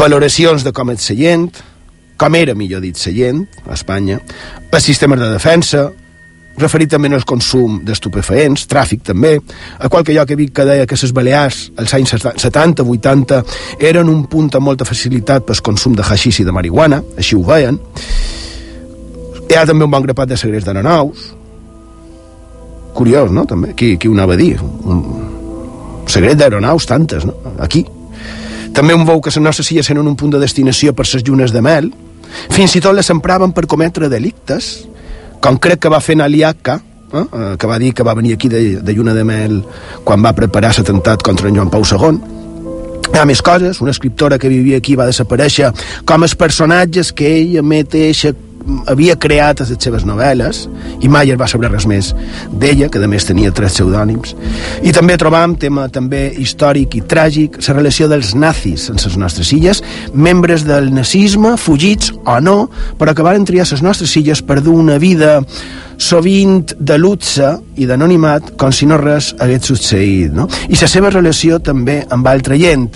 valoracions 0.00 0.64
de 0.64 0.72
com 0.72 0.94
és 0.94 1.04
seient, 1.10 1.50
com 2.16 2.40
era, 2.40 2.56
millor 2.56 2.80
dit, 2.80 2.96
seient 2.96 3.44
a 3.66 3.76
Espanya, 3.76 4.16
els 4.72 4.88
sistemes 4.88 5.20
de 5.20 5.28
defensa, 5.34 5.90
referit 6.60 6.90
també 6.90 7.10
al 7.14 7.24
consum 7.28 7.80
d'estupefaents, 7.86 8.66
tràfic 8.70 9.02
també, 9.10 9.36
a 9.78 9.88
qualque 9.88 10.14
lloc 10.16 10.30
he 10.30 10.38
vist 10.38 10.54
que 10.56 10.66
deia 10.68 10.86
que 10.86 10.98
les 11.00 11.12
Balears 11.14 11.60
als 11.76 11.94
anys 11.94 12.14
70-80 12.18 13.42
eren 13.90 14.08
un 14.08 14.24
punt 14.26 14.50
amb 14.54 14.66
molta 14.70 14.86
facilitat 14.88 15.46
pel 15.46 15.62
consum 15.62 15.96
de 15.96 16.02
haixís 16.02 16.40
i 16.40 16.46
de 16.46 16.54
marihuana, 16.54 17.02
així 17.16 17.36
ho 17.36 17.42
veien. 17.46 17.78
Hi 19.48 19.56
ha 19.56 19.66
també 19.66 19.86
un 19.86 19.90
bon 19.90 20.04
grapat 20.04 20.28
de 20.28 20.36
segrets 20.36 20.66
d'aeronaus, 20.66 21.30
curiós, 22.98 23.30
no?, 23.30 23.46
també, 23.46 23.72
qui, 23.78 23.94
qui 23.96 24.10
ho 24.10 24.16
anava 24.16 24.34
a 24.34 24.40
dir? 24.40 24.56
Un 24.58 26.06
secret 26.10 26.38
d'aeronaus, 26.40 26.86
tantes, 26.90 27.24
no?, 27.28 27.36
aquí. 27.62 27.84
També 28.74 28.94
un 28.94 29.06
veu 29.06 29.22
que 29.22 29.30
les 29.30 29.40
nostres 29.42 29.70
illes 29.72 29.88
eren 29.90 30.06
un 30.06 30.16
punt 30.18 30.34
de 30.34 30.42
destinació 30.42 30.92
per 30.94 31.06
les 31.06 31.24
llunes 31.24 31.54
de 31.54 31.62
mel, 31.64 31.92
fins 32.52 32.74
i 32.76 32.82
tot 32.84 32.96
les 32.96 33.08
empraven 33.10 33.54
per 33.56 33.66
cometre 33.70 34.10
delictes, 34.10 34.87
com 35.40 35.58
crec 35.58 35.84
que 35.84 35.92
va 35.92 36.00
fer 36.04 36.16
Naliaca, 36.18 36.78
eh, 37.12 37.22
eh, 37.22 37.52
que 37.58 37.66
va 37.70 37.78
dir 37.78 37.92
que 37.94 38.06
va 38.06 38.14
venir 38.14 38.34
aquí 38.34 38.48
de, 38.48 38.80
de 38.82 38.94
Lluna 38.94 39.14
de 39.14 39.24
Mel 39.24 39.62
quan 40.04 40.24
va 40.24 40.34
preparar 40.36 40.74
l'atemptat 40.76 41.22
contra 41.22 41.48
en 41.48 41.56
Joan 41.56 41.70
Pau 41.70 41.86
II, 41.86 42.20
hi 43.08 43.18
ha 43.18 43.24
més 43.24 43.40
coses, 43.42 43.80
una 43.80 43.94
escriptora 43.94 44.38
que 44.38 44.50
vivia 44.52 44.78
aquí 44.78 44.94
va 44.98 45.08
desaparèixer 45.08 45.72
com 46.06 46.22
els 46.26 46.36
personatges 46.36 47.12
que 47.16 47.30
ella 47.40 47.62
mateixa 47.64 48.34
havia 48.86 49.16
creat 49.20 49.62
les 49.62 49.72
seves 49.78 50.04
novel·les 50.08 50.64
i 51.04 51.08
mai 51.08 51.32
es 51.32 51.40
va 51.40 51.48
saber 51.50 51.70
res 51.72 51.86
més 51.88 52.12
d'ella, 52.52 52.88
que 52.88 53.02
a 53.02 53.10
més 53.10 53.26
tenia 53.28 53.52
tres 53.54 53.76
pseudònims. 53.78 54.34
I 54.82 54.92
també 54.96 55.18
trobam 55.20 55.56
tema 55.60 55.88
també 55.92 56.28
històric 56.38 56.98
i 56.98 57.02
tràgic, 57.08 57.58
la 57.68 57.76
relació 57.78 58.08
dels 58.08 58.34
nazis 58.34 58.88
en 58.92 59.00
les 59.00 59.18
nostres 59.20 59.52
illes, 59.52 59.82
membres 60.12 60.64
del 60.68 60.92
nazisme, 60.94 61.56
fugits 61.56 62.12
o 62.24 62.38
no, 62.40 62.58
però 62.98 63.14
que 63.14 63.26
van 63.26 63.44
triar 63.48 63.68
les 63.70 63.82
nostres 63.82 64.16
illes 64.20 64.42
per 64.42 64.60
dur 64.62 64.78
una 64.78 64.98
vida 64.98 65.38
sovint 65.98 66.72
de 66.78 66.96
luxe 66.96 67.50
i 67.76 67.86
d'anonimat 67.90 68.52
com 68.58 68.70
si 68.72 68.86
no 68.86 68.96
res 69.00 69.32
hagués 69.42 69.66
succeït 69.66 70.32
no? 70.32 70.46
i 70.70 70.78
la 70.78 70.88
seva 70.88 71.10
relació 71.10 71.58
també 71.58 71.98
amb 72.14 72.26
altra 72.30 72.56
gent 72.58 72.86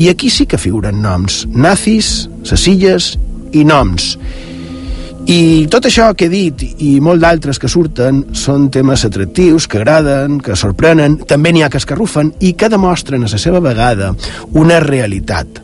i 0.00 0.08
aquí 0.08 0.30
sí 0.32 0.48
que 0.48 0.58
figuren 0.58 1.02
noms 1.04 1.44
nazis, 1.52 2.30
les 2.48 2.66
illes 2.72 3.10
i 3.52 3.66
noms 3.68 4.14
i 5.28 5.66
tot 5.70 5.86
això 5.86 6.10
que 6.16 6.26
he 6.26 6.32
dit 6.32 6.62
i 6.82 6.94
molt 7.04 7.20
d'altres 7.22 7.60
que 7.60 7.68
surten 7.68 8.22
són 8.36 8.68
temes 8.72 9.04
atractius, 9.04 9.66
que 9.68 9.80
agraden, 9.80 10.38
que 10.40 10.56
sorprenen, 10.56 11.18
també 11.28 11.52
n'hi 11.52 11.64
ha 11.64 11.70
que 11.70 11.80
escarrufen 11.80 12.32
i 12.40 12.54
que 12.56 12.70
demostren 12.72 13.26
a 13.26 13.30
la 13.30 13.40
seva 13.40 13.60
vegada 13.60 14.14
una 14.56 14.80
realitat. 14.80 15.60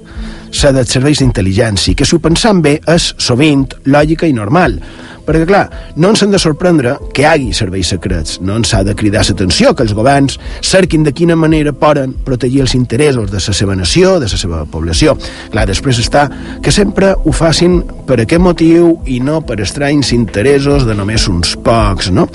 La 0.63 0.71
dels 0.73 0.93
serveis 0.95 1.21
d'intel·ligència, 1.21 1.95
que 1.97 2.07
si 2.09 2.17
ho 2.17 2.23
pensam 2.23 2.63
bé 2.65 2.79
és 2.89 3.11
sovint 3.21 3.67
lògica 3.93 4.29
i 4.29 4.33
normal, 4.33 4.79
perquè, 5.27 5.47
clar, 5.49 5.65
no 5.97 6.13
ens 6.13 6.23
hem 6.23 6.33
de 6.33 6.41
sorprendre 6.41 6.97
que 7.15 7.25
hi 7.25 7.29
hagi 7.31 7.53
serveis 7.57 7.91
secrets. 7.93 8.39
No 8.41 8.57
ens 8.61 8.73
ha 8.75 8.83
de 8.87 8.95
cridar 8.99 9.25
l'atenció 9.27 9.75
que 9.75 9.85
els 9.87 9.95
governs 9.97 10.39
cerquin 10.63 11.05
de 11.07 11.13
quina 11.17 11.37
manera 11.37 11.75
poden 11.75 12.15
protegir 12.27 12.63
els 12.65 12.77
interessos 12.79 13.31
de 13.31 13.43
la 13.43 13.57
seva 13.61 13.77
nació, 13.77 14.17
de 14.21 14.31
la 14.31 14.41
seva 14.41 14.65
població. 14.71 15.17
Clar, 15.53 15.67
després 15.69 16.01
està 16.03 16.27
que 16.63 16.73
sempre 16.73 17.15
ho 17.17 17.35
facin 17.35 17.81
per 18.07 18.21
aquest 18.23 18.43
motiu 18.43 18.97
i 19.07 19.21
no 19.21 19.41
per 19.47 19.61
estranys 19.65 20.13
interessos 20.17 20.87
de 20.87 20.95
només 20.95 21.29
uns 21.29 21.57
pocs, 21.57 22.11
no? 22.15 22.29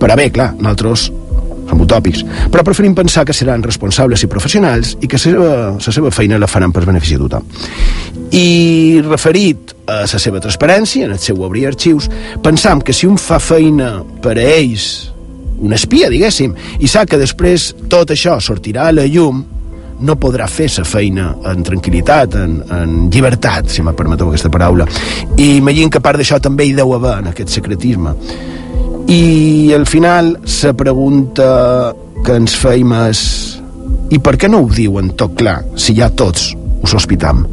Però 0.00 0.18
bé, 0.18 0.30
clar, 0.34 0.52
nosaltres 0.58 1.10
som 1.68 1.80
utòpics, 1.80 2.24
però 2.52 2.64
preferim 2.66 2.94
pensar 2.96 3.24
que 3.24 3.34
seran 3.36 3.62
responsables 3.64 4.24
i 4.24 4.30
professionals 4.30 4.96
i 5.00 5.08
que 5.08 5.18
la 5.18 5.22
seva, 5.22 5.52
la 5.78 5.94
seva 5.94 6.10
feina 6.14 6.40
la 6.40 6.50
faran 6.50 6.72
per 6.74 6.84
benefici 6.88 7.16
de 7.16 7.28
tothom. 7.28 7.46
I 8.34 9.00
referit 9.06 9.71
a 9.86 10.02
la 10.04 10.20
seva 10.20 10.40
transparència, 10.42 11.06
en 11.06 11.14
el 11.16 11.22
seu 11.22 11.40
obrir 11.42 11.66
arxius, 11.70 12.08
pensam 12.42 12.82
que 12.82 12.94
si 12.94 13.08
un 13.08 13.18
fa 13.18 13.40
feina 13.42 13.94
per 14.22 14.36
a 14.38 14.44
ells, 14.44 15.12
un 15.62 15.74
espia, 15.74 16.10
diguéssim, 16.10 16.54
i 16.82 16.90
sap 16.90 17.10
que 17.10 17.20
després 17.20 17.72
tot 17.90 18.10
això 18.14 18.38
sortirà 18.42 18.88
a 18.88 18.94
la 18.94 19.06
llum, 19.10 19.42
no 20.02 20.16
podrà 20.18 20.48
fer 20.50 20.66
sa 20.72 20.82
feina 20.86 21.28
en 21.46 21.62
tranquil·litat, 21.66 22.34
en, 22.40 22.56
en 22.74 22.94
llibertat, 23.12 23.70
si 23.70 23.84
me 23.86 23.94
permeteu 23.94 24.32
aquesta 24.32 24.50
paraula. 24.50 24.86
I 25.38 25.56
imagino 25.60 25.92
que 25.94 26.02
part 26.02 26.18
d'això 26.18 26.40
també 26.42 26.66
hi 26.66 26.74
deu 26.76 26.94
haver 26.96 27.20
en 27.22 27.30
aquest 27.30 27.54
secretisme. 27.54 28.14
I 29.06 29.72
al 29.76 29.86
final 29.86 30.36
la 30.42 30.72
pregunta 30.78 31.46
que 32.22 32.38
ens 32.38 32.54
feim 32.58 32.94
és 33.02 33.22
i 34.12 34.18
per 34.22 34.36
què 34.38 34.50
no 34.50 34.62
ho 34.62 34.68
diuen 34.70 35.14
tot 35.18 35.34
clar 35.38 35.60
si 35.80 35.94
ja 35.98 36.10
tots 36.10 36.52
ho 36.54 36.90
sospitam? 36.90 37.46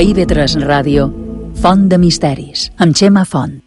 A 0.00 0.02
IB3 0.02 0.62
Ràdio, 0.64 1.02
Font 1.60 1.82
de 1.92 1.98
Misteris, 2.00 2.70
amb 2.80 2.96
Xema 2.96 3.26
Font. 3.28 3.58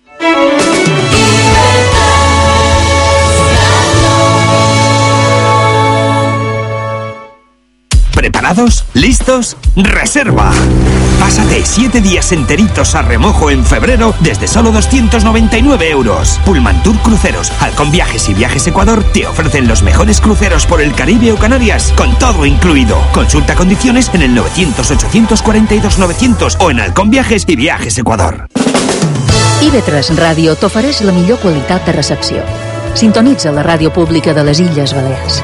¿Listos? 8.94 9.58
¡Reserva! 9.76 10.52
Pásate 11.20 11.64
7 11.66 12.02
días 12.02 12.32
enteritos 12.32 12.94
a 12.94 13.02
remojo 13.02 13.50
en 13.50 13.66
febrero 13.66 14.14
desde 14.20 14.48
solo 14.48 14.72
299 14.72 15.90
euros. 15.90 16.40
Pullman 16.46 16.84
Tour 16.84 16.96
Cruceros, 17.00 17.52
Halcón 17.60 17.90
Viajes 17.90 18.30
y 18.30 18.36
Viajes 18.36 18.68
Ecuador 18.68 19.04
te 19.12 19.26
ofrecen 19.26 19.68
los 19.68 19.82
mejores 19.82 20.22
cruceros 20.22 20.68
por 20.68 20.82
el 20.82 20.94
Caribe 20.94 21.32
o 21.32 21.36
Canarias, 21.36 21.92
con 21.98 22.14
todo 22.20 22.46
incluido. 22.46 23.02
Consulta 23.12 23.56
condiciones 23.56 24.12
en 24.14 24.22
el 24.22 24.38
900-842-900 24.38 26.58
o 26.60 26.70
en 26.70 26.80
Halcón 26.80 27.10
Viajes 27.10 27.46
y 27.48 27.56
Viajes 27.56 27.98
Ecuador. 27.98 28.46
IB3 29.64 30.14
Ràdio 30.14 30.56
t'ofereix 30.60 31.02
la 31.02 31.12
millor 31.12 31.40
qualitat 31.40 31.88
de 31.88 31.94
recepció. 31.94 32.44
Sintonitza 32.94 33.52
la 33.52 33.64
ràdio 33.64 33.90
pública 33.90 34.32
de 34.34 34.44
les 34.44 34.60
Illes 34.60 34.94
Balears. 34.94 35.44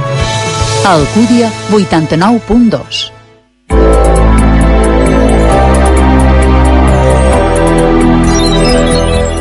Alcúdia 0.85 1.51
89.2 1.71 3.11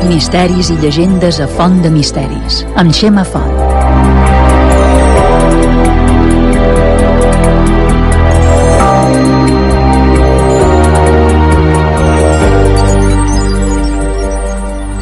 Misteris 0.09 0.70
i 0.70 0.76
llegendes 0.82 1.39
a 1.41 1.47
Font 1.47 1.78
de 1.84 1.91
Misteris, 1.95 2.64
amb 2.74 2.93
Xema 2.93 3.22
Font. 3.24 4.47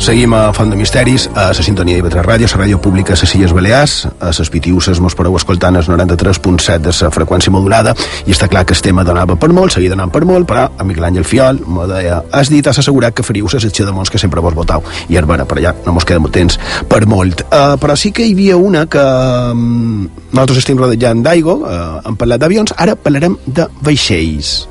Seguim 0.06 0.34
a 0.38 0.52
Font 0.54 0.70
de 0.70 0.76
Misteris, 0.78 1.24
a 1.34 1.48
la 1.50 1.62
sintonia 1.66 1.96
d'IV3 1.98 2.22
Ràdio, 2.22 2.46
la 2.52 2.60
ràdio 2.60 2.76
pública 2.78 3.10
a 3.10 3.16
les 3.18 3.32
Illes 3.34 3.50
Balears, 3.50 3.94
a 4.06 4.28
les 4.30 4.50
Pitiuses 4.54 5.00
mos 5.02 5.16
podeu 5.18 5.34
escoltant 5.34 5.74
el 5.74 5.82
93.7 5.82 6.78
de 6.78 6.92
la 6.94 7.08
freqüència 7.10 7.50
modulada, 7.50 7.90
i 8.22 8.30
està 8.30 8.46
clar 8.46 8.62
que 8.62 8.76
el 8.76 8.84
tema 8.86 9.02
donava 9.02 9.34
per 9.34 9.48
molt, 9.50 9.74
seguia 9.74 9.90
donant 9.90 10.12
per 10.14 10.22
molt, 10.22 10.46
però 10.46 10.68
a 10.70 10.86
Miguel 10.86 11.08
Àngel 11.08 11.26
Fiol 11.26 11.58
me 11.66 11.88
deia, 11.90 12.20
has 12.30 12.52
dit, 12.54 12.62
has 12.70 12.78
assegurat 12.78 13.18
que 13.18 13.26
faríeu 13.26 13.50
la 13.50 13.58
secció 13.58 13.82
de 13.88 13.96
mons 13.96 14.14
que 14.14 14.22
sempre 14.22 14.38
vos 14.38 14.54
votau, 14.54 14.86
i 15.08 15.18
vera, 15.18 15.42
per 15.42 15.58
allà 15.58 15.74
no 15.82 15.96
mos 15.98 16.06
queda 16.06 16.22
molt 16.22 16.38
temps 16.38 16.60
per 16.86 17.02
molt. 17.10 17.42
Uh, 17.50 17.74
però 17.74 17.98
sí 17.98 18.14
que 18.14 18.22
hi 18.22 18.38
havia 18.38 18.60
una 18.62 18.86
que 18.86 19.02
um, 19.02 20.06
nosaltres 20.30 20.62
estem 20.62 20.78
rodejant 20.78 21.26
d'aigua, 21.26 21.58
uh, 21.58 22.00
hem 22.06 22.14
parlat 22.14 22.46
d'avions, 22.46 22.78
ara 22.78 22.94
parlarem 22.94 23.34
de 23.44 23.66
vaixells. 23.82 24.68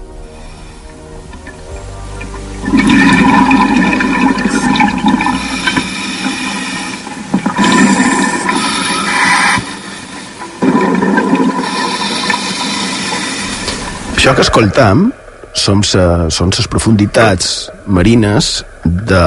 Això 14.26 14.34
que 14.34 14.42
escoltam 14.42 15.02
són 15.54 15.84
les 15.86 16.66
profunditats 16.74 17.50
marines 17.86 18.48
de 18.82 19.20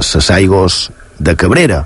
les 0.00 0.30
aigües 0.34 0.78
de 1.22 1.36
Cabrera. 1.38 1.84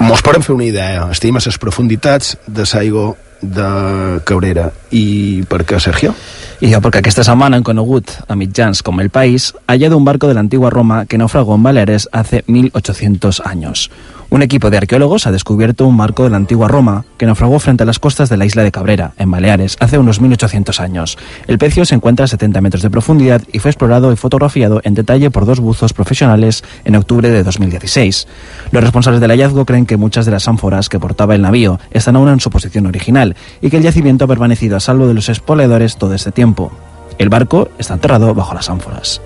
Mos 0.00 0.24
podem 0.24 0.40
fer 0.40 0.56
una 0.56 0.64
idea. 0.64 1.10
Estem 1.12 1.36
a 1.36 1.44
les 1.44 1.60
profunditats 1.60 2.38
de 2.48 2.64
l'aigua 2.72 3.10
de 3.40 4.20
Cabrera. 4.24 4.70
I 4.90 5.44
per 5.48 5.64
què, 5.64 5.80
Sergio? 5.80 6.14
Y 6.60 6.68
yo, 6.68 6.80
porque 6.80 7.00
esta 7.04 7.24
semana 7.24 7.56
han 7.56 7.62
conegut 7.62 8.10
a 8.28 8.36
mitjans 8.36 8.82
como 8.82 9.00
El 9.00 9.10
País 9.10 9.54
hallado 9.66 9.96
un 9.96 10.04
barco 10.04 10.28
de 10.28 10.34
la 10.34 10.40
antigua 10.40 10.68
Roma 10.68 11.06
que 11.06 11.16
naufragó 11.16 11.54
en 11.54 11.62
Baleares 11.62 12.08
hace 12.12 12.44
1800 12.46 13.40
años. 13.40 13.90
Un 14.32 14.42
equipo 14.42 14.70
de 14.70 14.76
arqueólogos 14.76 15.26
ha 15.26 15.32
descubierto 15.32 15.88
un 15.88 15.96
barco 15.96 16.22
de 16.22 16.30
la 16.30 16.36
antigua 16.36 16.68
Roma 16.68 17.04
que 17.18 17.26
naufragó 17.26 17.58
frente 17.58 17.82
a 17.82 17.86
las 17.86 17.98
costas 17.98 18.28
de 18.28 18.36
la 18.36 18.44
isla 18.44 18.62
de 18.62 18.70
Cabrera, 18.70 19.12
en 19.18 19.28
Baleares, 19.28 19.76
hace 19.80 19.98
unos 19.98 20.20
1800 20.20 20.78
años. 20.78 21.18
El 21.48 21.58
pecio 21.58 21.84
se 21.84 21.96
encuentra 21.96 22.26
a 22.26 22.28
70 22.28 22.60
metros 22.60 22.84
de 22.84 22.90
profundidad 22.90 23.42
y 23.52 23.58
fue 23.58 23.72
explorado 23.72 24.12
y 24.12 24.16
fotografiado 24.16 24.80
en 24.84 24.94
detalle 24.94 25.32
por 25.32 25.46
dos 25.46 25.58
buzos 25.58 25.92
profesionales 25.92 26.62
en 26.84 26.94
octubre 26.94 27.28
de 27.28 27.42
2016. 27.42 28.28
Los 28.70 28.84
responsables 28.84 29.20
del 29.20 29.32
hallazgo 29.32 29.66
creen 29.66 29.84
que 29.84 29.96
muchas 29.96 30.26
de 30.26 30.32
las 30.32 30.46
ánforas 30.46 30.88
que 30.88 31.00
portaba 31.00 31.34
el 31.34 31.42
navío 31.42 31.80
están 31.90 32.14
aún 32.14 32.28
en 32.28 32.38
su 32.38 32.50
posición 32.50 32.86
original 32.86 33.34
y 33.60 33.68
que 33.68 33.78
el 33.78 33.82
yacimiento 33.82 34.26
ha 34.26 34.28
permanecido 34.28 34.76
a 34.76 34.80
salvo 34.80 35.08
de 35.08 35.14
los 35.14 35.28
espoleadores 35.28 35.96
todo 35.96 36.14
este 36.14 36.30
tiempo. 36.30 36.70
El 37.18 37.30
barco 37.30 37.68
está 37.78 37.94
enterrado 37.94 38.32
bajo 38.32 38.54
las 38.54 38.70
ánforas. 38.70 39.20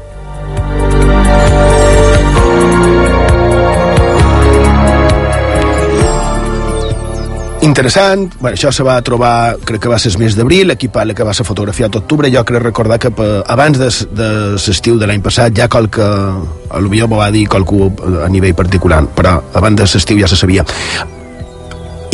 Interessant, 7.64 8.26
bueno, 8.42 8.58
això 8.58 8.68
se 8.74 8.84
va 8.84 8.98
trobar, 9.00 9.56
crec 9.64 9.80
que 9.86 9.88
va 9.88 9.96
ser 9.98 10.10
el 10.12 10.18
mes 10.20 10.36
d'abril, 10.36 10.74
equipant 10.74 11.14
que 11.16 11.24
va 11.24 11.32
ser 11.32 11.46
fotografiat 11.48 11.96
a 11.96 12.02
octubre, 12.02 12.28
jo 12.28 12.44
crec 12.44 12.60
recordar 12.60 12.98
que 13.00 13.08
per, 13.14 13.28
abans 13.48 13.80
de, 13.80 13.88
de 14.12 14.28
l'estiu 14.52 15.00
de 15.00 15.08
l'any 15.08 15.24
passat 15.24 15.56
ja 15.56 15.70
qualque, 15.72 16.04
a 16.04 16.84
l'Ubió 16.84 17.08
va 17.08 17.32
dir 17.32 17.46
qualcú 17.48 17.88
a 18.20 18.28
nivell 18.28 18.56
particular, 18.58 19.00
però 19.16 19.38
abans 19.56 19.80
de 19.80 19.88
l'estiu 19.88 20.20
ja 20.20 20.28
se 20.28 20.36
sabia. 20.36 20.68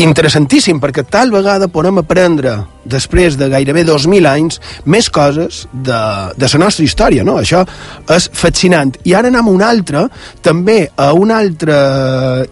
Interessantíssim, 0.01 0.79
perquè 0.81 1.03
tal 1.05 1.29
vegada 1.29 1.67
podem 1.69 1.99
aprendre 2.01 2.55
després 2.89 3.37
de 3.37 3.51
gairebé 3.53 3.83
2.000 3.85 4.29
anys, 4.31 4.57
més 4.89 5.11
coses 5.13 5.67
de, 5.73 6.01
de 6.41 6.49
la 6.55 6.61
nostra 6.63 6.87
història, 6.87 7.25
no? 7.27 7.37
Això 7.37 7.67
és 8.09 8.31
fascinant. 8.33 8.95
I 9.05 9.13
ara 9.19 9.29
anem 9.29 9.51
a 9.51 9.53
un 9.53 9.65
altre, 9.65 10.07
també 10.41 10.87
a 10.97 11.11
un 11.13 11.35
altre 11.35 11.77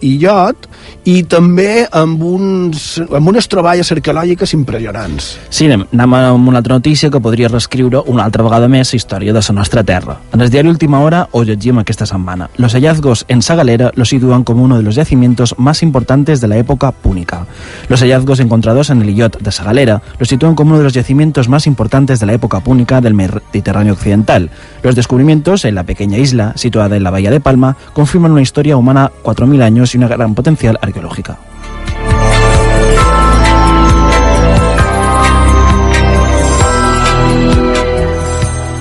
illot, 0.05 0.69
i 1.09 1.23
també 1.25 1.87
amb, 1.89 2.21
uns, 2.21 2.99
amb 3.01 3.31
unes 3.31 3.49
troballes 3.49 3.89
arqueològiques 3.95 4.53
impressionants. 4.53 5.31
Sí, 5.49 5.65
anem, 5.65 5.87
anem 5.95 6.15
amb 6.19 6.51
una 6.51 6.61
altra 6.61 6.77
notícia 6.77 7.09
que 7.09 7.21
podria 7.23 7.49
reescriure 7.49 8.03
una 8.13 8.27
altra 8.27 8.45
vegada 8.45 8.69
més 8.69 8.93
la 8.93 9.01
història 9.01 9.33
de 9.33 9.41
la 9.41 9.55
nostra 9.57 9.83
terra. 9.83 10.19
En 10.33 10.45
el 10.45 10.53
diari 10.53 10.69
Última 10.69 11.01
Hora 11.01 11.25
ho 11.31 11.43
llegim 11.43 11.81
aquesta 11.81 12.05
setmana. 12.05 12.49
Los 12.57 12.75
hallazgos 12.75 13.25
en 13.27 13.41
Sagalera 13.41 13.91
lo 13.95 14.05
sitúan 14.05 14.43
como 14.43 14.63
uno 14.63 14.77
de 14.77 14.83
los 14.83 14.95
yacimientos 14.95 15.55
más 15.57 15.81
importantes 15.81 16.41
de 16.41 16.47
la 16.47 16.57
época 16.57 16.91
púnica. 16.91 17.38
Los 17.87 18.01
hallazgos 18.01 18.39
encontrados 18.39 18.89
en 18.89 19.01
el 19.01 19.09
illot 19.09 19.39
de 19.39 19.51
Sagalera 19.51 20.01
lo 20.17 20.25
sitúan 20.25 20.55
como 20.55 20.71
uno 20.71 20.79
de 20.79 20.83
los 20.85 20.93
yacimientos 20.93 21.49
más 21.49 21.67
importantes 21.67 22.19
de 22.19 22.25
la 22.25 22.33
época 22.33 22.59
púnica 22.59 23.01
del 23.01 23.13
Mediterráneo 23.13 23.93
occidental. 23.93 24.49
Los 24.83 24.95
descubrimientos 24.95 25.65
en 25.65 25.75
la 25.75 25.83
pequeña 25.83 26.17
isla, 26.17 26.53
situada 26.55 26.95
en 26.95 27.03
la 27.03 27.11
bahía 27.11 27.31
de 27.31 27.39
Palma, 27.39 27.75
confirman 27.93 28.31
una 28.31 28.41
historia 28.41 28.77
humana 28.77 29.11
4.000 29.23 29.61
años 29.63 29.93
y 29.93 29.97
una 29.97 30.07
gran 30.07 30.35
potencial 30.35 30.77
arqueológica. 30.81 31.37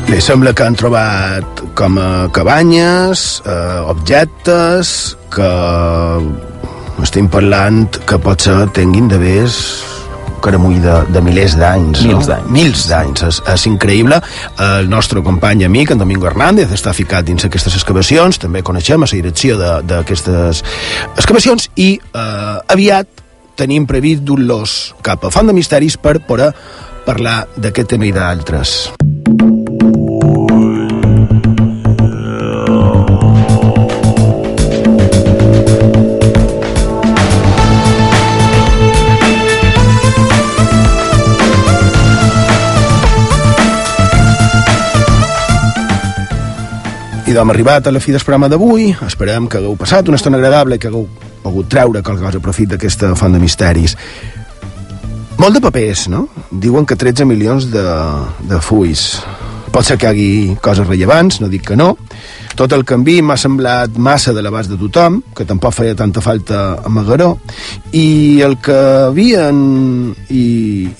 Bé, 0.08 0.22
sembla 0.24 0.54
que 0.56 0.64
han 0.64 0.72
trobat 0.72 1.58
com 1.76 1.98
a 2.00 2.30
cabanyes, 2.32 3.42
eh, 3.44 3.80
objectes 3.92 5.18
que 5.28 5.48
estem 7.06 7.28
parlant 7.30 7.86
que 8.06 8.18
potser 8.22 8.66
tinguin 8.76 9.08
d'haver 9.10 9.46
caramull 10.42 10.78
de, 10.82 10.94
de 11.10 11.20
milers 11.24 11.56
d'anys. 11.58 12.02
Mils 12.06 12.12
no? 12.14 12.26
d'anys. 12.28 12.50
Mils 12.54 12.84
d'anys. 12.90 13.22
És, 13.26 13.40
és 13.54 13.66
increïble. 13.70 14.20
El 14.62 14.88
nostre 14.90 15.22
company 15.26 15.64
amic, 15.66 15.90
en 15.94 15.98
Domingo 15.98 16.28
Hernández, 16.30 16.70
està 16.74 16.94
ficat 16.94 17.26
dins 17.26 17.44
aquestes 17.48 17.74
excavacions, 17.74 18.38
també 18.38 18.62
coneixem 18.62 19.02
a 19.02 19.08
la 19.10 19.18
direcció 19.18 19.58
de- 19.58 19.80
d'aquestes 19.90 20.62
excavacions 21.16 21.70
i 21.76 21.96
eh, 21.98 22.72
aviat 22.74 23.08
tenim 23.58 23.86
previst 23.90 24.22
dur-los 24.22 24.94
cap 25.02 25.24
a 25.26 25.32
Font 25.34 25.50
de 25.50 25.56
Misteris 25.56 25.96
per 25.98 26.20
poder 26.22 26.52
parlar 27.04 27.48
d'aquest 27.56 27.88
tema 27.96 28.06
i 28.06 28.12
d'altres. 28.14 28.92
Idò, 47.28 47.42
hem 47.42 47.50
arribat 47.50 47.86
a 47.86 47.90
la 47.92 48.00
fi 48.00 48.12
del 48.12 48.22
programa 48.24 48.48
d'avui. 48.48 48.88
Esperem 49.04 49.48
que 49.50 49.58
hagueu 49.58 49.74
passat 49.76 50.08
una 50.08 50.16
estona 50.16 50.38
agradable 50.38 50.78
i 50.78 50.80
que 50.80 50.88
hagueu 50.88 51.04
pogut 51.42 51.68
treure 51.68 52.00
qualque 52.00 52.24
cosa 52.24 52.40
a 52.40 52.44
profit 52.44 52.70
d'aquesta 52.72 53.10
font 53.18 53.34
de 53.36 53.40
misteris. 53.42 53.96
Molt 55.36 55.54
de 55.54 55.60
papers, 55.60 56.06
no? 56.08 56.24
Diuen 56.50 56.86
que 56.88 56.96
13 56.96 57.26
milions 57.28 57.68
de, 57.72 57.84
de 58.48 58.60
fulls. 58.64 59.20
Pot 59.74 59.84
ser 59.84 59.98
que 60.00 60.08
hi 60.08 60.10
hagi 60.10 60.56
coses 60.64 60.88
rellevants, 60.88 61.42
no 61.42 61.50
dic 61.52 61.66
que 61.68 61.76
no. 61.76 61.90
Tot 62.56 62.72
el 62.72 62.86
canvi 62.88 63.20
m'ha 63.22 63.36
semblat 63.36 64.00
massa 64.00 64.32
de 64.32 64.42
l'abast 64.42 64.72
de 64.72 64.80
tothom, 64.80 65.20
que 65.36 65.44
tampoc 65.46 65.76
feia 65.76 65.94
tanta 65.98 66.24
falta 66.24 66.78
a 66.80 66.88
Magaró, 66.88 67.34
i 67.92 68.40
el 68.42 68.56
que 68.64 68.78
havien 69.10 70.14
i, 70.32 70.44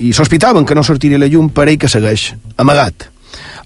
i 0.05 0.13
sospitaven 0.13 0.69
que 0.69 0.77
no 0.77 0.85
sortiria 0.85 1.19
la 1.19 1.31
llum 1.33 1.49
per 1.49 1.71
ell 1.71 1.81
que 1.81 1.89
segueix 1.89 2.35
amagat. 2.61 3.09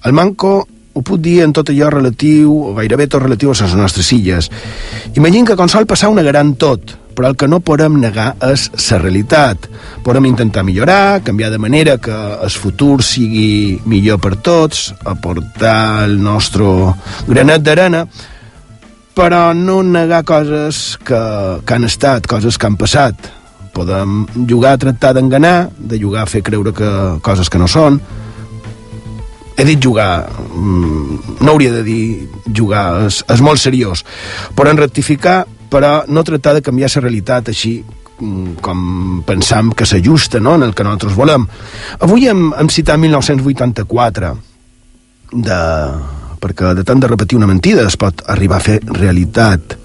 El 0.03 0.15
manco 0.15 0.61
ho 0.93 1.01
puc 1.01 1.21
dir 1.21 1.41
en 1.43 1.53
tot 1.53 1.69
allò 1.73 1.89
relatiu, 1.89 2.53
o 2.69 2.73
gairebé 2.77 3.07
tot 3.09 3.23
relatiu 3.25 3.51
a 3.51 3.57
les 3.59 3.77
nostres 3.77 4.11
illes. 4.13 4.49
Imagina 5.15 5.51
que 5.51 5.57
com 5.57 5.69
sol 5.69 5.87
passar 5.89 6.11
una 6.13 6.21
gran 6.21 6.53
tot, 6.55 6.93
però 7.13 7.29
el 7.29 7.37
que 7.37 7.47
no 7.47 7.61
podem 7.65 7.97
negar 8.01 8.33
és 8.45 8.69
la 8.91 8.99
realitat. 9.01 9.67
Podem 10.05 10.29
intentar 10.29 10.63
millorar, 10.63 11.23
canviar 11.25 11.51
de 11.51 11.61
manera 11.61 11.97
que 11.97 12.13
el 12.13 12.49
futur 12.49 13.01
sigui 13.03 13.79
millor 13.85 14.19
per 14.21 14.35
tots, 14.35 14.91
aportar 15.05 16.05
el 16.05 16.19
nostre 16.21 16.65
granet 17.27 17.65
d'arena, 17.65 18.05
però 19.13 19.53
no 19.53 19.81
negar 19.85 20.23
coses 20.25 20.97
que, 21.05 21.21
que 21.65 21.73
han 21.73 21.85
estat, 21.89 22.27
coses 22.27 22.57
que 22.57 22.69
han 22.69 22.77
passat. 22.77 23.31
Podem 23.73 24.25
jugar 24.49 24.75
a 24.75 24.81
tractar 24.81 25.15
d'enganar, 25.17 25.71
de 25.77 25.97
jugar 25.97 26.25
a 26.25 26.29
fer 26.29 26.43
creure 26.45 26.73
que 26.73 26.89
coses 27.25 27.49
que 27.49 27.61
no 27.61 27.69
són, 27.69 27.97
he 29.57 29.65
dit 29.67 29.81
jugar 29.81 30.29
mm, 30.29 31.41
no 31.41 31.51
hauria 31.53 31.73
de 31.73 31.83
dir 31.85 32.29
jugar 32.55 33.05
és, 33.07 33.23
és 33.29 33.41
molt 33.41 33.61
seriós 33.61 34.05
en 34.57 34.79
rectificar 34.79 35.43
però 35.73 36.03
no 36.07 36.23
tractar 36.23 36.53
de 36.55 36.61
canviar 36.61 36.89
la 36.95 37.01
realitat 37.01 37.49
així 37.49 37.73
mm, 37.83 38.61
com 38.61 39.23
pensam 39.25 39.71
que 39.73 39.87
s'ajusta 39.89 40.39
no, 40.39 40.55
en 40.55 40.63
el 40.67 40.73
que 40.77 40.85
nosaltres 40.85 41.15
volem. 41.17 41.47
Avui 42.05 42.27
hem, 42.29 42.51
hem 42.53 42.69
citat 42.69 43.01
1984 43.01 44.33
de, 45.33 45.61
perquè 46.43 46.75
de 46.77 46.85
tant 46.85 47.01
de 47.01 47.09
repetir 47.09 47.39
una 47.39 47.49
mentida 47.49 47.87
es 47.87 47.97
pot 47.97 48.21
arribar 48.29 48.61
a 48.61 48.67
fer 48.67 48.79
realitat. 48.85 49.79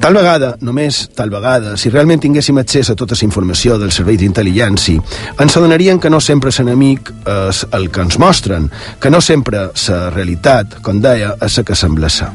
Tal 0.00 0.14
vegada, 0.14 0.52
només 0.60 1.08
tal 1.16 1.30
vegada, 1.32 1.74
si 1.80 1.90
realment 1.90 2.20
tinguéssim 2.22 2.58
accés 2.60 2.90
a 2.92 2.96
tota 2.98 3.16
la 3.18 3.26
informació 3.26 3.78
del 3.80 3.90
servei 3.94 4.18
d'intel·ligència, 4.20 5.02
ens 5.42 5.56
adonarien 5.56 5.98
que 5.98 6.10
no 6.12 6.20
sempre 6.20 6.52
l'enemic 6.54 7.10
és 7.50 7.64
el 7.72 7.88
que 7.90 8.04
ens 8.04 8.18
mostren, 8.22 8.70
que 9.00 9.10
no 9.10 9.20
sempre 9.20 9.70
la 9.88 10.00
realitat, 10.10 10.78
com 10.82 11.00
deia, 11.00 11.34
és 11.42 11.58
la 11.58 11.64
que 11.64 11.74
sembla 11.74 12.10
ser. 12.12 12.30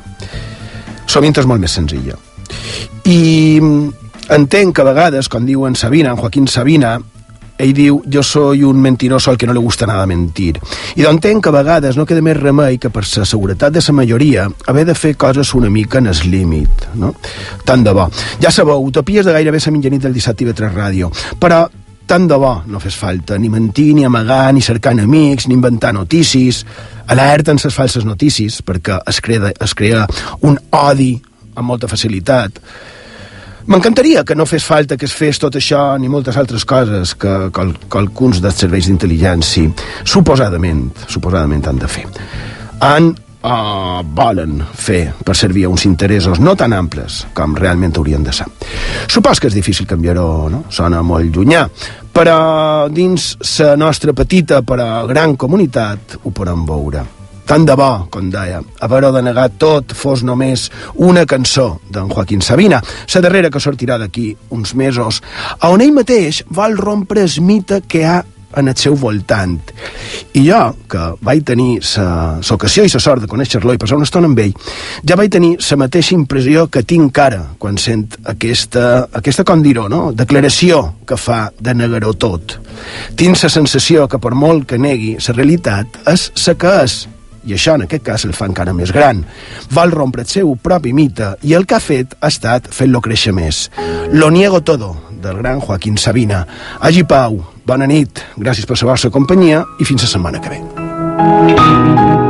Sovint 1.07 1.38
és 1.38 1.47
molt 1.47 1.62
més 1.62 1.72
senzilla. 1.72 2.18
I 3.05 3.59
entenc 4.32 4.76
que 4.76 4.84
a 4.84 4.89
vegades, 4.91 5.30
quan 5.30 5.45
diuen 5.45 5.76
Sabina, 5.76 6.12
en 6.12 6.20
Joaquín 6.20 6.47
Sabina, 6.47 6.97
ell 7.57 7.73
diu, 7.75 8.01
jo 8.11 8.23
soy 8.23 8.63
un 8.63 8.79
mentiroso 8.81 9.31
al 9.31 9.37
que 9.37 9.47
no 9.47 9.53
le 9.53 9.59
gusta 9.59 9.87
nada 9.87 10.05
mentir. 10.07 10.59
I 10.95 11.03
d'entenc 11.03 11.43
que 11.43 11.49
a 11.51 11.55
vegades 11.55 11.97
no 11.97 12.05
queda 12.05 12.23
més 12.25 12.39
remei 12.39 12.79
que 12.81 12.89
per 12.89 13.03
la 13.05 13.25
seguretat 13.25 13.73
de 13.73 13.83
la 13.87 13.93
majoria 13.93 14.47
haver 14.67 14.85
de 14.85 14.95
fer 14.95 15.15
coses 15.15 15.53
una 15.53 15.69
mica 15.69 15.99
en 15.99 16.07
el 16.07 16.17
límit, 16.29 16.87
no? 16.95 17.13
Tant 17.65 17.83
de 17.83 17.93
bo. 17.93 18.09
Ja 18.41 18.51
sabeu, 18.51 18.81
utopies 18.81 19.25
de 19.25 19.33
gairebé 19.33 19.59
la 19.65 19.71
mitjanit 19.71 20.01
del 20.01 20.13
dissabte 20.13 20.43
i 20.43 20.53
3 20.53 20.73
ràdio, 20.73 21.11
però 21.39 21.67
tant 22.05 22.27
de 22.27 22.35
bo 22.35 22.63
no 22.67 22.79
fes 22.83 22.95
falta 22.99 23.37
ni 23.37 23.49
mentir, 23.49 23.93
ni 23.95 24.03
amagar, 24.03 24.53
ni 24.53 24.61
cercar 24.61 24.91
amics, 24.99 25.47
ni 25.47 25.55
inventar 25.55 25.93
notícies, 25.93 26.65
alerta 27.07 27.51
en 27.51 27.59
les 27.63 27.75
falses 27.75 28.05
notícies, 28.05 28.61
perquè 28.63 28.99
es 29.07 29.21
crea, 29.21 29.53
es 29.59 29.75
crea 29.75 30.07
un 30.41 30.59
odi 30.71 31.13
amb 31.55 31.67
molta 31.67 31.87
facilitat. 31.87 32.59
M'encantaria 33.70 34.24
que 34.26 34.36
no 34.36 34.47
fes 34.49 34.66
falta 34.66 34.97
que 34.97 35.05
es 35.05 35.14
fes 35.14 35.38
tot 35.41 35.55
això 35.59 35.82
ni 36.01 36.09
moltes 36.09 36.38
altres 36.38 36.66
coses 36.66 37.14
que, 37.14 37.34
que, 37.53 37.66
que 37.86 37.99
alguns 37.99 38.41
dels 38.41 38.57
serveis 38.64 38.88
d'intel·ligència 38.89 39.70
suposadament, 40.03 40.88
suposadament 41.05 41.68
han 41.70 41.82
de 41.82 41.89
fer. 41.91 42.07
Han 42.82 43.12
uh, 43.14 44.01
volen 44.18 44.64
fer 44.74 45.14
per 45.26 45.38
servir 45.38 45.68
a 45.68 45.72
uns 45.74 45.86
interessos 45.86 46.41
no 46.41 46.55
tan 46.57 46.74
amples 46.74 47.22
com 47.38 47.55
realment 47.57 47.97
haurien 48.01 48.26
de 48.26 48.34
ser. 48.34 48.49
Supos 49.07 49.39
que 49.39 49.51
és 49.51 49.57
difícil 49.57 49.89
canviar-ho, 49.89 50.49
no? 50.49 50.66
Sona 50.74 51.05
molt 51.05 51.30
llunyà, 51.30 51.68
però 52.12 52.89
dins 52.89 53.36
la 53.62 53.76
nostra 53.78 54.18
petita 54.18 54.62
però 54.66 55.05
gran 55.09 55.38
comunitat 55.38 56.18
ho 56.24 56.34
podem 56.34 56.66
veure. 56.66 57.20
Tant 57.47 57.65
de 57.67 57.75
bo, 57.75 58.07
com 58.13 58.29
deia, 58.31 58.61
haver-ho 58.79 59.11
de 59.11 59.23
negar 59.25 59.49
tot 59.59 59.95
fos 59.97 60.23
només 60.23 60.69
una 60.95 61.25
cançó 61.27 61.81
d'en 61.91 62.11
Joaquín 62.11 62.41
Sabina, 62.41 62.81
la 63.13 63.21
darrera 63.21 63.49
que 63.51 63.59
sortirà 63.59 63.97
d'aquí 63.99 64.31
uns 64.49 64.75
mesos, 64.75 65.21
on 65.67 65.81
ell 65.81 65.95
mateix 65.95 66.43
vol 66.49 66.77
rompre 66.77 67.25
el 67.25 67.41
mite 67.43 67.81
que 67.87 68.05
ha 68.05 68.21
en 68.57 68.67
el 68.67 68.75
seu 68.75 68.95
voltant. 68.95 69.59
I 70.35 70.43
jo, 70.45 70.59
que 70.91 71.01
vaig 71.23 71.43
tenir 71.47 71.79
l'ocasió 72.47 72.85
i 72.85 72.91
la 72.91 73.01
sort 73.03 73.23
de 73.23 73.29
conèixer-lo 73.31 73.75
i 73.75 73.79
passar 73.81 73.99
una 73.99 74.07
estona 74.07 74.29
amb 74.31 74.39
ell, 74.43 74.53
ja 75.07 75.17
vaig 75.19 75.31
tenir 75.33 75.53
la 75.57 75.79
mateixa 75.83 76.15
impressió 76.15 76.67
que 76.71 76.83
tinc 76.87 77.19
ara 77.19 77.41
quan 77.59 77.79
sent 77.81 78.17
aquesta, 78.31 79.07
aquesta 79.17 79.45
com 79.47 79.63
dir 79.63 79.77
no? 79.81 80.11
declaració 80.11 80.81
que 81.07 81.17
fa 81.17 81.49
de 81.59 81.75
negar-ho 81.75 82.13
tot. 82.13 82.57
Tinc 83.15 83.39
la 83.43 83.49
sensació 83.49 84.07
que 84.07 84.19
per 84.19 84.35
molt 84.35 84.67
que 84.67 84.79
negui 84.79 85.15
la 85.17 85.35
realitat 85.35 86.03
és 86.11 86.29
la 86.45 86.55
que 86.59 86.77
és, 86.83 87.01
i 87.45 87.55
això 87.57 87.75
en 87.75 87.85
aquest 87.87 88.05
cas 88.05 88.25
el 88.27 88.35
fa 88.37 88.47
encara 88.49 88.73
més 88.77 88.93
gran. 88.93 89.23
Vol 89.73 89.93
rompre 89.95 90.25
el 90.25 90.31
seu 90.31 90.55
propi 90.55 90.93
mite 90.93 91.35
i 91.47 91.55
el 91.57 91.65
que 91.65 91.77
ha 91.77 91.83
fet 91.83 92.15
ha 92.19 92.31
estat 92.31 92.69
fent-lo 92.73 93.01
créixer 93.01 93.33
més. 93.35 93.69
Lo 94.11 94.31
niego 94.31 94.61
todo, 94.61 94.95
del 95.21 95.37
gran 95.37 95.59
Joaquín 95.59 95.97
Sabina. 95.97 96.45
Hagi 96.79 97.03
pau, 97.03 97.39
bona 97.65 97.87
nit, 97.87 98.23
gràcies 98.37 98.67
per 98.67 98.79
la 98.81 98.91
vostra 98.93 99.13
companyia 99.13 99.65
i 99.79 99.85
fins 99.85 100.07
la 100.07 100.11
setmana 100.15 100.41
que 100.41 100.57
ve. 100.57 102.20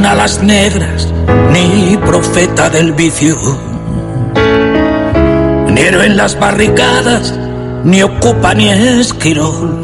Con 0.00 0.06
alas 0.06 0.42
negras, 0.42 1.08
ni 1.52 1.94
profeta 1.98 2.70
del 2.70 2.94
vicio, 2.94 3.36
ni 5.68 5.78
héroe 5.78 6.06
en 6.06 6.16
las 6.16 6.40
barricadas, 6.40 7.38
ni 7.84 8.02
ocupa 8.02 8.54
ni 8.54 8.70
esquirol, 8.70 9.78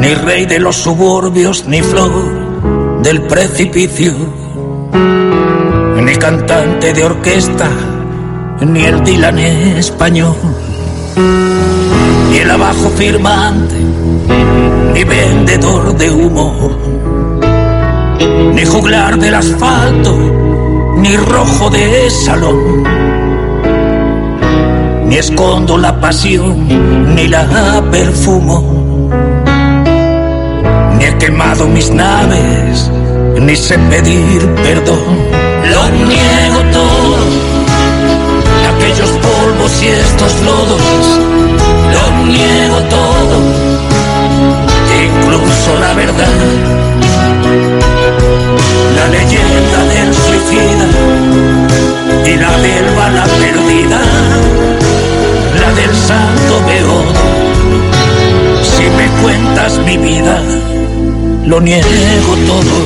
ni 0.00 0.14
rey 0.26 0.44
de 0.46 0.58
los 0.58 0.74
suburbios, 0.74 1.66
ni 1.68 1.82
flor 1.82 3.00
del 3.02 3.22
precipicio, 3.28 4.12
ni 6.02 6.16
cantante 6.16 6.92
de 6.92 7.04
orquesta, 7.04 7.68
ni 8.60 8.86
el 8.86 9.04
Dylan 9.04 9.38
español, 9.38 10.34
ni 12.28 12.38
el 12.38 12.50
abajo 12.50 12.90
firmante, 12.90 13.76
ni 14.94 15.04
vendedor 15.04 15.96
de 15.96 16.10
humo 16.10 16.89
ni 18.28 18.64
juglar 18.64 19.18
del 19.18 19.34
asfalto, 19.34 20.16
ni 20.96 21.16
rojo 21.16 21.70
de 21.70 22.10
salón. 22.10 22.84
Ni 25.06 25.16
escondo 25.16 25.78
la 25.78 25.98
pasión, 26.00 27.14
ni 27.14 27.26
la 27.28 27.82
perfumo. 27.90 29.10
Ni 30.98 31.04
he 31.04 31.18
quemado 31.18 31.66
mis 31.66 31.90
naves, 31.90 32.90
ni 33.40 33.56
sé 33.56 33.78
pedir 33.78 34.46
perdón. 34.62 35.00
Lo 35.72 35.88
niego 36.06 36.60
todo, 36.72 37.16
aquellos 38.74 39.10
polvos 39.10 39.82
y 39.82 39.88
estos 39.88 40.32
lodos. 40.42 41.20
Lo 41.94 42.26
niego 42.26 42.78
todo, 42.88 43.36
incluso 45.02 45.80
la 45.80 45.94
verdad 45.94 46.69
la 49.00 49.08
leyenda 49.08 49.80
del 49.94 50.14
suicida 50.14 50.88
y 52.26 52.36
la 52.36 52.52
del 52.58 52.86
bala 52.96 53.24
perdida, 53.42 54.00
la 55.60 55.70
del 55.78 55.94
santo 56.08 56.54
peor. 56.68 57.06
Si 58.62 58.84
me 58.98 59.06
cuentas 59.22 59.78
mi 59.86 59.96
vida, 59.96 60.42
lo 61.46 61.60
niego 61.60 62.32
todo. 62.50 62.76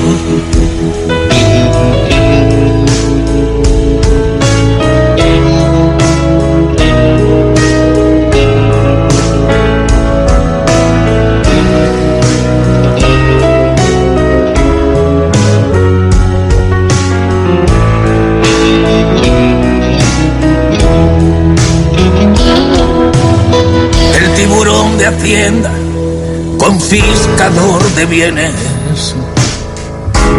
Bienes. 28.15 28.55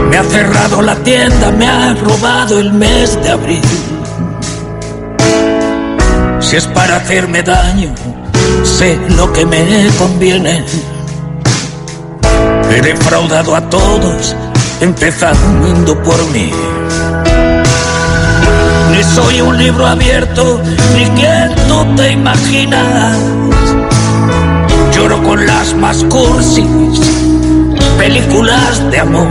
Me 0.09 0.17
ha 0.17 0.23
cerrado 0.23 0.81
la 0.81 0.95
tienda, 0.95 1.51
me 1.51 1.67
ha 1.67 1.93
robado 1.93 2.57
el 2.57 2.71
mes 2.71 3.21
de 3.21 3.29
abril. 3.29 3.61
Si 6.39 6.55
es 6.55 6.67
para 6.67 6.95
hacerme 6.95 7.43
daño, 7.43 7.93
sé 8.63 8.97
lo 9.17 9.31
que 9.33 9.45
me 9.45 9.61
conviene. 9.99 10.63
He 12.71 12.81
defraudado 12.81 13.53
a 13.57 13.69
todos, 13.69 14.33
empezando 14.79 16.01
por 16.01 16.19
mí. 16.31 16.51
Ni 18.91 19.03
soy 19.03 19.41
un 19.41 19.57
libro 19.57 19.85
abierto, 19.85 20.61
ni 20.93 21.05
quien 21.19 21.53
tú 21.67 21.85
te 21.97 22.13
imaginas. 22.13 23.17
Lloro 24.93 25.21
con 25.23 25.45
las 25.45 25.73
más 25.73 26.05
cursis, 26.05 26.63
películas 28.07 28.91
de 28.91 28.99
amor. 28.99 29.27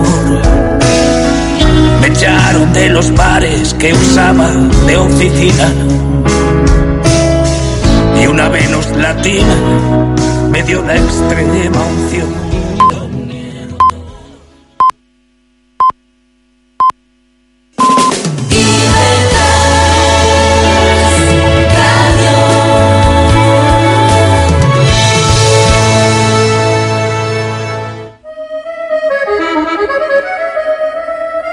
Me 2.00 2.08
echaron 2.08 2.72
de 2.72 2.88
los 2.88 3.14
bares 3.14 3.72
que 3.74 3.92
usaba 3.92 4.48
de 4.88 4.96
oficina. 4.96 5.68
Y 8.20 8.26
una 8.26 8.48
Venus 8.48 8.88
latina 8.96 9.54
me 10.50 10.64
dio 10.64 10.82
la 10.82 10.96
extrema 10.96 11.80
unción 11.84 12.33